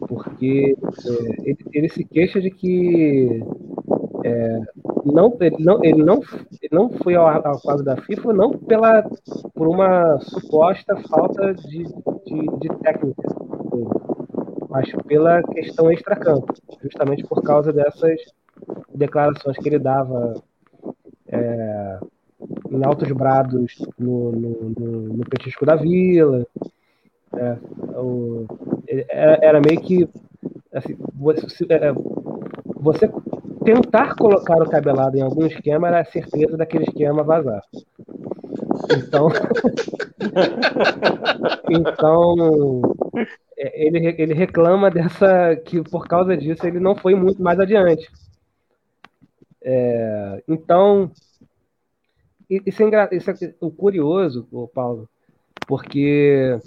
Porque 0.09 0.77
é, 1.07 1.49
ele, 1.49 1.59
ele, 1.73 1.89
se 1.89 2.05
queixa 2.05 2.41
de 2.41 2.51
que 2.51 3.43
é, 4.25 4.61
não, 5.05 5.37
ele, 5.41 5.57
não, 5.59 5.85
ele, 5.85 6.03
não, 6.03 6.21
ele 6.61 6.71
não 6.73 6.91
foi 6.91 7.15
ao, 7.15 7.27
ao 7.27 7.61
quadro 7.61 7.85
da 7.85 7.97
FIFA 7.97 8.33
não 8.33 8.51
pela, 8.51 9.03
por 9.55 9.69
uma 9.69 10.19
suposta 10.21 10.97
falta 11.09 11.55
de, 11.55 11.85
de, 11.85 12.59
de 12.61 12.69
técnica, 12.83 13.29
mas 14.69 14.91
pela 15.07 15.43
questão 15.43 15.91
extracampo, 15.91 16.53
justamente 16.83 17.25
por 17.25 17.43
causa 17.43 17.73
dessas 17.73 18.21
declarações 18.95 19.57
que 19.59 19.69
ele 19.69 19.79
dava 19.79 20.35
é, 21.29 21.99
em 22.71 22.85
altos 22.85 23.11
brados 23.13 23.75
no, 23.99 24.33
no, 24.33 24.75
no, 24.79 25.01
no 25.15 25.25
petisco 25.25 25.67
da 25.67 25.77
vila. 25.77 26.47
É, 27.37 27.57
o, 27.99 28.47
era, 29.09 29.39
era, 29.43 29.61
meio 29.61 29.81
que 29.81 30.09
assim, 30.73 30.97
você, 31.15 31.65
é, 31.71 31.93
você 32.77 33.11
tentar 33.65 34.15
colocar 34.17 34.63
o 34.63 34.69
cabelado 34.69 35.17
em 35.17 35.23
algum 35.23 35.47
esquema 35.47 35.89
era 35.89 36.01
a 36.01 36.05
certeza 36.05 36.57
daquele 36.57 36.85
esquema 36.85 37.23
vazar. 37.23 37.63
Então, 38.97 39.29
então 41.71 42.83
é, 43.57 43.87
ele, 43.87 44.15
ele 44.19 44.35
reclama 44.35 44.91
dessa 44.91 45.57
que 45.57 45.83
por 45.83 46.07
causa 46.07 46.37
disso 46.37 46.67
ele 46.67 46.81
não 46.81 46.95
foi 46.95 47.15
muito 47.15 47.43
mais 47.43 47.59
adiante. 47.59 48.11
É, 49.65 50.43
então, 50.49 51.11
isso 52.51 52.83
é, 52.83 53.09
isso 53.13 53.31
é 53.31 53.55
o 53.61 53.71
curioso, 53.71 54.47
Paulo, 54.75 55.09
porque 55.67 56.59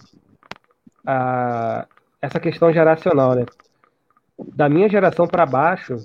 a, 1.05 1.87
essa 2.21 2.39
questão 2.39 2.71
geracional, 2.73 3.35
né? 3.35 3.45
Da 4.53 4.67
minha 4.67 4.89
geração 4.89 5.27
para 5.27 5.45
baixo, 5.45 5.95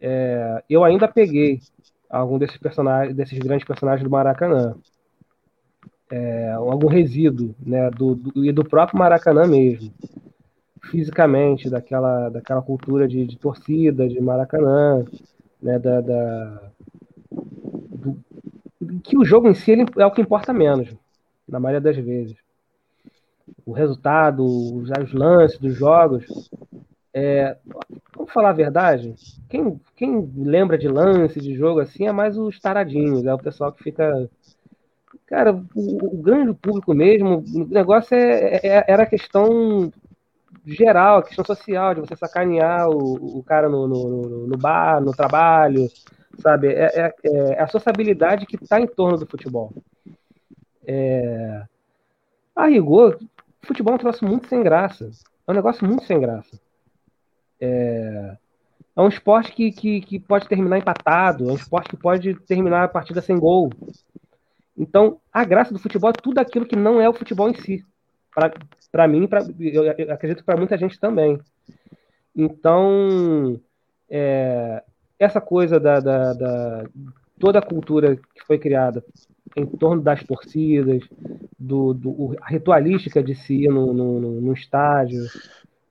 é, 0.00 0.62
eu 0.68 0.84
ainda 0.84 1.08
peguei 1.08 1.60
algum 2.08 2.38
desses 2.38 2.56
personagens, 2.58 3.14
desses 3.16 3.38
grandes 3.38 3.66
personagens 3.66 4.04
do 4.04 4.10
Maracanã. 4.10 4.74
É, 6.10 6.52
algum 6.52 6.86
resíduo, 6.86 7.54
né, 7.60 7.90
do, 7.90 8.14
do, 8.14 8.44
e 8.44 8.52
do 8.52 8.64
próprio 8.64 8.96
Maracanã 8.96 9.44
mesmo, 9.44 9.92
fisicamente, 10.84 11.68
daquela, 11.68 12.28
daquela 12.28 12.62
cultura 12.62 13.08
de, 13.08 13.26
de 13.26 13.36
torcida, 13.36 14.08
de 14.08 14.20
Maracanã, 14.20 15.04
né, 15.60 15.78
da, 15.80 16.00
da 16.00 16.70
do, 17.90 18.16
que 19.02 19.18
o 19.18 19.24
jogo 19.24 19.48
em 19.48 19.54
si 19.54 19.72
ele, 19.72 19.84
é 19.98 20.06
o 20.06 20.12
que 20.12 20.22
importa 20.22 20.52
menos, 20.52 20.94
na 21.48 21.58
maioria 21.58 21.80
das 21.80 21.96
vezes. 21.96 22.36
O 23.66 23.72
resultado, 23.72 24.46
os, 24.46 24.88
os 24.88 25.12
lances 25.12 25.58
dos 25.58 25.74
jogos, 25.74 26.24
é, 27.12 27.56
vamos 28.14 28.32
falar 28.32 28.50
a 28.50 28.52
verdade, 28.52 29.14
quem, 29.48 29.80
quem 29.96 30.30
lembra 30.36 30.78
de 30.78 30.86
lance 30.86 31.40
de 31.40 31.54
jogo 31.54 31.80
assim 31.80 32.06
é 32.06 32.12
mais 32.12 32.38
os 32.38 32.60
taradinhos, 32.60 33.24
é 33.26 33.34
o 33.34 33.38
pessoal 33.38 33.72
que 33.72 33.82
fica. 33.82 34.30
Cara, 35.26 35.52
o, 35.74 36.18
o 36.18 36.22
grande 36.22 36.54
público 36.54 36.94
mesmo, 36.94 37.42
o 37.54 37.66
negócio 37.66 38.14
é, 38.14 38.60
é, 38.62 38.84
era 38.86 39.02
a 39.02 39.06
questão 39.06 39.90
geral, 40.66 41.18
a 41.18 41.22
questão 41.22 41.44
social, 41.44 41.94
de 41.94 42.00
você 42.00 42.14
sacanear 42.16 42.88
o, 42.88 43.38
o 43.38 43.42
cara 43.42 43.68
no, 43.68 43.88
no, 43.88 44.46
no, 44.46 44.58
bar, 44.58 45.00
no 45.00 45.12
trabalho, 45.12 45.88
sabe? 46.38 46.68
É, 46.68 47.00
é, 47.00 47.14
é 47.24 47.62
a 47.62 47.66
sociabilidade 47.66 48.46
que 48.46 48.56
está 48.56 48.80
em 48.80 48.86
torno 48.86 49.16
do 49.16 49.26
futebol. 49.26 49.72
É... 50.86 51.62
A 52.54 52.66
rigor, 52.66 53.18
futebol 53.62 53.92
é 53.92 53.96
um 53.96 53.98
troço 53.98 54.24
muito 54.24 54.48
sem 54.48 54.62
graça. 54.62 55.10
É 55.46 55.50
um 55.50 55.54
negócio 55.54 55.86
muito 55.86 56.04
sem 56.04 56.20
graça. 56.20 56.60
É, 57.60 58.36
é 58.96 59.00
um 59.00 59.08
esporte 59.08 59.52
que, 59.52 59.70
que, 59.70 60.00
que 60.00 60.18
pode 60.18 60.48
terminar 60.48 60.78
empatado, 60.78 61.48
é 61.48 61.52
um 61.52 61.56
esporte 61.56 61.90
que 61.90 61.96
pode 61.96 62.34
terminar 62.46 62.84
a 62.84 62.88
partida 62.88 63.20
sem 63.20 63.38
gol. 63.38 63.70
Então, 64.76 65.20
a 65.32 65.44
graça 65.44 65.72
do 65.72 65.78
futebol 65.78 66.10
é 66.10 66.12
tudo 66.12 66.38
aquilo 66.38 66.66
que 66.66 66.76
não 66.76 67.00
é 67.00 67.08
o 67.08 67.14
futebol 67.14 67.48
em 67.48 67.54
si. 67.54 67.84
Para 68.92 69.08
mim, 69.08 69.26
pra, 69.26 69.40
eu 69.58 69.90
acredito 70.12 70.38
que 70.38 70.44
para 70.44 70.56
muita 70.56 70.76
gente 70.76 71.00
também. 71.00 71.38
Então, 72.34 73.58
é, 74.10 74.82
essa 75.18 75.40
coisa 75.40 75.80
da, 75.80 76.00
da, 76.00 76.32
da, 76.34 76.84
toda 77.38 77.58
a 77.58 77.66
cultura 77.66 78.16
que 78.16 78.44
foi 78.46 78.58
criada 78.58 79.02
em 79.56 79.64
torno 79.64 80.02
das 80.02 80.22
torcidas, 80.22 81.02
do, 81.58 81.94
do 81.94 82.36
a 82.42 82.48
ritualística 82.48 83.22
de 83.22 83.34
se 83.34 83.64
ir 83.64 83.70
no, 83.70 83.92
no, 83.92 84.40
no 84.40 84.52
estádio, 84.52 85.24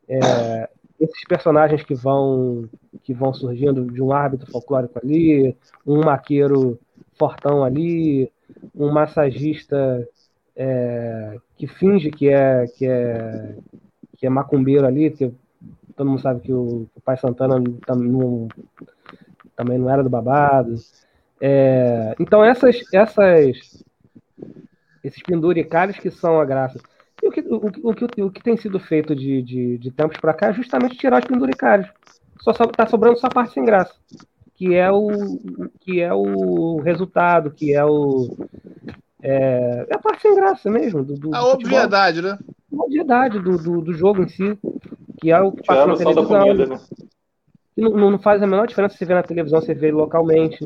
é, 0.07 0.69
esses 0.99 1.23
personagens 1.27 1.83
que 1.83 1.95
vão 1.95 2.69
que 3.03 3.13
vão 3.13 3.33
surgindo 3.33 3.85
de 3.91 4.01
um 4.01 4.13
árbitro 4.13 4.49
folclórico 4.51 4.99
ali, 5.03 5.55
um 5.85 6.03
maqueiro 6.03 6.79
fortão 7.17 7.63
ali, 7.63 8.31
um 8.73 8.91
massagista 8.91 10.07
é, 10.55 11.37
que 11.57 11.67
finge 11.67 12.11
que 12.11 12.29
é 12.29 12.65
que 12.67 12.85
é 12.85 13.55
que 14.17 14.25
é 14.25 14.29
macumbeiro 14.29 14.85
ali, 14.85 15.09
porque 15.09 15.31
todo 15.95 16.07
mundo 16.07 16.21
sabe 16.21 16.41
que 16.41 16.53
o, 16.53 16.87
o 16.95 17.01
pai 17.01 17.17
Santana 17.17 17.61
não, 17.87 18.47
também 19.55 19.77
não 19.77 19.89
era 19.89 20.03
do 20.03 20.09
babado. 20.09 20.75
É, 21.41 22.15
então 22.19 22.43
essas 22.43 22.81
essas 22.93 23.83
esses 25.03 25.21
penduricalhos 25.21 25.97
que 25.97 26.09
são 26.09 26.39
a 26.39 26.45
graça 26.45 26.79
e 27.21 27.27
o 27.27 27.31
que, 27.31 27.41
o, 27.41 27.89
o, 27.89 27.93
que, 27.93 28.21
o 28.21 28.31
que 28.31 28.43
tem 28.43 28.57
sido 28.57 28.79
feito 28.79 29.15
de, 29.15 29.41
de, 29.41 29.77
de 29.77 29.91
tempos 29.91 30.17
para 30.17 30.33
cá 30.33 30.47
é 30.47 30.53
justamente 30.53 30.97
tirar 30.97 31.21
os 31.21 31.27
penduricários. 31.27 31.89
Só 32.41 32.51
está 32.51 32.85
sobrando 32.85 33.17
só 33.17 33.27
a 33.27 33.31
parte 33.31 33.53
sem 33.53 33.65
graça, 33.65 33.93
que 34.53 34.75
é 34.75 34.91
o, 34.91 35.07
que 35.79 36.01
é 36.01 36.13
o 36.13 36.79
resultado, 36.81 37.51
que 37.51 37.73
é 37.73 37.83
o. 37.83 38.35
É, 39.21 39.87
é 39.89 39.95
a 39.95 39.99
parte 39.99 40.21
sem 40.21 40.35
graça 40.35 40.69
mesmo. 40.69 41.03
Do, 41.03 41.15
do 41.15 41.35
a 41.35 41.39
do 41.39 41.47
obviedade, 41.47 42.21
né? 42.21 42.37
A 42.71 42.83
obviedade 42.83 43.39
do, 43.39 43.57
do, 43.57 43.81
do, 43.81 43.93
jogo 43.93 44.21
em 44.21 44.27
si, 44.27 44.57
que 45.19 45.31
é 45.31 45.39
o 45.39 45.51
que 45.51 45.63
passa 45.63 45.87
na 45.87 45.95
televisão. 45.95 46.41
Comida, 46.41 46.65
né? 46.67 46.79
não, 47.75 48.11
não 48.11 48.19
faz 48.19 48.43
a 48.43 48.47
menor 48.47 48.67
diferença 48.67 48.97
se 48.97 49.05
vê 49.05 49.13
na 49.13 49.23
televisão, 49.23 49.61
se 49.61 49.73
vê 49.73 49.91
localmente. 49.91 50.59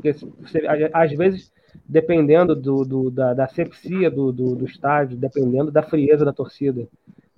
Porque 0.00 0.12
você, 0.12 0.62
às 0.92 1.12
vezes 1.12 1.52
dependendo 1.86 2.54
do, 2.54 2.84
do 2.84 3.10
da, 3.10 3.34
da 3.34 3.48
sepsia 3.48 4.10
do, 4.10 4.32
do, 4.32 4.56
do, 4.56 4.64
estádio, 4.64 5.16
dependendo 5.16 5.70
da 5.70 5.82
frieza 5.82 6.24
da 6.24 6.32
torcida. 6.32 6.88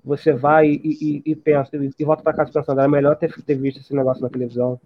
Você 0.04 0.32
vai 0.32 0.68
e, 0.68 1.22
e, 1.24 1.32
e 1.32 1.36
pensa, 1.36 1.70
e, 1.76 2.04
volta 2.04 2.22
para 2.22 2.34
casa 2.34 2.52
pensando, 2.52 2.80
era 2.80 2.88
melhor 2.88 3.16
ter, 3.16 3.32
ter 3.42 3.54
visto 3.54 3.80
esse 3.80 3.94
negócio 3.94 4.22
na 4.22 4.28
televisão. 4.28 4.80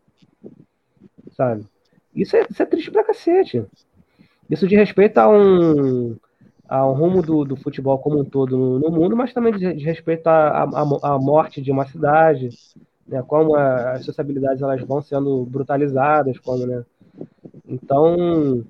Sabe? 1.32 1.66
Isso 2.14 2.36
é, 2.36 2.46
isso 2.48 2.62
é 2.62 2.66
triste 2.66 2.90
pra 2.90 3.04
cacete. 3.04 3.64
Isso 4.50 4.68
de 4.68 4.76
respeito 4.76 5.18
a 5.18 5.28
um, 5.28 6.16
a 6.68 6.86
um 6.88 6.92
rumo 6.92 7.22
do, 7.22 7.44
do 7.44 7.56
futebol 7.56 7.98
como 7.98 8.20
um 8.20 8.24
todo 8.24 8.56
no, 8.56 8.78
no 8.78 8.90
mundo, 8.90 9.16
mas 9.16 9.32
também 9.32 9.52
de, 9.52 9.74
de 9.74 9.84
respeito 9.84 10.26
à 10.28 11.18
morte 11.20 11.62
de 11.62 11.72
uma 11.72 11.86
cidade, 11.86 12.50
né, 13.08 13.22
como 13.26 13.54
a, 13.56 13.92
as 13.92 14.04
sociabilidades 14.04 14.62
elas 14.62 14.82
vão 14.82 15.00
sendo 15.00 15.44
brutalizadas, 15.46 16.38
como, 16.38 16.66
né, 16.66 16.84
então 17.66 18.64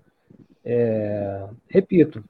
é, 0.68 1.44
repito, 1.68 2.24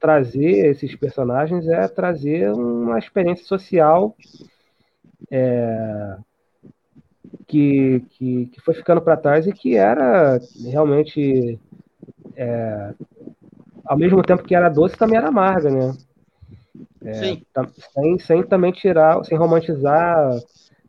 trazer 0.00 0.70
esses 0.70 0.96
personagens 0.96 1.68
é 1.68 1.86
trazer 1.86 2.50
uma 2.52 2.98
experiência 2.98 3.44
social 3.44 4.16
é, 5.30 6.16
que, 7.46 8.00
que, 8.10 8.46
que, 8.46 8.60
foi 8.62 8.72
ficando 8.72 9.02
para 9.02 9.18
trás 9.18 9.46
e 9.46 9.52
que 9.52 9.76
era 9.76 10.40
realmente, 10.70 11.60
é, 12.34 12.94
ao 13.84 13.98
mesmo 13.98 14.22
tempo 14.22 14.42
que 14.42 14.54
era 14.54 14.70
doce, 14.70 14.96
também 14.96 15.18
era 15.18 15.28
amarga, 15.28 15.70
né? 15.70 15.94
É, 17.04 17.12
sem, 17.92 18.18
sem 18.18 18.42
também 18.42 18.72
tirar, 18.72 19.22
sem 19.24 19.36
romantizar 19.36 20.30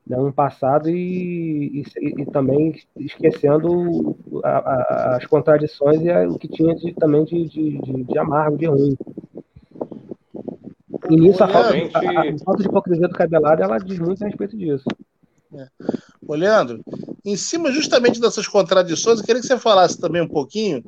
né, 0.06 0.18
um 0.18 0.32
passado 0.32 0.90
e, 0.90 1.82
e, 1.82 2.22
e 2.22 2.26
também 2.26 2.76
esquecendo 2.98 4.16
a, 4.44 4.50
a, 4.50 5.16
as 5.18 5.26
contradições 5.26 6.02
e 6.02 6.12
a, 6.12 6.28
o 6.28 6.38
que 6.38 6.48
tinha 6.48 6.76
de, 6.76 6.94
também 6.94 7.24
de, 7.24 7.48
de, 7.48 7.78
de, 7.80 8.04
de 8.04 8.18
amargo, 8.18 8.58
de 8.58 8.66
ruim. 8.66 8.98
E 11.10 11.16
nisso 11.16 11.44
a 11.44 11.48
falta, 11.48 11.70
a, 11.70 12.44
falta 12.44 12.62
de 12.62 12.68
hipocrisia 12.68 13.08
do 13.08 13.16
cabelado 13.16 13.62
ela 13.62 13.78
diz 13.78 14.00
muito 14.00 14.24
a 14.24 14.28
respeito 14.28 14.58
disso. 14.58 14.86
É. 15.56 15.68
Ô, 16.26 16.34
Leandro, 16.36 16.82
em 17.24 17.36
cima 17.38 17.72
justamente 17.72 18.20
dessas 18.20 18.48
contradições, 18.48 19.20
eu 19.20 19.26
queria 19.26 19.42
que 19.42 19.48
você 19.48 19.58
falasse 19.58 20.00
também 20.00 20.22
um 20.22 20.28
pouquinho 20.28 20.84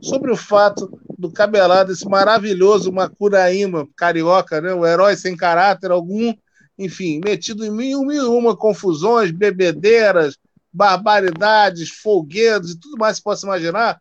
sobre 0.00 0.30
o 0.30 0.36
fato 0.36 0.98
do 1.18 1.30
cabelado, 1.30 1.92
esse 1.92 2.06
maravilhoso 2.08 2.92
Macuraíma 2.92 3.88
carioca, 3.96 4.60
né? 4.60 4.72
o 4.74 4.86
herói 4.86 5.16
sem 5.16 5.36
caráter 5.36 5.90
algum, 5.90 6.32
enfim, 6.78 7.20
metido 7.24 7.64
em 7.64 7.70
mil, 7.70 8.10
e 8.10 8.20
uma 8.20 8.56
confusões, 8.56 9.30
bebedeiras, 9.30 10.36
barbaridades, 10.72 11.90
folguedos 11.90 12.72
e 12.72 12.78
tudo 12.78 12.98
mais 12.98 13.18
que 13.18 13.24
possa 13.24 13.46
imaginar. 13.46 14.00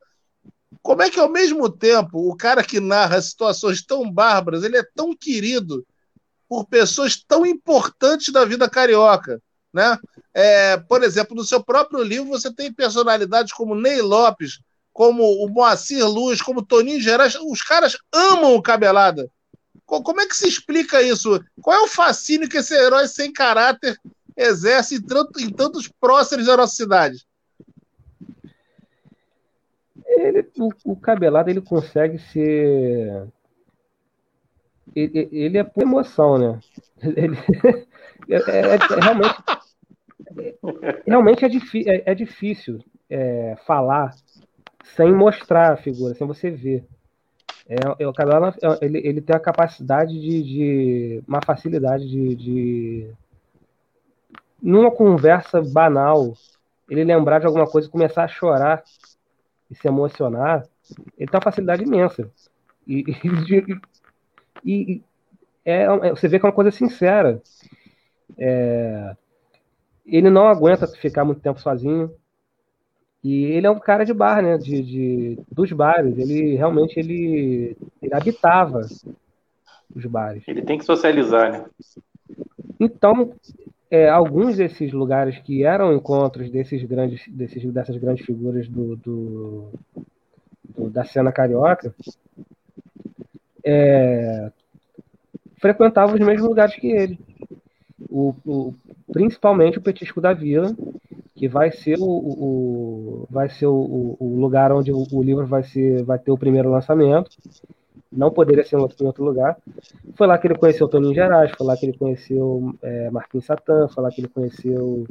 Como 0.81 1.01
é 1.01 1.09
que, 1.09 1.19
ao 1.19 1.29
mesmo 1.29 1.69
tempo, 1.69 2.29
o 2.29 2.35
cara 2.35 2.63
que 2.63 2.79
narra 2.79 3.21
situações 3.21 3.83
tão 3.85 4.09
bárbaras, 4.11 4.63
ele 4.63 4.77
é 4.77 4.83
tão 4.95 5.15
querido 5.15 5.85
por 6.49 6.65
pessoas 6.65 7.15
tão 7.15 7.45
importantes 7.45 8.33
da 8.33 8.43
vida 8.43 8.69
carioca, 8.69 9.41
né? 9.71 9.97
É, 10.33 10.77
por 10.77 11.03
exemplo, 11.03 11.35
no 11.35 11.43
seu 11.43 11.63
próprio 11.63 12.03
livro 12.03 12.29
você 12.29 12.53
tem 12.53 12.73
personalidades 12.73 13.53
como 13.53 13.75
Ney 13.75 14.01
Lopes, 14.01 14.59
como 14.91 15.23
o 15.23 15.49
Moacir 15.49 16.07
Luz, 16.07 16.41
como 16.41 16.65
Toninho 16.65 17.01
Gerais, 17.01 17.35
os 17.35 17.61
caras 17.61 17.97
amam 18.13 18.55
o 18.55 18.61
Cabelada. 18.61 19.29
Como 19.85 20.21
é 20.21 20.25
que 20.25 20.35
se 20.35 20.47
explica 20.47 21.01
isso? 21.01 21.43
Qual 21.61 21.77
é 21.77 21.81
o 21.83 21.87
fascínio 21.87 22.49
que 22.49 22.57
esse 22.57 22.73
herói 22.73 23.07
sem 23.07 23.31
caráter 23.31 23.99
exerce 24.35 24.95
em, 24.95 25.49
tantos 25.49 25.87
próceres 25.87 26.47
da 26.47 26.57
nossa 26.57 26.75
cidade? 26.75 27.25
Ele, 30.05 30.47
o, 30.57 30.69
o 30.85 30.95
Cabelada 30.95 31.49
ele 31.49 31.61
consegue 31.61 32.17
ser. 32.19 33.27
Ele, 34.95 35.29
ele 35.31 35.57
é 35.57 35.63
por 35.63 35.83
emoção, 35.83 36.37
né? 36.37 36.59
Ele, 37.01 37.37
é, 38.29 38.35
é, 38.35 38.75
é, 38.75 38.77
realmente, 39.01 39.43
realmente 41.05 41.45
é, 41.45 41.95
é, 41.95 42.03
é 42.11 42.15
difícil 42.15 42.79
é, 43.09 43.55
falar 43.65 44.15
sem 44.95 45.13
mostrar 45.13 45.73
a 45.73 45.77
figura, 45.77 46.15
sem 46.15 46.27
você 46.27 46.49
ver. 46.49 46.85
É, 47.67 48.05
o 48.05 48.13
Cabela 48.13 48.53
ele, 48.81 48.99
ele 48.99 49.21
tem 49.21 49.35
a 49.35 49.39
capacidade 49.39 50.13
de, 50.13 50.43
de 50.43 51.23
uma 51.27 51.39
facilidade 51.41 52.07
de, 52.07 52.35
de, 52.35 53.13
numa 54.61 54.91
conversa 54.91 55.61
banal, 55.61 56.33
ele 56.89 57.03
lembrar 57.03 57.39
de 57.39 57.45
alguma 57.45 57.65
coisa 57.65 57.89
começar 57.89 58.23
a 58.23 58.27
chorar 58.27 58.83
e 59.69 59.75
se 59.75 59.87
emocionar, 59.87 60.67
ele 61.17 61.29
tem 61.29 61.37
uma 61.37 61.41
facilidade 61.43 61.83
imensa. 61.83 62.29
E, 62.85 63.03
e, 64.63 64.81
e 64.93 65.03
é, 65.65 65.83
é, 65.83 66.09
você 66.09 66.27
vê 66.27 66.39
que 66.39 66.45
é 66.45 66.49
uma 66.49 66.55
coisa 66.55 66.71
sincera. 66.71 67.41
É, 68.37 69.15
ele 70.05 70.29
não 70.29 70.47
aguenta 70.47 70.87
ficar 70.87 71.23
muito 71.23 71.41
tempo 71.41 71.59
sozinho. 71.59 72.13
E 73.23 73.45
ele 73.45 73.65
é 73.65 73.71
um 73.71 73.79
cara 73.79 74.03
de 74.03 74.13
bar, 74.13 74.41
né? 74.41 74.57
De, 74.57 74.81
de 74.81 75.39
dos 75.49 75.71
bares. 75.71 76.17
Ele 76.17 76.55
realmente 76.55 76.99
ele, 76.99 77.77
ele 78.01 78.13
habitava 78.13 78.81
os 79.95 80.05
bares. 80.05 80.43
Ele 80.47 80.61
tem 80.61 80.77
que 80.77 80.85
socializar, 80.85 81.51
né? 81.51 81.65
Então, 82.79 83.33
é, 83.89 84.09
alguns 84.09 84.57
desses 84.57 84.91
lugares 84.91 85.37
que 85.39 85.63
eram 85.63 85.93
encontros 85.93 86.49
desses 86.49 86.83
grandes, 86.83 87.25
desses, 87.27 87.63
dessas 87.71 87.95
grandes 87.97 88.25
figuras 88.25 88.67
do, 88.67 88.95
do, 88.97 89.69
do 90.75 90.89
da 90.89 91.05
cena 91.05 91.31
carioca, 91.31 91.93
é, 93.63 94.51
frequentavam 95.61 96.15
os 96.15 96.19
mesmos 96.19 96.49
lugares 96.49 96.75
que 96.75 96.87
ele. 96.87 97.19
O, 98.09 98.33
o, 98.45 98.73
principalmente 99.11 99.77
o 99.77 99.81
Petisco 99.81 100.21
da 100.21 100.33
Vila, 100.33 100.75
que 101.35 101.47
vai 101.47 101.71
ser 101.71 101.97
o, 101.99 102.05
o 102.05 103.27
vai 103.29 103.49
ser 103.49 103.67
o, 103.67 104.15
o, 104.19 104.39
lugar 104.39 104.71
onde 104.71 104.91
o, 104.91 105.23
livro 105.23 105.45
vai 105.45 105.63
ser 105.63 106.03
vai 106.03 106.19
ter 106.19 106.31
o 106.31 106.37
primeiro 106.37 106.69
lançamento. 106.69 107.31
Não 108.11 108.29
poderia 108.29 108.63
ser 108.63 108.75
em 108.75 108.79
outro, 108.79 109.03
em 109.03 109.07
outro 109.07 109.23
lugar. 109.23 109.57
Foi 110.15 110.27
lá 110.27 110.37
que 110.37 110.45
ele 110.45 110.57
conheceu 110.57 110.85
o 110.85 110.89
Toninho 110.89 111.15
Gerais, 111.15 111.51
foi 111.57 111.65
lá 111.65 111.75
que 111.75 111.85
ele 111.85 111.97
conheceu 111.97 112.75
é, 112.81 113.09
Marquinhos 113.09 113.45
Satã, 113.45 113.87
foi 113.87 114.03
lá 114.03 114.11
que 114.11 114.21
ele 114.21 114.27
conheceu 114.27 115.05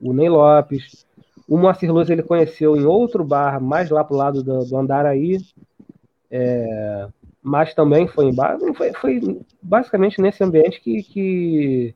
o 0.00 0.12
Ney 0.12 0.28
Lopes. 0.28 1.06
O 1.48 1.56
Moacir 1.56 1.92
Luz 1.92 2.10
ele 2.10 2.22
conheceu 2.22 2.76
em 2.76 2.84
outro 2.84 3.24
bar, 3.24 3.60
mais 3.60 3.88
lá 3.90 4.04
pro 4.04 4.16
lado 4.16 4.42
do, 4.42 4.64
do 4.64 4.76
Andaraí. 4.76 5.38
É, 6.30 7.08
mas 7.42 7.72
também 7.72 8.06
foi 8.06 8.26
em 8.26 8.34
bar. 8.34 8.58
Foi, 8.76 8.92
foi 8.92 9.40
basicamente 9.62 10.20
nesse 10.20 10.44
ambiente 10.44 10.80
que, 10.80 11.02
que, 11.02 11.94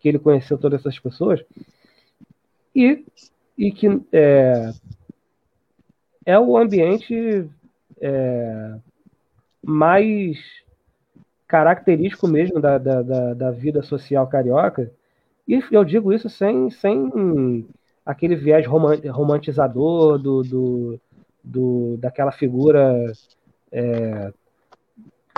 que 0.00 0.08
ele 0.08 0.18
conheceu 0.18 0.58
todas 0.58 0.80
essas 0.80 0.98
pessoas 0.98 1.44
e, 2.74 3.04
e 3.56 3.70
que 3.70 3.86
é, 4.12 4.72
é 6.24 6.38
o 6.38 6.56
ambiente 6.56 7.48
é, 8.00 8.74
mais 9.62 10.38
característico 11.46 12.26
mesmo 12.26 12.60
da, 12.60 12.78
da, 12.78 13.02
da, 13.02 13.34
da, 13.34 13.50
vida 13.50 13.82
social 13.82 14.26
carioca. 14.26 14.90
E 15.46 15.62
eu 15.70 15.84
digo 15.84 16.12
isso 16.12 16.28
sem, 16.30 16.70
sem 16.70 17.66
aquele 18.06 18.34
viés 18.34 18.66
romantizador 18.66 20.18
do, 20.18 20.42
do, 20.42 21.00
do 21.44 21.96
daquela 21.98 22.32
figura 22.32 23.12
é, 23.70 24.32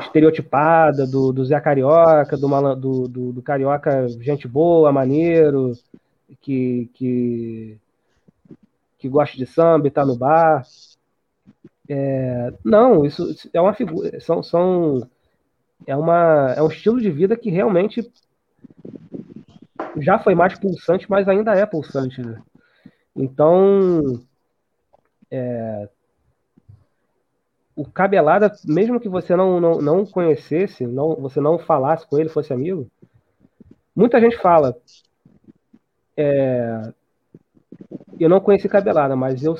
estereotipada 0.00 1.06
do, 1.06 1.32
do 1.32 1.44
Zé 1.44 1.60
Carioca, 1.60 2.36
do, 2.36 2.74
do, 2.74 3.08
do, 3.08 3.32
do 3.32 3.42
Carioca 3.42 4.08
gente 4.20 4.48
boa, 4.48 4.92
maneiro, 4.92 5.72
que, 6.40 6.90
que, 6.94 7.78
que 8.98 9.08
gosta 9.08 9.36
de 9.36 9.46
samba 9.46 9.86
e 9.86 9.88
está 9.88 10.04
no 10.04 10.16
bar. 10.16 10.64
É, 11.88 12.52
não, 12.64 13.04
isso 13.04 13.34
é 13.52 13.60
uma 13.60 13.74
figura, 13.74 14.18
são, 14.20 14.42
são 14.42 15.08
é, 15.86 15.94
uma, 15.94 16.54
é 16.56 16.62
um 16.62 16.68
estilo 16.68 17.00
de 17.00 17.10
vida 17.10 17.36
que 17.36 17.50
realmente 17.50 18.10
já 19.98 20.18
foi 20.18 20.34
mais 20.34 20.58
pulsante, 20.58 21.08
mas 21.08 21.28
ainda 21.28 21.52
é 21.52 21.66
pulsante. 21.66 22.20
Né? 22.22 22.42
Então, 23.14 24.20
é, 25.30 25.88
o 27.76 27.84
Cabelada, 27.84 28.52
mesmo 28.64 29.00
que 29.00 29.08
você 29.08 29.34
não, 29.34 29.60
não, 29.60 29.78
não 29.80 30.06
conhecesse, 30.06 30.86
não, 30.86 31.16
você 31.16 31.40
não 31.40 31.58
falasse 31.58 32.06
com 32.06 32.18
ele, 32.18 32.28
fosse 32.28 32.52
amigo, 32.52 32.88
muita 33.94 34.20
gente 34.20 34.36
fala, 34.38 34.76
é, 36.16 36.92
eu 38.18 38.28
não 38.28 38.40
conheci 38.40 38.68
Cabelada, 38.68 39.16
mas 39.16 39.42
eu, 39.42 39.56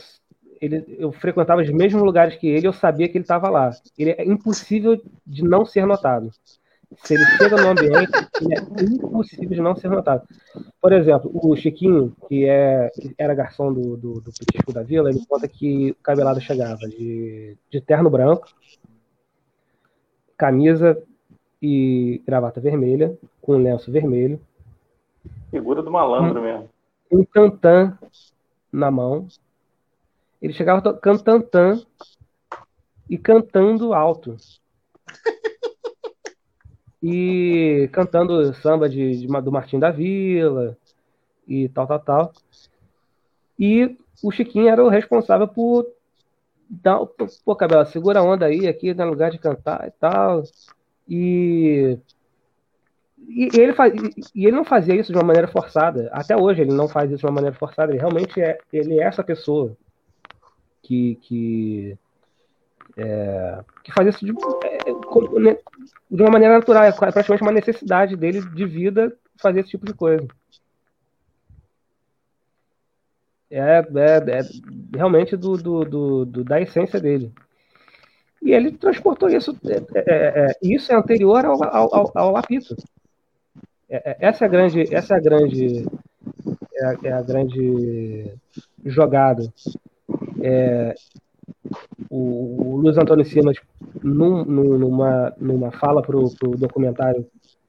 ele, 0.60 0.84
eu 0.98 1.12
frequentava 1.12 1.62
os 1.62 1.70
mesmos 1.70 2.02
lugares 2.02 2.36
que 2.36 2.46
ele, 2.46 2.66
eu 2.66 2.72
sabia 2.72 3.08
que 3.08 3.18
ele 3.18 3.24
estava 3.24 3.48
lá. 3.50 3.70
Ele 3.98 4.10
é 4.10 4.24
impossível 4.24 5.00
de 5.26 5.42
não 5.42 5.64
ser 5.64 5.86
notado. 5.86 6.30
Se 7.02 7.14
ele 7.14 7.24
chega 7.36 7.56
no 7.56 7.70
ambiente, 7.70 8.12
ele 8.40 8.54
é 8.54 8.84
impossível 8.84 9.50
de 9.50 9.60
não 9.60 9.74
ser 9.74 9.88
notado. 9.88 10.26
Por 10.80 10.92
exemplo, 10.92 11.30
o 11.34 11.56
Chiquinho, 11.56 12.14
que, 12.28 12.46
é, 12.46 12.90
que 12.90 13.14
era 13.18 13.34
garçom 13.34 13.72
do, 13.72 13.96
do, 13.96 14.20
do 14.20 14.32
Petisco 14.32 14.72
da 14.72 14.82
Vila, 14.82 15.10
ele 15.10 15.24
conta 15.26 15.48
que 15.48 15.90
o 15.90 15.94
Cabelada 16.02 16.40
chegava 16.40 16.88
de, 16.88 17.56
de 17.70 17.80
terno 17.80 18.10
branco, 18.10 18.46
camisa 20.36 21.02
e 21.62 22.22
gravata 22.26 22.60
vermelha, 22.60 23.16
com 23.40 23.56
lenço 23.56 23.90
vermelho, 23.90 24.40
Figura 25.54 25.82
do 25.82 25.90
malandro 25.90 26.40
um, 26.40 26.42
mesmo. 26.42 26.70
Um 27.12 27.24
tantã 27.24 27.96
na 28.72 28.90
mão. 28.90 29.28
Ele 30.42 30.52
chegava 30.52 30.92
cantantã 30.94 31.80
e 33.08 33.16
cantando 33.16 33.94
alto. 33.94 34.36
e 37.06 37.86
cantando 37.92 38.54
samba 38.54 38.88
de, 38.88 39.18
de, 39.18 39.26
do 39.26 39.52
Martim 39.52 39.78
da 39.78 39.90
Vila 39.90 40.74
e 41.46 41.68
tal, 41.68 41.86
tal, 41.86 42.00
tal. 42.00 42.32
E 43.58 43.98
o 44.22 44.30
Chiquinho 44.30 44.68
era 44.68 44.82
o 44.82 44.88
responsável 44.88 45.46
por 45.46 45.86
dar, 46.70 46.98
pô, 47.44 47.54
Cabela, 47.54 47.84
segura 47.84 48.20
a 48.20 48.22
onda 48.22 48.46
aí, 48.46 48.66
aqui 48.66 48.94
no 48.94 49.04
lugar 49.04 49.30
de 49.30 49.38
cantar 49.38 49.86
e 49.86 49.90
tal. 49.90 50.42
E 51.06 51.98
e, 53.28 53.50
ele 53.54 53.74
faz, 53.74 53.92
e 54.34 54.46
ele 54.46 54.56
não 54.56 54.64
fazia 54.64 54.94
isso 54.94 55.12
de 55.12 55.18
uma 55.18 55.26
maneira 55.26 55.48
forçada. 55.48 56.08
Até 56.10 56.34
hoje 56.34 56.62
ele 56.62 56.72
não 56.72 56.88
faz 56.88 57.10
isso 57.10 57.20
de 57.20 57.26
uma 57.26 57.32
maneira 57.32 57.56
forçada. 57.56 57.92
Ele 57.92 57.98
realmente 57.98 58.40
é, 58.40 58.58
ele 58.72 58.98
é 58.98 59.04
essa 59.04 59.22
pessoa 59.22 59.76
que, 60.82 61.16
que, 61.16 61.98
é, 62.96 63.60
que 63.82 63.92
faz 63.92 64.08
isso 64.08 64.24
de, 64.24 64.32
é, 64.64 65.40
né, 65.40 65.56
de 66.10 66.22
uma 66.22 66.30
maneira 66.30 66.54
natural. 66.54 66.84
É 66.84 66.92
praticamente 66.92 67.42
uma 67.42 67.52
necessidade 67.52 68.16
dele 68.16 68.40
de 68.40 68.66
vida 68.66 69.16
fazer 69.36 69.60
esse 69.60 69.70
tipo 69.70 69.86
de 69.86 69.94
coisa. 69.94 70.26
É, 73.50 73.60
é, 73.60 74.38
é 74.38 74.40
realmente 74.96 75.36
do, 75.36 75.56
do, 75.56 75.84
do, 75.84 76.24
do, 76.24 76.44
da 76.44 76.60
essência 76.60 77.00
dele. 77.00 77.32
E 78.42 78.52
ele 78.52 78.72
transportou 78.72 79.28
isso. 79.28 79.56
É, 79.64 80.00
é, 80.00 80.50
é 80.50 80.52
isso 80.62 80.92
é 80.92 80.96
anterior 80.96 81.44
ao, 81.44 81.62
ao, 81.64 81.94
ao, 81.94 82.12
ao 82.14 82.36
apito. 82.36 82.76
É, 83.88 84.10
é, 84.10 84.16
essa 84.20 84.44
é 84.44 84.48
a 84.48 84.50
grande, 84.50 84.94
essa 84.94 85.14
é 85.14 85.16
a 85.16 85.20
grande, 85.20 85.86
é 86.74 86.84
a, 86.84 86.96
é 87.04 87.12
a 87.12 87.22
grande 87.22 88.34
jogada. 88.84 89.44
É, 90.42 90.94
o, 92.16 92.76
Luiz 92.76 92.96
Antônio 92.96 93.24
Simas, 93.24 93.56
num, 94.02 94.44
numa, 94.44 95.32
numa 95.38 95.72
fala 95.72 96.00
para 96.00 96.16
o 96.16 96.30
documentário 96.56 97.26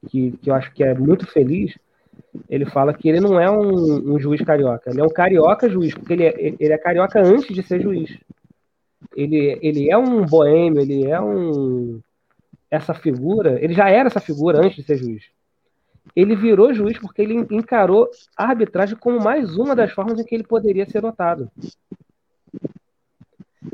que, 0.08 0.32
que 0.32 0.50
eu 0.50 0.54
acho 0.54 0.72
que 0.74 0.84
é 0.84 0.94
muito 0.94 1.26
feliz, 1.26 1.74
ele 2.48 2.66
fala 2.66 2.94
que 2.94 3.10
ele 3.10 3.20
não 3.20 3.40
é 3.40 3.50
um, 3.50 4.14
um, 4.14 4.20
juiz 4.20 4.42
carioca, 4.42 4.92
ele 4.92 5.02
é 5.02 5.04
um 5.04 5.10
carioca 5.10 5.68
juiz, 5.68 5.94
porque 5.96 6.14
ele 6.14 6.26
é, 6.26 6.34
ele 6.60 6.74
é 6.74 6.78
carioca 6.78 7.20
antes 7.20 7.54
de 7.56 7.64
ser 7.64 7.82
juiz. 7.82 8.18
Ele, 9.16 9.58
ele 9.62 9.90
é 9.90 9.98
um 9.98 10.26
boêmio, 10.26 10.82
ele 10.82 11.06
é 11.06 11.20
um. 11.20 12.00
Essa 12.70 12.94
figura, 12.94 13.58
ele 13.64 13.74
já 13.74 13.90
era 13.90 14.08
essa 14.08 14.20
figura 14.20 14.60
antes 14.60 14.76
de 14.76 14.84
ser 14.84 14.98
juiz. 14.98 15.24
Ele 16.16 16.36
virou 16.36 16.74
juiz 16.74 17.00
porque 17.00 17.22
ele 17.22 17.48
encarou 17.50 18.10
a 18.38 18.46
arbitragem 18.50 18.98
como 18.98 19.24
mais 19.24 19.58
uma 19.58 19.76
das 19.76 19.92
formas 19.92 20.20
em 20.20 20.24
que 20.24 20.36
ele 20.36 20.44
poderia 20.44 20.88
ser 20.88 21.02
notado. 21.02 21.50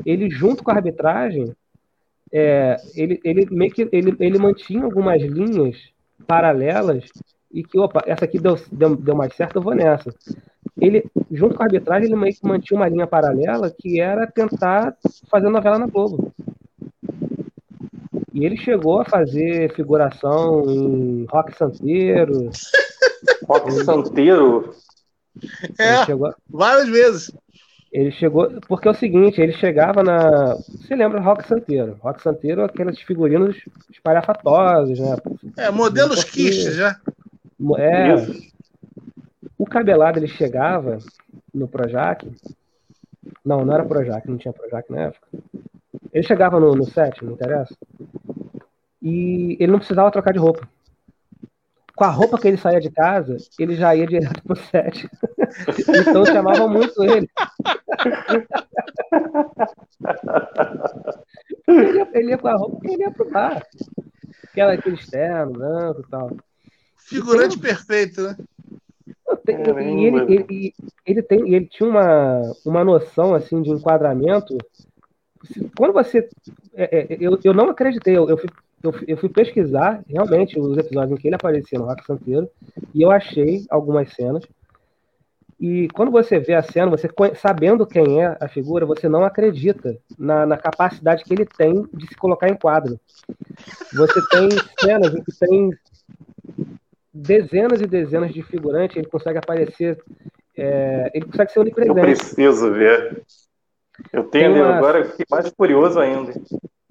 Ele, 0.04 0.30
junto 0.30 0.62
com 0.62 0.70
a 0.70 0.74
arbitragem, 0.74 1.54
é, 2.32 2.76
ele, 2.94 3.20
ele 3.22 3.46
meio 3.50 3.70
que 3.70 3.88
ele, 3.92 4.16
ele 4.18 4.38
mantinha 4.38 4.84
algumas 4.84 5.20
linhas 5.22 5.76
paralelas 6.26 7.04
e 7.52 7.62
que, 7.62 7.78
opa, 7.78 8.02
essa 8.06 8.24
aqui 8.24 8.38
deu, 8.38 8.58
deu, 8.70 8.96
deu 8.96 9.14
mais 9.14 9.34
certo, 9.34 9.56
eu 9.56 9.62
vou 9.62 9.74
nessa. 9.74 10.14
Ele, 10.80 11.04
junto 11.30 11.54
com 11.54 11.62
a 11.62 11.66
arbitragem, 11.66 12.06
ele 12.06 12.16
meio 12.16 12.34
que 12.34 12.46
mantinha 12.46 12.80
uma 12.80 12.88
linha 12.88 13.06
paralela 13.06 13.70
que 13.70 14.00
era 14.00 14.26
tentar 14.26 14.96
fazer 15.30 15.50
novela 15.50 15.78
na 15.78 15.86
Globo. 15.86 16.32
E 18.32 18.46
ele 18.46 18.56
chegou 18.56 19.00
a 19.00 19.04
fazer 19.04 19.74
figuração 19.74 20.64
em 20.66 21.26
Rock 21.30 21.56
Santeiro. 21.56 22.50
Rock 23.46 23.70
Santeiro? 23.84 24.74
É, 25.78 26.04
chegou... 26.06 26.34
várias 26.48 26.88
vezes. 26.88 27.30
Ele 27.92 28.10
chegou. 28.10 28.48
Porque 28.66 28.88
é 28.88 28.90
o 28.90 28.94
seguinte, 28.94 29.40
ele 29.40 29.52
chegava 29.52 30.02
na. 30.02 30.54
Você 30.54 30.96
lembra 30.96 31.20
do 31.20 31.24
Rock 31.24 31.46
Santeiro? 31.46 31.98
Rock 32.00 32.22
Santeiro, 32.22 32.64
aqueles 32.64 32.98
figurinos 33.00 33.56
espalhafatosos, 33.90 34.98
né? 34.98 35.16
É, 35.58 35.70
modelos 35.70 36.24
quiche 36.24 36.72
já. 36.72 36.96
É. 37.78 38.14
O 39.58 39.66
cabelado 39.66 40.18
ele 40.18 40.26
chegava 40.26 40.98
no 41.54 41.68
Projac. 41.68 42.26
Não, 43.44 43.64
não 43.64 43.74
era 43.74 43.84
Projac, 43.84 44.28
não 44.28 44.38
tinha 44.38 44.54
Projac 44.54 44.90
na 44.90 45.02
época. 45.02 45.28
Ele 46.12 46.26
chegava 46.26 46.58
no, 46.58 46.74
no 46.74 46.84
set, 46.84 47.22
não 47.22 47.32
interessa. 47.32 47.76
E 49.02 49.56
ele 49.60 49.70
não 49.70 49.78
precisava 49.78 50.10
trocar 50.10 50.32
de 50.32 50.38
roupa. 50.38 50.66
Com 51.96 52.04
a 52.04 52.08
roupa 52.08 52.38
que 52.38 52.48
ele 52.48 52.56
saía 52.56 52.80
de 52.80 52.90
casa, 52.90 53.36
ele 53.58 53.76
já 53.76 53.94
ia 53.94 54.06
direto 54.06 54.42
pro 54.42 54.56
set. 54.56 55.08
então 56.08 56.24
chamavam 56.24 56.68
muito 56.68 57.02
ele. 57.04 57.28
ele, 61.68 61.98
ia, 61.98 62.08
ele 62.14 62.30
ia 62.30 62.38
com 62.38 62.48
a 62.48 62.56
roupa 62.56 62.80
que 62.80 62.92
ele 62.92 63.02
ia 63.02 63.10
pro 63.10 63.30
bar. 63.30 63.62
Aquela, 64.44 64.72
aquele 64.72 64.96
externo, 64.96 65.52
branco 65.52 66.00
e 66.00 66.10
tal. 66.10 66.36
Figurante 66.96 67.56
então, 67.56 67.68
perfeito, 67.68 68.22
né? 68.22 68.36
Tem, 69.44 69.56
e 69.56 70.06
ele, 70.06 70.34
ele, 70.34 70.74
ele, 71.04 71.22
tem, 71.22 71.54
ele 71.54 71.66
tinha 71.66 71.88
uma, 71.88 72.52
uma 72.64 72.84
noção 72.84 73.34
assim 73.34 73.60
de 73.60 73.70
enquadramento. 73.70 74.56
Quando 75.76 75.92
você. 75.92 76.28
É, 76.74 76.98
é, 76.98 77.16
eu, 77.20 77.38
eu 77.42 77.52
não 77.52 77.68
acreditei, 77.68 78.16
eu, 78.16 78.28
eu, 78.28 78.38
fui, 78.38 78.48
eu, 78.82 78.94
eu, 79.06 79.16
fui 79.16 79.28
pesquisar 79.28 80.02
realmente 80.06 80.58
os 80.58 80.76
episódios 80.76 81.12
em 81.12 81.20
que 81.20 81.28
ele 81.28 81.36
aparecia 81.36 81.78
no 81.78 81.86
Rock 81.86 82.04
Santeiro 82.04 82.48
e 82.94 83.02
eu 83.02 83.10
achei 83.10 83.64
algumas 83.70 84.12
cenas. 84.12 84.44
E 85.60 85.86
quando 85.94 86.10
você 86.10 86.40
vê 86.40 86.54
a 86.54 86.62
cena, 86.62 86.90
você 86.90 87.08
sabendo 87.36 87.86
quem 87.86 88.20
é 88.20 88.36
a 88.40 88.48
figura, 88.48 88.84
você 88.84 89.08
não 89.08 89.24
acredita 89.24 89.96
na, 90.18 90.44
na 90.44 90.56
capacidade 90.56 91.22
que 91.22 91.32
ele 91.32 91.46
tem 91.46 91.86
de 91.94 92.08
se 92.08 92.16
colocar 92.16 92.48
em 92.48 92.56
quadro. 92.56 92.98
Você 93.94 94.20
tem 94.28 94.48
cenas 94.80 95.14
em 95.14 95.22
que 95.22 95.32
tem 95.38 95.70
dezenas 97.14 97.80
e 97.80 97.86
dezenas 97.86 98.32
de 98.32 98.42
figurantes, 98.42 98.96
ele 98.96 99.06
consegue 99.06 99.38
aparecer, 99.38 100.02
é, 100.56 101.10
ele 101.14 101.26
consegue 101.26 101.52
ser 101.52 101.60
onipresente. 101.60 101.96
Eu 101.96 102.04
preciso 102.04 102.72
ver. 102.72 103.22
Eu 104.12 104.24
tenho 104.24 104.56
uma, 104.56 104.76
agora 104.76 105.04
fiquei 105.04 105.26
mais 105.30 105.48
curioso 105.52 106.00
ainda. 106.00 106.32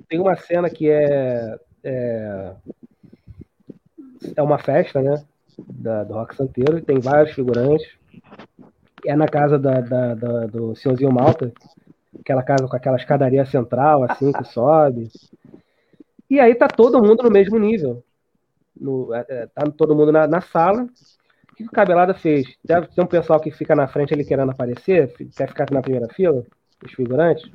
Tem 0.08 0.20
uma 0.20 0.38
cena 0.38 0.70
que 0.70 0.90
é 0.90 1.60
é, 1.84 2.54
é 4.36 4.42
uma 4.42 4.60
festa, 4.60 5.02
né? 5.02 5.24
Da, 5.68 6.04
do 6.04 6.14
Rock 6.14 6.36
Santeiro, 6.36 6.82
tem 6.82 7.00
vários 7.00 7.34
figurantes. 7.34 7.88
É 9.06 9.16
na 9.16 9.28
casa 9.28 9.58
da, 9.58 9.82
da, 9.82 10.16
da, 10.16 10.46
do 10.48 10.76
senhorzinho 10.76 11.12
Malta, 11.12 11.52
aquela 12.20 12.44
casa 12.44 12.68
com 12.68 12.76
aquela 12.76 12.98
escadaria 12.98 13.46
central, 13.46 14.04
assim, 14.04 14.32
que 14.32 14.44
sobe. 14.44 15.10
E 16.30 16.40
aí 16.40 16.56
tá 16.56 16.68
todo 16.68 17.02
mundo 17.02 17.24
no 17.24 17.32
mesmo 17.32 17.58
nível 17.58 18.04
no, 18.82 19.14
é, 19.14 19.26
é, 19.30 19.48
tá 19.48 19.70
todo 19.78 19.96
mundo 19.96 20.12
na, 20.12 20.28
na 20.28 20.42
sala. 20.42 20.88
O 21.52 21.56
que 21.56 21.64
o 21.64 21.72
Cabelada 21.72 22.14
fez? 22.14 22.48
Deve 22.64 22.88
ter 22.88 23.02
um 23.02 23.08
pessoal 23.08 23.40
que 23.40 23.52
fica 23.52 23.76
na 23.76 23.88
frente 23.88 24.14
ali 24.14 24.26
querendo 24.26 24.52
aparecer, 24.52 25.14
quer 25.36 25.48
ficar 25.48 25.70
na 25.72 25.82
primeira 25.82 26.08
fila, 26.14 26.44
os 26.84 26.92
figurantes. 26.94 27.50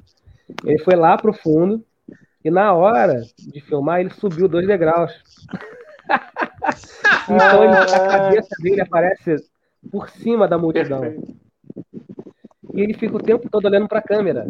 Ele 0.65 0.79
foi 0.79 0.95
lá 0.95 1.17
pro 1.17 1.33
fundo 1.33 1.85
e 2.47 2.51
na 2.51 2.73
hora 2.73 3.23
de 3.39 3.61
filmar 3.61 4.01
ele 4.01 4.11
subiu 4.11 4.49
dois 4.49 4.67
degraus. 4.67 5.13
então 7.29 7.65
ele, 7.65 7.75
a 7.75 8.09
cabeça 8.09 8.55
dele 8.63 8.81
aparece 8.81 9.37
por 9.91 10.09
cima 10.11 10.47
da 10.47 10.59
multidão. 10.59 11.03
E 12.75 12.81
ele 12.81 12.95
fica 12.95 13.17
o 13.17 13.23
tempo 13.23 13.49
todo 13.51 13.65
olhando 13.65 13.89
para 13.89 13.99
a 14.01 14.03
câmera 14.03 14.47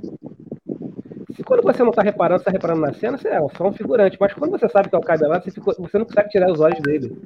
quando 1.46 1.62
você 1.62 1.82
não 1.82 1.90
está 1.90 2.02
reparando, 2.02 2.40
está 2.40 2.50
reparando 2.50 2.80
na 2.80 2.92
cena, 2.92 3.16
você 3.16 3.28
é 3.28 3.40
só 3.56 3.68
um 3.68 3.72
figurante. 3.72 4.16
Mas 4.20 4.34
quando 4.34 4.50
você 4.50 4.68
sabe 4.68 4.88
que 4.88 4.96
é 4.96 4.98
o 4.98 5.02
Cabelado, 5.02 5.44
você, 5.44 5.52
ficou, 5.52 5.72
você 5.78 5.96
não 5.96 6.04
consegue 6.04 6.28
tirar 6.28 6.50
os 6.50 6.60
olhos 6.60 6.80
dele. 6.80 7.16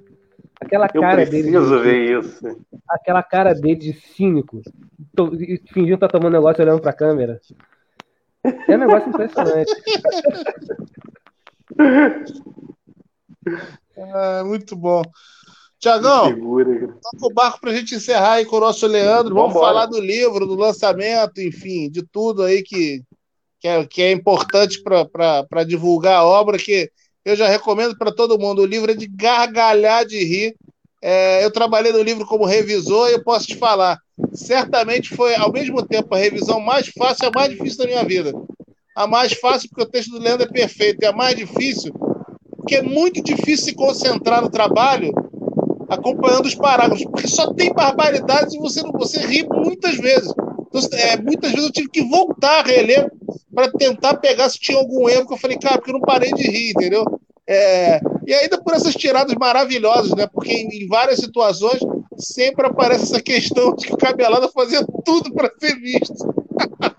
Aquela 0.61 0.89
Eu 0.93 1.01
cara 1.01 1.25
dele. 1.25 1.49
Eu 1.49 1.63
preciso 1.63 1.81
ver 1.81 2.21
isso. 2.21 2.61
Aquela 2.89 3.23
cara 3.23 3.55
dele 3.55 3.77
de 3.77 3.93
cínico, 3.95 4.61
fingindo 5.73 5.97
que 5.97 6.01
tá 6.01 6.09
tomando 6.09 6.35
negócio 6.35 6.63
olhando 6.63 6.83
pra 6.83 6.93
câmera. 6.93 7.41
É 8.45 8.77
um 8.77 8.79
negócio 8.79 9.09
impressionante. 9.09 9.73
ah, 13.99 14.43
muito 14.45 14.75
bom. 14.77 15.03
Tiagão, 15.79 16.35
toca 16.35 17.27
o 17.27 17.33
barco 17.33 17.61
para 17.61 17.71
a 17.71 17.75
gente 17.75 17.95
encerrar 17.95 18.35
aí 18.35 18.45
com 18.45 18.57
o 18.57 18.61
nosso 18.61 18.87
Leandro. 18.87 19.35
Vamos 19.35 19.55
Vambora. 19.55 19.67
falar 19.67 19.87
do 19.87 19.99
livro, 19.99 20.47
do 20.47 20.55
lançamento, 20.55 21.41
enfim, 21.41 21.91
de 21.91 22.03
tudo 22.03 22.43
aí 22.43 22.63
que, 22.63 23.03
que 23.59 23.67
é, 23.67 23.87
que 23.87 24.03
é 24.03 24.13
importante 24.13 24.83
para 24.83 25.65
divulgar 25.65 26.17
a 26.17 26.25
obra, 26.25 26.59
que 26.59 26.91
eu 27.25 27.35
já 27.35 27.49
recomendo 27.49 27.97
para 27.97 28.13
todo 28.13 28.39
mundo. 28.39 28.61
O 28.61 28.67
livro 28.67 28.91
é 28.91 28.95
de 28.95 29.07
gargalhar 29.07 30.05
de 30.05 30.23
rir. 30.23 30.55
É, 31.03 31.43
eu 31.43 31.51
trabalhei 31.51 31.93
no 31.93 32.03
livro 32.03 32.27
como 32.27 32.45
revisor 32.45 33.09
e 33.09 33.15
eu 33.15 33.25
posso 33.25 33.47
te 33.47 33.57
falar, 33.57 33.99
certamente 34.33 35.09
foi, 35.15 35.35
ao 35.35 35.53
mesmo 35.53 35.83
tempo, 35.83 36.15
a 36.15 36.19
revisão 36.19 36.61
mais 36.61 36.89
fácil 36.89 37.25
e 37.25 37.27
a 37.27 37.33
mais 37.35 37.51
difícil 37.51 37.79
da 37.79 37.87
minha 37.87 38.05
vida. 38.05 38.33
A 38.95 39.07
mais 39.07 39.33
fácil 39.33 39.69
porque 39.69 39.83
o 39.83 39.91
texto 39.91 40.11
do 40.11 40.19
Leandro 40.19 40.47
é 40.47 40.53
perfeito, 40.53 41.03
e 41.03 41.07
a 41.07 41.13
mais 41.13 41.37
difícil 41.37 41.93
porque 42.61 42.77
é 42.77 42.83
muito 42.83 43.23
difícil 43.23 43.65
se 43.65 43.75
concentrar 43.75 44.43
no 44.43 44.51
trabalho 44.51 45.13
acompanhando 45.89 46.47
os 46.47 46.55
parágrafos, 46.55 47.05
porque 47.05 47.27
só 47.27 47.53
tem 47.53 47.73
barbaridades 47.73 48.55
e 48.55 48.59
você, 48.59 48.81
você 48.93 49.19
ri 49.27 49.45
muitas 49.45 49.97
vezes. 49.97 50.33
Então, 50.69 50.81
é, 50.93 51.17
muitas 51.17 51.51
vezes 51.51 51.67
eu 51.67 51.73
tive 51.73 51.91
que 51.91 52.03
voltar 52.03 52.61
a 52.61 52.63
reler 52.63 53.11
para 53.53 53.73
tentar 53.73 54.15
pegar 54.19 54.49
se 54.49 54.61
tinha 54.61 54.79
algum 54.79 55.09
erro, 55.09 55.27
que 55.27 55.33
eu 55.33 55.39
falei, 55.39 55.59
cara, 55.59 55.79
porque 55.79 55.91
eu 55.91 55.95
não 55.95 56.01
parei 56.01 56.33
de 56.33 56.49
rir, 56.49 56.71
entendeu? 56.71 57.05
É, 57.49 58.01
e 58.25 58.33
ainda 58.33 58.63
por 58.63 58.73
essas 58.75 58.95
tiradas 58.95 59.35
maravilhosas, 59.35 60.15
né? 60.15 60.29
Porque 60.33 60.53
em, 60.53 60.69
em, 60.69 60.87
várias 60.87 61.19
situações 61.19 61.81
sempre 62.21 62.67
aparece 62.67 63.05
essa 63.05 63.23
questão 63.23 63.75
de 63.75 63.87
que 63.87 63.95
o 63.95 63.97
Cabelada 63.97 64.49
fazia 64.49 64.85
tudo 65.05 65.33
para 65.33 65.51
ser 65.59 65.77
visto. 65.77 66.35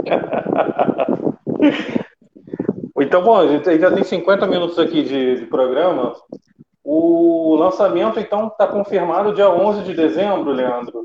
então, 3.00 3.24
bom, 3.24 3.38
a 3.38 3.48
gente 3.48 3.80
já 3.80 3.92
tem 3.92 4.04
50 4.04 4.48
minutos 4.48 4.80
aqui 4.80 5.04
de, 5.04 5.42
de 5.42 5.46
programa. 5.46 6.16
O 6.84 7.56
lançamento, 7.56 8.20
então, 8.20 8.48
está 8.48 8.68
confirmado 8.68 9.34
dia 9.34 9.50
11 9.50 9.84
de 9.84 9.94
dezembro, 9.94 10.52
Leandro? 10.52 11.04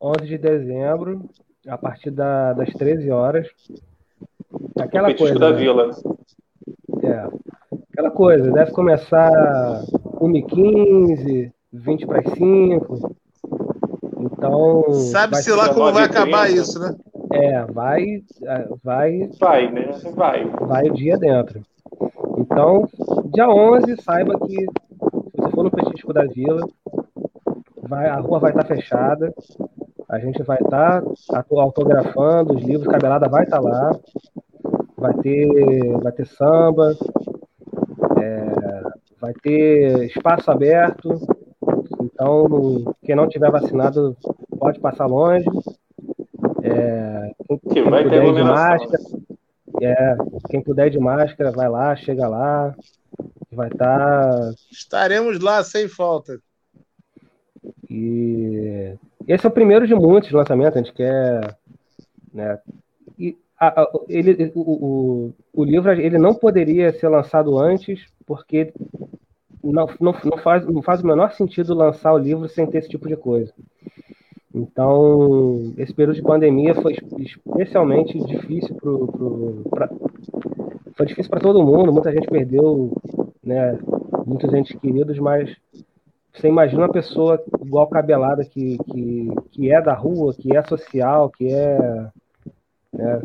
11 0.00 0.26
de 0.26 0.38
dezembro, 0.38 1.28
a 1.68 1.76
partir 1.76 2.10
da, 2.10 2.52
das 2.52 2.72
13 2.72 3.10
horas. 3.10 3.48
Aquela 4.78 5.14
coisa. 5.14 5.38
da 5.38 5.50
né? 5.50 5.56
Vila. 5.56 5.90
É. 7.02 7.26
Aquela 7.92 8.10
coisa, 8.10 8.50
deve 8.50 8.72
começar 8.72 9.30
1h15, 10.20 11.52
20 11.72 12.06
para 12.06 12.20
as 12.20 12.32
5. 12.34 13.16
Então. 14.20 14.92
Sabe-se 14.92 15.50
lá 15.52 15.72
como 15.72 15.92
vai 15.92 16.04
acabar 16.04 16.46
30. 16.46 16.60
isso, 16.60 16.78
né? 16.78 16.94
É, 17.32 17.64
vai. 17.64 18.22
Vai, 18.82 19.28
vai 19.40 19.70
né? 19.70 19.90
Vai. 20.14 20.44
Vai 20.44 20.88
o 20.88 20.94
dia 20.94 21.16
dentro. 21.16 21.62
Então, 22.38 22.88
dia 23.32 23.48
11, 23.48 23.96
saiba 24.02 24.38
que 24.40 24.56
se 24.56 25.36
você 25.36 25.50
for 25.50 25.64
no 25.64 25.70
Petisco 25.70 26.12
da 26.12 26.24
Vila, 26.24 26.66
vai, 27.82 28.08
a 28.08 28.16
rua 28.16 28.38
vai 28.38 28.50
estar 28.50 28.64
fechada. 28.64 29.32
A 30.08 30.18
gente 30.18 30.42
vai 30.42 30.58
estar 30.60 31.02
autografando 31.50 32.54
os 32.54 32.62
livros, 32.62 32.88
Cabelada 32.88 33.28
vai 33.28 33.44
estar 33.44 33.60
lá 33.60 33.92
vai 35.00 35.14
ter, 35.14 35.98
vai 36.02 36.12
ter 36.12 36.26
samba, 36.26 36.94
é, 38.20 38.82
vai 39.18 39.32
ter 39.42 40.04
espaço 40.04 40.50
aberto. 40.50 41.18
Então, 42.20 42.94
quem 43.02 43.16
não 43.16 43.26
tiver 43.26 43.50
vacinado 43.50 44.14
pode 44.58 44.78
passar 44.78 45.06
longe. 45.06 45.46
É, 46.62 47.30
quem, 47.48 47.58
que 47.58 47.82
vai 47.90 48.06
ter 48.06 48.34
de 48.34 48.42
máscara, 48.42 49.02
é, 49.80 50.16
quem 50.50 50.60
puder 50.60 50.90
de 50.90 50.98
máscara, 50.98 51.50
vai 51.50 51.66
lá, 51.70 51.96
chega 51.96 52.28
lá. 52.28 52.74
Vai 53.50 53.68
estar. 53.68 53.98
Tá... 53.98 54.52
Estaremos 54.70 55.40
lá 55.40 55.64
sem 55.64 55.88
falta. 55.88 56.38
E 57.88 58.94
esse 59.26 59.46
é 59.46 59.48
o 59.48 59.52
primeiro 59.52 59.86
de 59.86 59.94
muitos 59.94 60.30
lançamentos. 60.30 60.76
A 60.76 60.82
gente 60.82 60.92
quer. 60.92 61.56
Né, 62.34 62.58
e 63.18 63.34
a, 63.58 63.80
a, 63.80 63.90
ele, 64.10 64.52
o, 64.54 64.60
o, 64.60 65.34
o 65.54 65.64
livro 65.64 65.90
ele 65.90 66.18
não 66.18 66.34
poderia 66.34 66.92
ser 66.92 67.08
lançado 67.08 67.58
antes, 67.58 68.04
porque 68.26 68.74
não, 69.62 69.86
não, 70.00 70.14
não, 70.24 70.38
faz, 70.38 70.66
não 70.66 70.82
faz 70.82 71.02
o 71.02 71.06
menor 71.06 71.32
sentido 71.32 71.74
lançar 71.74 72.12
o 72.12 72.18
livro 72.18 72.48
sem 72.48 72.66
ter 72.66 72.78
esse 72.78 72.88
tipo 72.88 73.08
de 73.08 73.16
coisa. 73.16 73.52
Então, 74.54 75.72
esse 75.76 75.94
período 75.94 76.16
de 76.16 76.22
pandemia 76.22 76.74
foi 76.74 76.96
especialmente 77.18 78.18
difícil 78.18 78.74
pro, 78.76 79.64
foi 80.96 81.06
difícil 81.06 81.30
para 81.30 81.40
todo 81.40 81.64
mundo, 81.64 81.92
muita 81.92 82.12
gente 82.12 82.26
perdeu, 82.26 82.92
né, 83.42 83.78
muitos 84.26 84.52
entes 84.52 84.78
queridos, 84.78 85.18
mas 85.18 85.56
você 86.32 86.48
imagina 86.48 86.82
uma 86.82 86.92
pessoa 86.92 87.42
igual 87.64 87.86
cabelada 87.86 88.44
que, 88.44 88.76
que, 88.90 89.28
que 89.50 89.72
é 89.72 89.80
da 89.80 89.94
rua, 89.94 90.34
que 90.34 90.56
é 90.56 90.62
social, 90.64 91.30
que 91.30 91.52
é 91.52 92.08
né, 92.92 93.22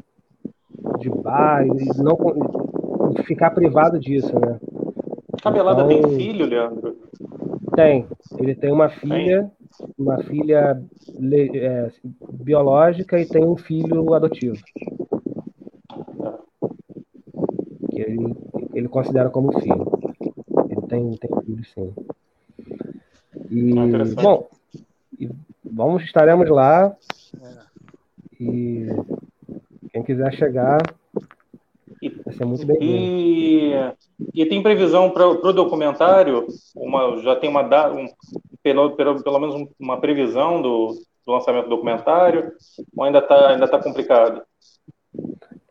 de 0.99 1.09
bar, 1.09 1.65
e 1.65 2.01
não 2.01 2.15
ficar 3.23 3.51
privado 3.51 3.99
disso, 3.99 4.33
né? 4.39 4.59
Cabelada 5.41 5.91
então, 5.91 6.09
tem 6.09 6.17
filho, 6.17 6.45
Leandro? 6.45 6.97
Tem. 7.75 8.07
Ele 8.39 8.55
tem 8.55 8.71
uma 8.71 8.89
filha, 8.89 9.51
tem. 9.77 9.87
uma 9.97 10.23
filha 10.23 10.81
é, 11.55 11.91
biológica 12.31 13.19
e 13.19 13.25
tem 13.25 13.43
um 13.43 13.57
filho 13.57 14.13
adotivo. 14.13 14.61
Que 17.91 18.01
ele, 18.01 18.35
ele 18.73 18.87
considera 18.87 19.29
como 19.29 19.59
filho. 19.59 19.85
Ele 20.69 20.81
tem, 20.87 21.11
tem 21.11 21.29
filho, 21.43 21.65
sim. 21.65 21.93
E, 23.51 23.73
ah, 23.77 24.21
bom, 24.21 24.47
e 25.19 25.29
vamos, 25.63 26.03
estaremos 26.03 26.49
lá. 26.49 26.95
E 28.39 28.87
quem 29.91 30.03
quiser 30.03 30.33
chegar, 30.33 30.79
vai 32.09 32.33
ser 32.33 32.45
muito 32.45 32.65
bem-vindo. 32.65 32.91
E, 32.91 33.73
e 34.33 34.45
tem 34.45 34.61
previsão 34.61 35.09
para 35.09 35.27
o 35.27 35.53
documentário? 35.53 36.47
Uma, 36.75 37.17
já 37.21 37.35
tem 37.35 37.49
uma 37.49 37.61
um, 37.91 38.07
pelo, 38.61 38.95
pelo, 38.95 39.23
pelo 39.23 39.39
menos 39.39 39.69
uma 39.79 39.99
previsão 39.99 40.61
do, 40.61 40.95
do 41.25 41.31
lançamento 41.31 41.65
do 41.65 41.69
documentário? 41.69 42.51
Ou 42.95 43.03
ainda 43.03 43.19
está 43.19 43.49
ainda 43.49 43.67
tá 43.67 43.79
complicado? 43.81 44.41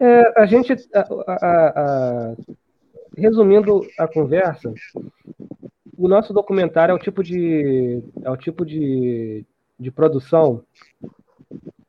É, 0.00 0.40
a 0.40 0.46
gente, 0.46 0.74
a, 0.94 1.00
a, 1.00 1.68
a, 1.80 2.34
resumindo 3.16 3.82
a 3.98 4.08
conversa, 4.08 4.72
o 5.96 6.08
nosso 6.08 6.32
documentário 6.32 6.92
é 6.92 6.94
o 6.94 6.98
tipo 6.98 7.22
de 7.22 8.02
é 8.22 8.30
o 8.30 8.36
tipo 8.36 8.64
de, 8.64 9.44
de 9.78 9.90
produção 9.90 10.62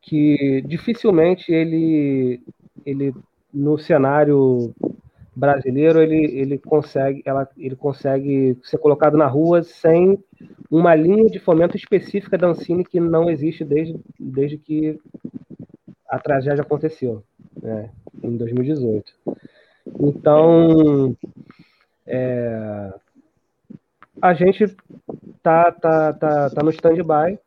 que 0.02 0.62
dificilmente 0.68 1.52
ele 1.52 2.42
ele 2.86 3.14
no 3.56 3.78
cenário 3.78 4.74
brasileiro 5.36 6.02
ele, 6.02 6.40
ele 6.40 6.58
consegue 6.58 7.22
ela, 7.26 7.48
ele 7.58 7.76
consegue 7.76 8.58
ser 8.64 8.78
colocado 8.78 9.18
na 9.18 9.28
rua 9.28 9.64
sem 9.64 10.18
uma 10.70 10.96
linha 10.96 11.26
de 11.26 11.40
fomento 11.40 11.76
específica 11.76 12.38
da 12.38 12.48
Ancine 12.48 12.86
que 12.86 13.00
não 13.00 13.30
existe 13.30 13.64
desde, 13.64 14.00
desde 14.20 14.58
que 14.58 15.00
a 16.10 16.20
tragédia 16.20 16.62
aconteceu 16.62 17.24
né, 17.62 17.90
em 18.24 18.38
2018 18.38 19.12
então 20.00 21.16
é, 22.08 22.94
a 24.22 24.34
gente 24.34 24.66
tá, 25.42 25.72
tá, 25.72 26.14
tá, 26.14 26.50
tá 26.50 26.64
no 26.64 26.70
stand-by. 26.72 27.38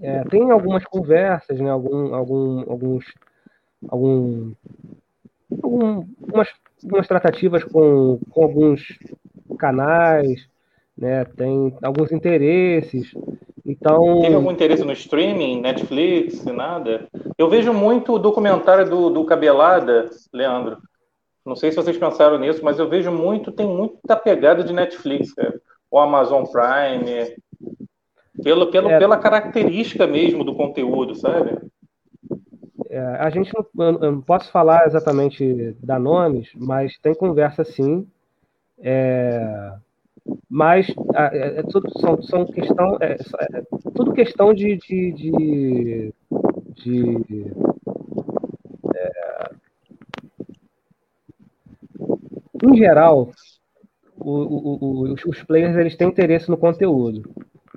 É, 0.00 0.24
tem 0.24 0.50
algumas 0.50 0.84
conversas, 0.84 1.60
né? 1.60 1.70
Algum, 1.70 2.14
algum, 2.14 2.70
alguns, 2.70 3.04
algum, 3.88 4.52
algumas, 5.50 6.48
algumas 6.82 7.08
tratativas 7.08 7.64
com, 7.64 8.18
com 8.30 8.42
alguns 8.42 8.98
canais, 9.58 10.48
né? 10.96 11.24
Tem 11.24 11.74
alguns 11.82 12.12
interesses. 12.12 13.12
Então. 13.64 14.20
Teve 14.22 14.34
algum 14.34 14.50
interesse 14.50 14.84
no 14.84 14.92
streaming, 14.92 15.60
Netflix, 15.60 16.44
nada? 16.44 17.06
Eu 17.36 17.48
vejo 17.48 17.72
muito 17.72 18.14
o 18.14 18.18
documentário 18.18 18.88
do, 18.88 19.10
do 19.10 19.24
Cabelada, 19.24 20.08
Leandro. 20.32 20.78
Não 21.44 21.56
sei 21.56 21.70
se 21.70 21.76
vocês 21.76 21.96
pensaram 21.96 22.38
nisso, 22.38 22.62
mas 22.62 22.78
eu 22.78 22.88
vejo 22.88 23.10
muito, 23.10 23.52
tem 23.52 23.66
muita 23.66 24.16
pegada 24.16 24.62
de 24.62 24.72
Netflix, 24.72 25.32
cara 25.32 25.60
o 25.90 25.98
Amazon 25.98 26.44
Prime, 26.44 27.34
pelo, 28.42 28.70
pelo, 28.70 28.90
é, 28.90 28.98
pela 28.98 29.16
característica 29.16 30.06
mesmo 30.06 30.44
do 30.44 30.54
conteúdo, 30.54 31.14
sabe? 31.14 31.58
É, 32.88 32.98
a 32.98 33.30
gente 33.30 33.52
não, 33.74 33.92
não 33.92 34.20
posso 34.20 34.50
falar 34.50 34.86
exatamente 34.86 35.76
da 35.82 35.98
nomes, 35.98 36.50
mas 36.54 36.96
tem 36.98 37.14
conversa 37.14 37.64
sim. 37.64 38.06
É, 38.80 39.72
mas 40.48 40.88
é, 41.14 41.60
é, 41.60 41.62
tudo 41.64 41.90
são, 42.00 42.22
são 42.22 42.46
questão, 42.46 42.98
é, 43.00 43.14
é, 43.14 43.62
tudo 43.94 44.12
questão 44.12 44.54
de, 44.54 44.76
de, 44.76 45.12
de, 45.12 46.14
de 46.74 47.52
em 52.62 52.76
geral, 52.76 53.30
o, 54.18 54.32
o, 54.32 55.14
os 55.26 55.42
players 55.44 55.76
eles 55.76 55.96
têm 55.96 56.08
interesse 56.08 56.48
no 56.50 56.56
conteúdo. 56.56 57.22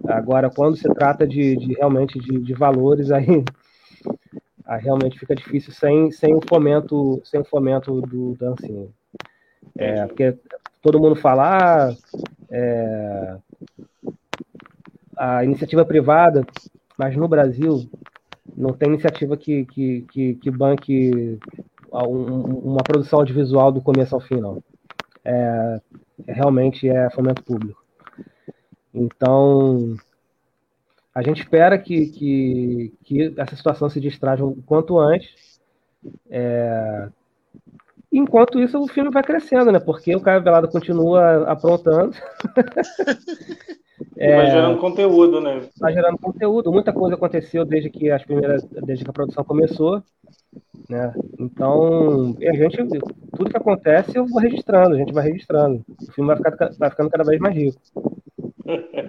Agora, 0.07 0.49
quando 0.49 0.75
se 0.75 0.87
trata 0.93 1.27
de, 1.27 1.55
de 1.55 1.73
realmente 1.73 2.19
de, 2.19 2.39
de, 2.39 2.53
valores, 2.53 3.11
aí, 3.11 3.43
aí, 4.71 4.81
realmente 4.81 5.19
fica 5.19 5.35
difícil 5.35 5.73
sem, 5.73 6.11
sem 6.11 6.33
o 6.33 6.41
fomento, 6.47 7.21
sem 7.25 7.41
o 7.41 7.45
fomento 7.45 8.01
do 8.01 8.35
dancinho. 8.35 8.93
É, 9.77 10.05
porque 10.05 10.37
todo 10.81 10.99
mundo 10.99 11.15
fala 11.15 11.89
ah, 11.89 11.95
é, 12.49 13.37
a 15.17 15.43
iniciativa 15.43 15.85
privada, 15.85 16.45
mas 16.97 17.15
no 17.15 17.27
Brasil 17.27 17.89
não 18.55 18.73
tem 18.73 18.89
iniciativa 18.89 19.37
que, 19.37 19.65
que, 19.65 20.05
que, 20.11 20.35
que 20.35 20.51
banque 20.51 21.39
uma 21.91 22.83
produção 22.83 23.19
audiovisual 23.19 23.71
do 23.71 23.81
começo 23.81 24.15
ao 24.15 24.21
fim, 24.21 24.35
não. 24.35 24.63
É, 25.23 25.81
realmente 26.27 26.87
é 26.87 27.09
fomento 27.09 27.43
público. 27.43 27.83
Então, 28.93 29.95
a 31.13 31.21
gente 31.21 31.41
espera 31.41 31.77
que, 31.77 32.07
que, 32.07 32.93
que 33.03 33.33
essa 33.37 33.55
situação 33.55 33.89
se 33.89 33.99
distraja 33.99 34.45
o 34.45 34.55
quanto 34.65 34.97
antes. 34.97 35.59
É... 36.29 37.09
Enquanto 38.11 38.59
isso, 38.59 38.79
o 38.79 38.87
filme 38.87 39.09
vai 39.09 39.23
crescendo, 39.23 39.71
né? 39.71 39.79
Porque 39.79 40.15
o 40.15 40.21
Caio 40.21 40.43
Velado 40.43 40.67
continua 40.69 41.49
aprontando. 41.49 42.13
é... 44.17 44.35
Vai 44.35 44.51
gerando 44.51 44.79
conteúdo, 44.79 45.39
né? 45.39 45.61
Vai 45.79 45.93
gerando 45.93 46.17
conteúdo. 46.17 46.71
Muita 46.71 46.91
coisa 46.91 47.15
aconteceu 47.15 47.63
desde 47.63 47.89
que 47.89 48.11
as 48.11 48.23
primeiras, 48.23 48.63
desde 48.83 49.05
que 49.05 49.09
a 49.09 49.13
produção 49.13 49.45
começou. 49.45 50.03
Né? 50.89 51.13
Então, 51.39 52.35
a 52.41 52.53
gente, 52.53 52.77
tudo 53.37 53.49
que 53.49 53.57
acontece 53.57 54.17
eu 54.17 54.25
vou 54.25 54.41
registrando, 54.41 54.95
a 54.95 54.97
gente 54.97 55.13
vai 55.13 55.23
registrando. 55.23 55.85
O 56.01 56.11
filme 56.11 56.27
vai, 56.27 56.37
ficar, 56.37 56.69
vai 56.77 56.89
ficando 56.89 57.09
cada 57.09 57.23
vez 57.23 57.39
mais 57.39 57.55
rico. 57.55 57.79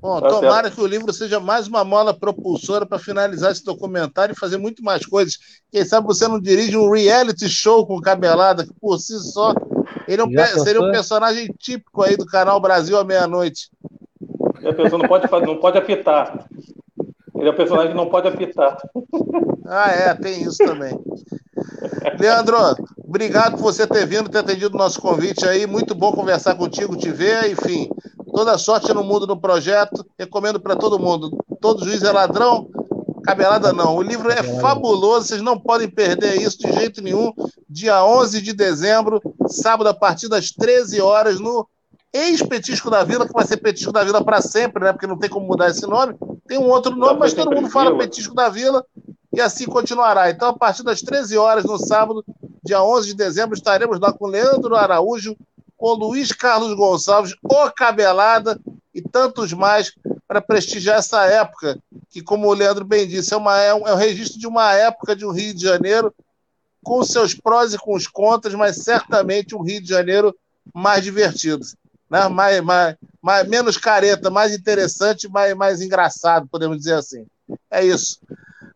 Bom, 0.00 0.20
tá 0.20 0.28
tomara 0.28 0.64
certo. 0.64 0.74
que 0.74 0.80
o 0.82 0.86
livro 0.86 1.12
seja 1.12 1.40
mais 1.40 1.66
uma 1.66 1.82
mola 1.82 2.12
propulsora 2.12 2.84
para 2.84 2.98
finalizar 2.98 3.50
esse 3.50 3.64
documentário 3.64 4.32
e 4.32 4.38
fazer 4.38 4.58
muito 4.58 4.82
mais 4.84 5.04
coisas. 5.06 5.38
Quem 5.70 5.84
sabe 5.84 6.06
você 6.06 6.28
não 6.28 6.40
dirige 6.40 6.76
um 6.76 6.90
reality 6.90 7.48
show 7.48 7.86
com 7.86 8.00
cabelada, 8.00 8.64
que 8.64 8.74
por 8.74 8.98
si 8.98 9.18
só 9.18 9.54
ele 10.06 10.22
é 10.22 10.24
um, 10.24 10.58
seria 10.62 10.80
um 10.80 10.92
personagem 10.92 11.52
típico 11.58 12.02
aí 12.02 12.16
do 12.16 12.26
canal 12.26 12.60
Brasil 12.60 12.98
à 12.98 13.04
meia-noite. 13.04 13.70
A 14.64 14.72
pessoa 14.72 15.00
não 15.00 15.08
pode, 15.08 15.46
não 15.46 15.56
pode 15.56 15.78
apitar. 15.78 16.46
Ele 17.34 17.48
é 17.48 17.50
o 17.50 17.56
personagem 17.56 17.90
que 17.90 17.96
não 17.96 18.08
pode 18.08 18.28
apitar. 18.28 18.78
Ah, 19.68 19.90
é, 19.90 20.14
tem 20.14 20.42
isso 20.42 20.58
também. 20.58 20.96
Leandro, 22.18 22.56
obrigado 23.04 23.52
por 23.52 23.62
você 23.62 23.86
ter 23.86 24.06
vindo, 24.06 24.30
ter 24.30 24.38
atendido 24.38 24.74
o 24.74 24.78
nosso 24.78 25.00
convite 25.00 25.46
aí. 25.46 25.66
Muito 25.66 25.94
bom 25.94 26.12
conversar 26.12 26.54
contigo, 26.54 26.96
te 26.96 27.10
ver. 27.10 27.50
Enfim, 27.50 27.88
toda 28.36 28.58
sorte 28.58 28.92
no 28.92 29.02
mundo 29.02 29.26
no 29.26 29.40
projeto. 29.40 30.04
Recomendo 30.18 30.60
para 30.60 30.76
todo 30.76 30.98
mundo. 30.98 31.42
Todo 31.58 31.82
juiz 31.82 32.02
é 32.02 32.12
ladrão, 32.12 32.68
cabelada 33.24 33.72
não. 33.72 33.96
O 33.96 34.02
livro 34.02 34.30
é 34.30 34.42
fabuloso, 34.60 35.28
vocês 35.28 35.40
não 35.40 35.58
podem 35.58 35.88
perder 35.88 36.42
isso 36.42 36.58
de 36.58 36.70
jeito 36.70 37.00
nenhum. 37.00 37.32
Dia 37.66 38.04
11 38.04 38.42
de 38.42 38.52
dezembro, 38.52 39.22
sábado, 39.48 39.88
a 39.88 39.94
partir 39.94 40.28
das 40.28 40.50
13 40.50 41.00
horas, 41.00 41.40
no 41.40 41.66
ex-Petisco 42.12 42.90
da 42.90 43.02
Vila, 43.02 43.26
que 43.26 43.32
vai 43.32 43.46
ser 43.46 43.56
Petisco 43.56 43.90
da 43.90 44.04
Vila 44.04 44.22
para 44.22 44.42
sempre, 44.42 44.84
né? 44.84 44.92
Porque 44.92 45.06
não 45.06 45.18
tem 45.18 45.30
como 45.30 45.46
mudar 45.46 45.70
esse 45.70 45.86
nome. 45.86 46.14
Tem 46.46 46.58
um 46.58 46.68
outro 46.68 46.94
nome, 46.94 47.18
mas 47.18 47.32
todo 47.32 47.54
mundo 47.54 47.70
fala 47.70 47.96
Petisco 47.96 48.34
da 48.34 48.50
Vila 48.50 48.84
e 49.32 49.40
assim 49.40 49.64
continuará. 49.64 50.28
Então, 50.28 50.50
a 50.50 50.58
partir 50.58 50.82
das 50.82 51.00
13 51.00 51.38
horas 51.38 51.64
no 51.64 51.78
sábado, 51.78 52.22
dia 52.62 52.82
11 52.82 53.08
de 53.08 53.14
dezembro, 53.14 53.56
estaremos 53.56 53.98
lá 53.98 54.12
com 54.12 54.26
Leandro 54.26 54.76
Araújo, 54.76 55.34
com 55.76 55.92
Luiz 55.92 56.32
Carlos 56.32 56.74
Gonçalves, 56.74 57.34
o 57.42 57.70
Cabelada 57.70 58.58
e 58.94 59.02
tantos 59.02 59.52
mais 59.52 59.92
para 60.26 60.40
prestigiar 60.40 60.98
essa 60.98 61.24
época, 61.26 61.78
que, 62.08 62.22
como 62.22 62.48
o 62.48 62.54
Leandro 62.54 62.84
bem 62.84 63.06
disse, 63.06 63.34
é, 63.34 63.36
uma, 63.36 63.60
é, 63.60 63.74
um, 63.74 63.86
é 63.86 63.92
um 63.92 63.96
registro 63.96 64.40
de 64.40 64.46
uma 64.46 64.72
época 64.72 65.14
de 65.14 65.24
um 65.24 65.30
Rio 65.30 65.54
de 65.54 65.62
Janeiro, 65.62 66.12
com 66.82 67.02
seus 67.04 67.34
prós 67.34 67.74
e 67.74 67.78
com 67.78 67.94
os 67.94 68.06
contras, 68.06 68.54
mas 68.54 68.76
certamente 68.76 69.54
um 69.54 69.62
Rio 69.62 69.82
de 69.82 69.88
Janeiro 69.88 70.34
mais 70.72 71.04
divertido, 71.04 71.64
né? 72.10 72.28
mais, 72.28 72.60
mais, 72.62 72.96
mais, 73.20 73.48
menos 73.48 73.76
careta, 73.76 74.30
mais 74.30 74.54
interessante, 74.54 75.28
mais, 75.28 75.54
mais 75.54 75.80
engraçado, 75.80 76.48
podemos 76.48 76.78
dizer 76.78 76.94
assim. 76.94 77.26
É 77.70 77.84
isso. 77.84 78.18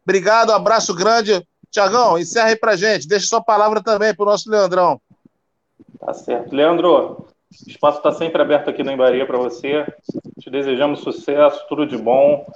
Obrigado, 0.05 0.53
abraço 0.53 0.95
grande. 0.95 1.45
Tiagão, 1.71 2.19
encerra 2.19 2.49
aí 2.49 2.57
pra 2.57 2.77
gente. 2.77 3.07
Deixa 3.07 3.27
sua 3.27 3.43
palavra 3.43 3.83
também 3.83 4.15
para 4.15 4.25
o 4.25 4.27
nosso 4.27 4.51
Leandrão. 4.51 5.01
Tá 5.99 6.13
certo. 6.15 6.55
Leandro, 6.55 7.27
o 7.51 7.71
espaço 7.71 7.99
está 7.99 8.13
sempre 8.13 8.41
aberto 8.41 8.71
aqui 8.71 8.83
no 8.83 8.93
Embaria 8.93 9.27
para 9.27 9.39
você. 9.39 9.85
Te 10.39 10.51
desejamos 10.51 11.01
sucesso, 11.01 11.67
tudo 11.69 11.87
de 11.87 11.97
bom. 11.97 12.47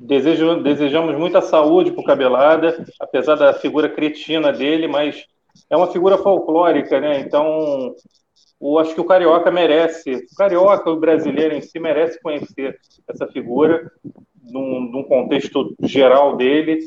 Desejo, 0.00 0.62
desejamos 0.62 1.16
muita 1.16 1.40
saúde 1.40 1.90
para 1.90 2.00
o 2.00 2.04
Cabelada, 2.04 2.84
apesar 3.00 3.34
da 3.34 3.52
figura 3.52 3.88
cretina 3.88 4.52
dele, 4.52 4.86
mas 4.86 5.26
é 5.68 5.76
uma 5.76 5.88
figura 5.88 6.16
folclórica, 6.18 7.00
né? 7.00 7.20
Então, 7.20 7.94
eu 8.60 8.78
acho 8.78 8.94
que 8.94 9.00
o 9.00 9.04
carioca 9.04 9.50
merece, 9.50 10.14
o 10.14 10.36
carioca, 10.36 10.90
o 10.90 11.00
brasileiro 11.00 11.54
em 11.54 11.60
si 11.60 11.78
merece 11.78 12.20
conhecer 12.20 12.78
essa 13.08 13.26
figura 13.26 13.90
num, 14.50 14.80
num 14.90 15.02
contexto 15.02 15.74
geral 15.82 16.36
dele, 16.36 16.80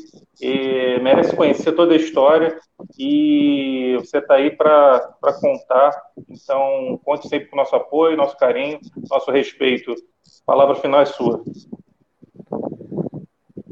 merece 1.02 1.36
conhecer 1.36 1.72
toda 1.72 1.94
a 1.94 1.96
história 1.96 2.56
e 2.98 3.96
você 4.00 4.18
está 4.18 4.34
aí 4.34 4.50
para 4.50 5.16
contar. 5.40 6.02
Então, 6.28 7.00
conte 7.04 7.28
sempre 7.28 7.48
com 7.48 7.56
o 7.56 7.58
nosso 7.58 7.76
apoio, 7.76 8.16
nosso 8.16 8.36
carinho, 8.36 8.78
nosso 9.10 9.30
respeito. 9.30 9.92
A 9.92 10.44
palavra 10.46 10.74
final 10.76 11.00
é 11.00 11.06
sua. 11.06 11.42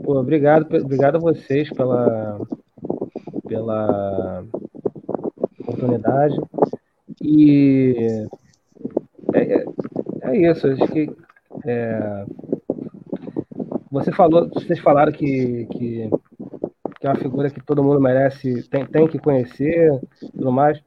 Pô, 0.05 0.19
obrigado, 0.19 0.67
obrigado 0.77 1.17
a 1.17 1.21
vocês 1.21 1.71
pela, 1.71 2.41
pela 3.47 4.45
oportunidade. 5.61 6.37
E 7.23 8.27
é, 9.35 9.41
é, 9.41 9.65
é 10.23 10.51
isso, 10.51 10.67
acho 10.67 10.87
que 10.89 11.11
é, 11.67 12.25
você 13.91 14.13
falou, 14.13 14.49
vocês 14.49 14.79
falaram 14.79 15.11
que, 15.13 15.67
que, 15.73 16.11
que, 17.01 17.07
é 17.07 17.09
uma 17.09 17.17
figura 17.17 17.51
que 17.51 17.61
todo 17.61 17.83
mundo 17.83 18.01
merece, 18.01 18.63
tem, 18.69 18.87
tem 18.87 19.09
que 19.09 19.19
conhecer, 19.19 20.01
tudo 20.33 20.53
mais. 20.53 20.81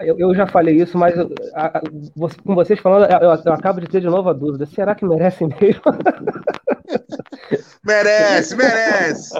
Eu, 0.00 0.18
eu 0.18 0.34
já 0.34 0.46
falei 0.46 0.76
isso, 0.76 0.96
mas 0.96 1.16
eu, 1.16 1.30
a, 1.54 1.80
você, 2.14 2.36
com 2.40 2.54
vocês 2.54 2.78
falando, 2.80 3.10
eu, 3.10 3.30
eu, 3.44 3.52
acabo 3.52 3.80
de 3.80 3.88
ter 3.88 4.00
de 4.00 4.08
novo 4.08 4.28
a 4.28 4.32
dúvida. 4.32 4.66
Será 4.66 4.94
que 4.94 5.04
merece 5.04 5.44
mesmo? 5.44 5.82
merece, 7.84 8.56
merece. 8.56 9.34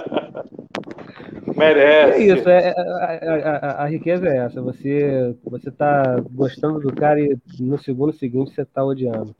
Merece. 1.55 2.19
É 2.19 2.23
isso, 2.23 2.49
é, 2.49 2.69
é, 2.69 2.71
a, 2.71 3.49
a, 3.49 3.83
a, 3.83 3.85
riqueza 3.85 4.27
é 4.27 4.37
essa. 4.37 4.61
Você 4.61 5.35
você 5.43 5.69
tá 5.71 6.19
gostando 6.31 6.79
do 6.79 6.93
cara 6.93 7.19
e 7.19 7.37
no 7.59 7.77
segundo 7.77 8.13
seguinte 8.13 8.53
você 8.53 8.65
tá 8.65 8.83
odiando. 8.83 9.35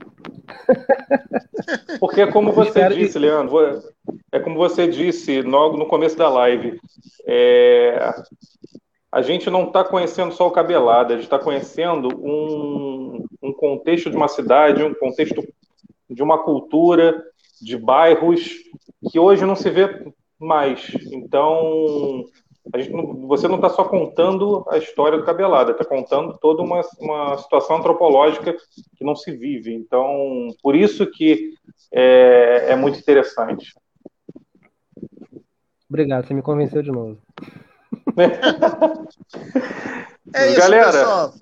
Porque 2.00 2.22
é 2.22 2.32
como 2.32 2.52
você 2.52 2.88
disse. 2.90 3.18
Leandro, 3.18 3.82
é 4.32 4.40
como 4.40 4.56
você 4.56 4.88
disse 4.88 5.42
logo 5.42 5.78
no 5.78 5.86
começo 5.86 6.18
da 6.18 6.30
live. 6.30 6.80
É, 7.26 8.14
a 9.12 9.22
gente 9.22 9.50
não 9.50 9.68
está 9.68 9.84
conhecendo 9.84 10.34
só 10.34 10.48
o 10.48 10.52
cabelado, 10.52 11.14
a 11.14 11.16
gente 11.16 11.26
está 11.26 11.40
conhecendo 11.40 12.10
um, 12.18 13.26
um 13.42 13.54
contexto 13.54 14.10
de 14.10 14.18
uma 14.18 14.28
cidade, 14.28 14.84
um 14.84 14.94
contexto 14.94 15.44
de 16.10 16.24
uma 16.24 16.44
cultura, 16.44 17.24
de 17.62 17.78
bairros 17.78 18.56
que 19.12 19.20
hoje 19.20 19.46
não 19.46 19.56
se 19.56 19.70
vê 19.70 20.04
mais. 20.40 20.92
Então, 21.12 22.26
não, 22.90 23.28
você 23.28 23.48
não 23.48 23.56
está 23.56 23.70
só 23.70 23.84
contando 23.84 24.66
a 24.70 24.78
história 24.78 25.18
do 25.18 25.26
Cabelada, 25.26 25.72
está 25.72 25.84
contando 25.84 26.38
toda 26.40 26.62
uma, 26.62 26.82
uma 27.00 27.38
situação 27.38 27.78
antropológica 27.78 28.56
que 28.96 29.04
não 29.04 29.16
se 29.16 29.32
vive. 29.32 29.74
Então, 29.74 30.48
por 30.62 30.76
isso 30.76 31.06
que 31.06 31.54
é, 31.92 32.68
é 32.70 32.76
muito 32.76 33.00
interessante. 33.00 33.74
Obrigado, 35.90 36.26
você 36.26 36.34
me 36.34 36.42
convenceu 36.42 36.82
de 36.82 36.92
novo. 36.92 37.18
é 40.34 40.50
isso, 40.50 40.60
Galera, 40.60 40.92
pessoal. 40.92 41.34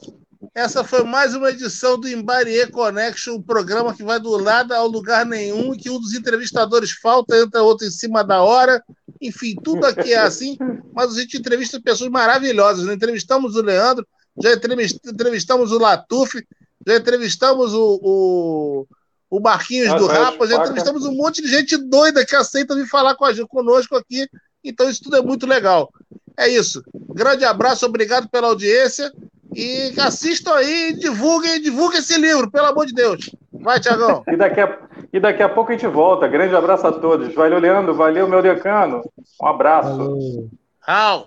Essa 0.56 0.84
foi 0.84 1.04
mais 1.04 1.36
uma 1.36 1.52
edição 1.52 2.00
do 2.00 2.08
Embarie 2.08 2.66
Connection, 2.72 3.36
um 3.36 3.42
programa 3.42 3.94
que 3.94 4.04
vai 4.04 4.20
do 4.20 4.32
lado 4.38 4.74
ao 4.74 4.88
lugar 4.88 5.24
nenhum, 5.24 5.76
que 5.78 5.90
um 5.90 6.00
dos 6.00 6.16
entrevistadores 6.16 6.92
falta, 6.92 7.38
entra 7.38 7.62
outro 7.62 7.86
em 7.86 7.92
cima 7.92 8.24
da 8.24 8.42
hora. 8.42 8.84
Enfim, 9.22 9.56
tudo 9.64 9.86
aqui 9.86 10.14
é 10.14 10.20
assim, 10.20 10.58
mas 10.94 11.16
a 11.16 11.20
gente 11.20 11.38
entrevista 11.38 11.80
pessoas 11.80 12.10
maravilhosas. 12.10 12.86
Né? 12.86 12.94
Entrevistamos 12.94 13.56
o 13.56 13.62
Leandro, 13.62 14.06
já 14.42 14.54
entrevistamos 14.54 15.72
o 15.72 15.78
Latuf, 15.78 16.44
já 16.88 16.96
entrevistamos 16.96 17.74
o, 17.74 18.00
o, 18.02 18.88
o 19.30 19.40
Marquinhos 19.40 19.94
do 19.94 20.08
Rapa, 20.08 20.48
já 20.48 20.58
entrevistamos 20.58 21.06
um 21.06 21.14
monte 21.14 21.44
de 21.44 21.50
gente 21.50 21.78
doida 21.78 22.26
que 22.26 22.36
aceita 22.36 22.76
vir 22.76 22.88
falar 22.88 23.14
com 23.14 23.26
a 23.26 23.34
gente, 23.34 23.48
conosco 23.48 23.96
aqui. 23.96 24.28
Então, 24.64 24.90
isso 24.90 25.04
tudo 25.04 25.18
é 25.18 25.22
muito 25.22 25.46
legal. 25.46 25.94
É 26.36 26.48
isso. 26.48 26.84
Grande 27.14 27.46
abraço, 27.46 27.86
obrigado 27.86 28.28
pela 28.28 28.48
audiência. 28.48 29.12
E 29.54 29.94
assistam 30.00 30.54
aí, 30.54 30.94
divulguem, 30.98 31.62
divulguem 31.62 32.00
esse 32.00 32.18
livro, 32.18 32.50
pelo 32.50 32.68
amor 32.68 32.86
de 32.86 32.94
Deus. 32.94 33.30
Vai, 33.52 33.80
Tiagão. 33.80 34.24
E 34.28 34.38
daqui, 34.38 34.62
a, 34.62 34.78
e 35.12 35.20
daqui 35.20 35.44
a 35.44 35.50
pouco 35.50 35.72
a 35.72 35.74
gente 35.74 35.88
volta. 35.88 36.28
Grande 36.28 36.56
abraço 36.56 36.88
a 36.88 36.92
todos. 36.92 37.34
Valeu, 37.34 37.60
Leandro. 37.60 37.94
Valeu, 37.94 38.28
meu 38.28 38.42
decano. 38.42 39.02
Um 39.42 39.48
abraço. 39.48 40.50
Tchau. 40.86 41.20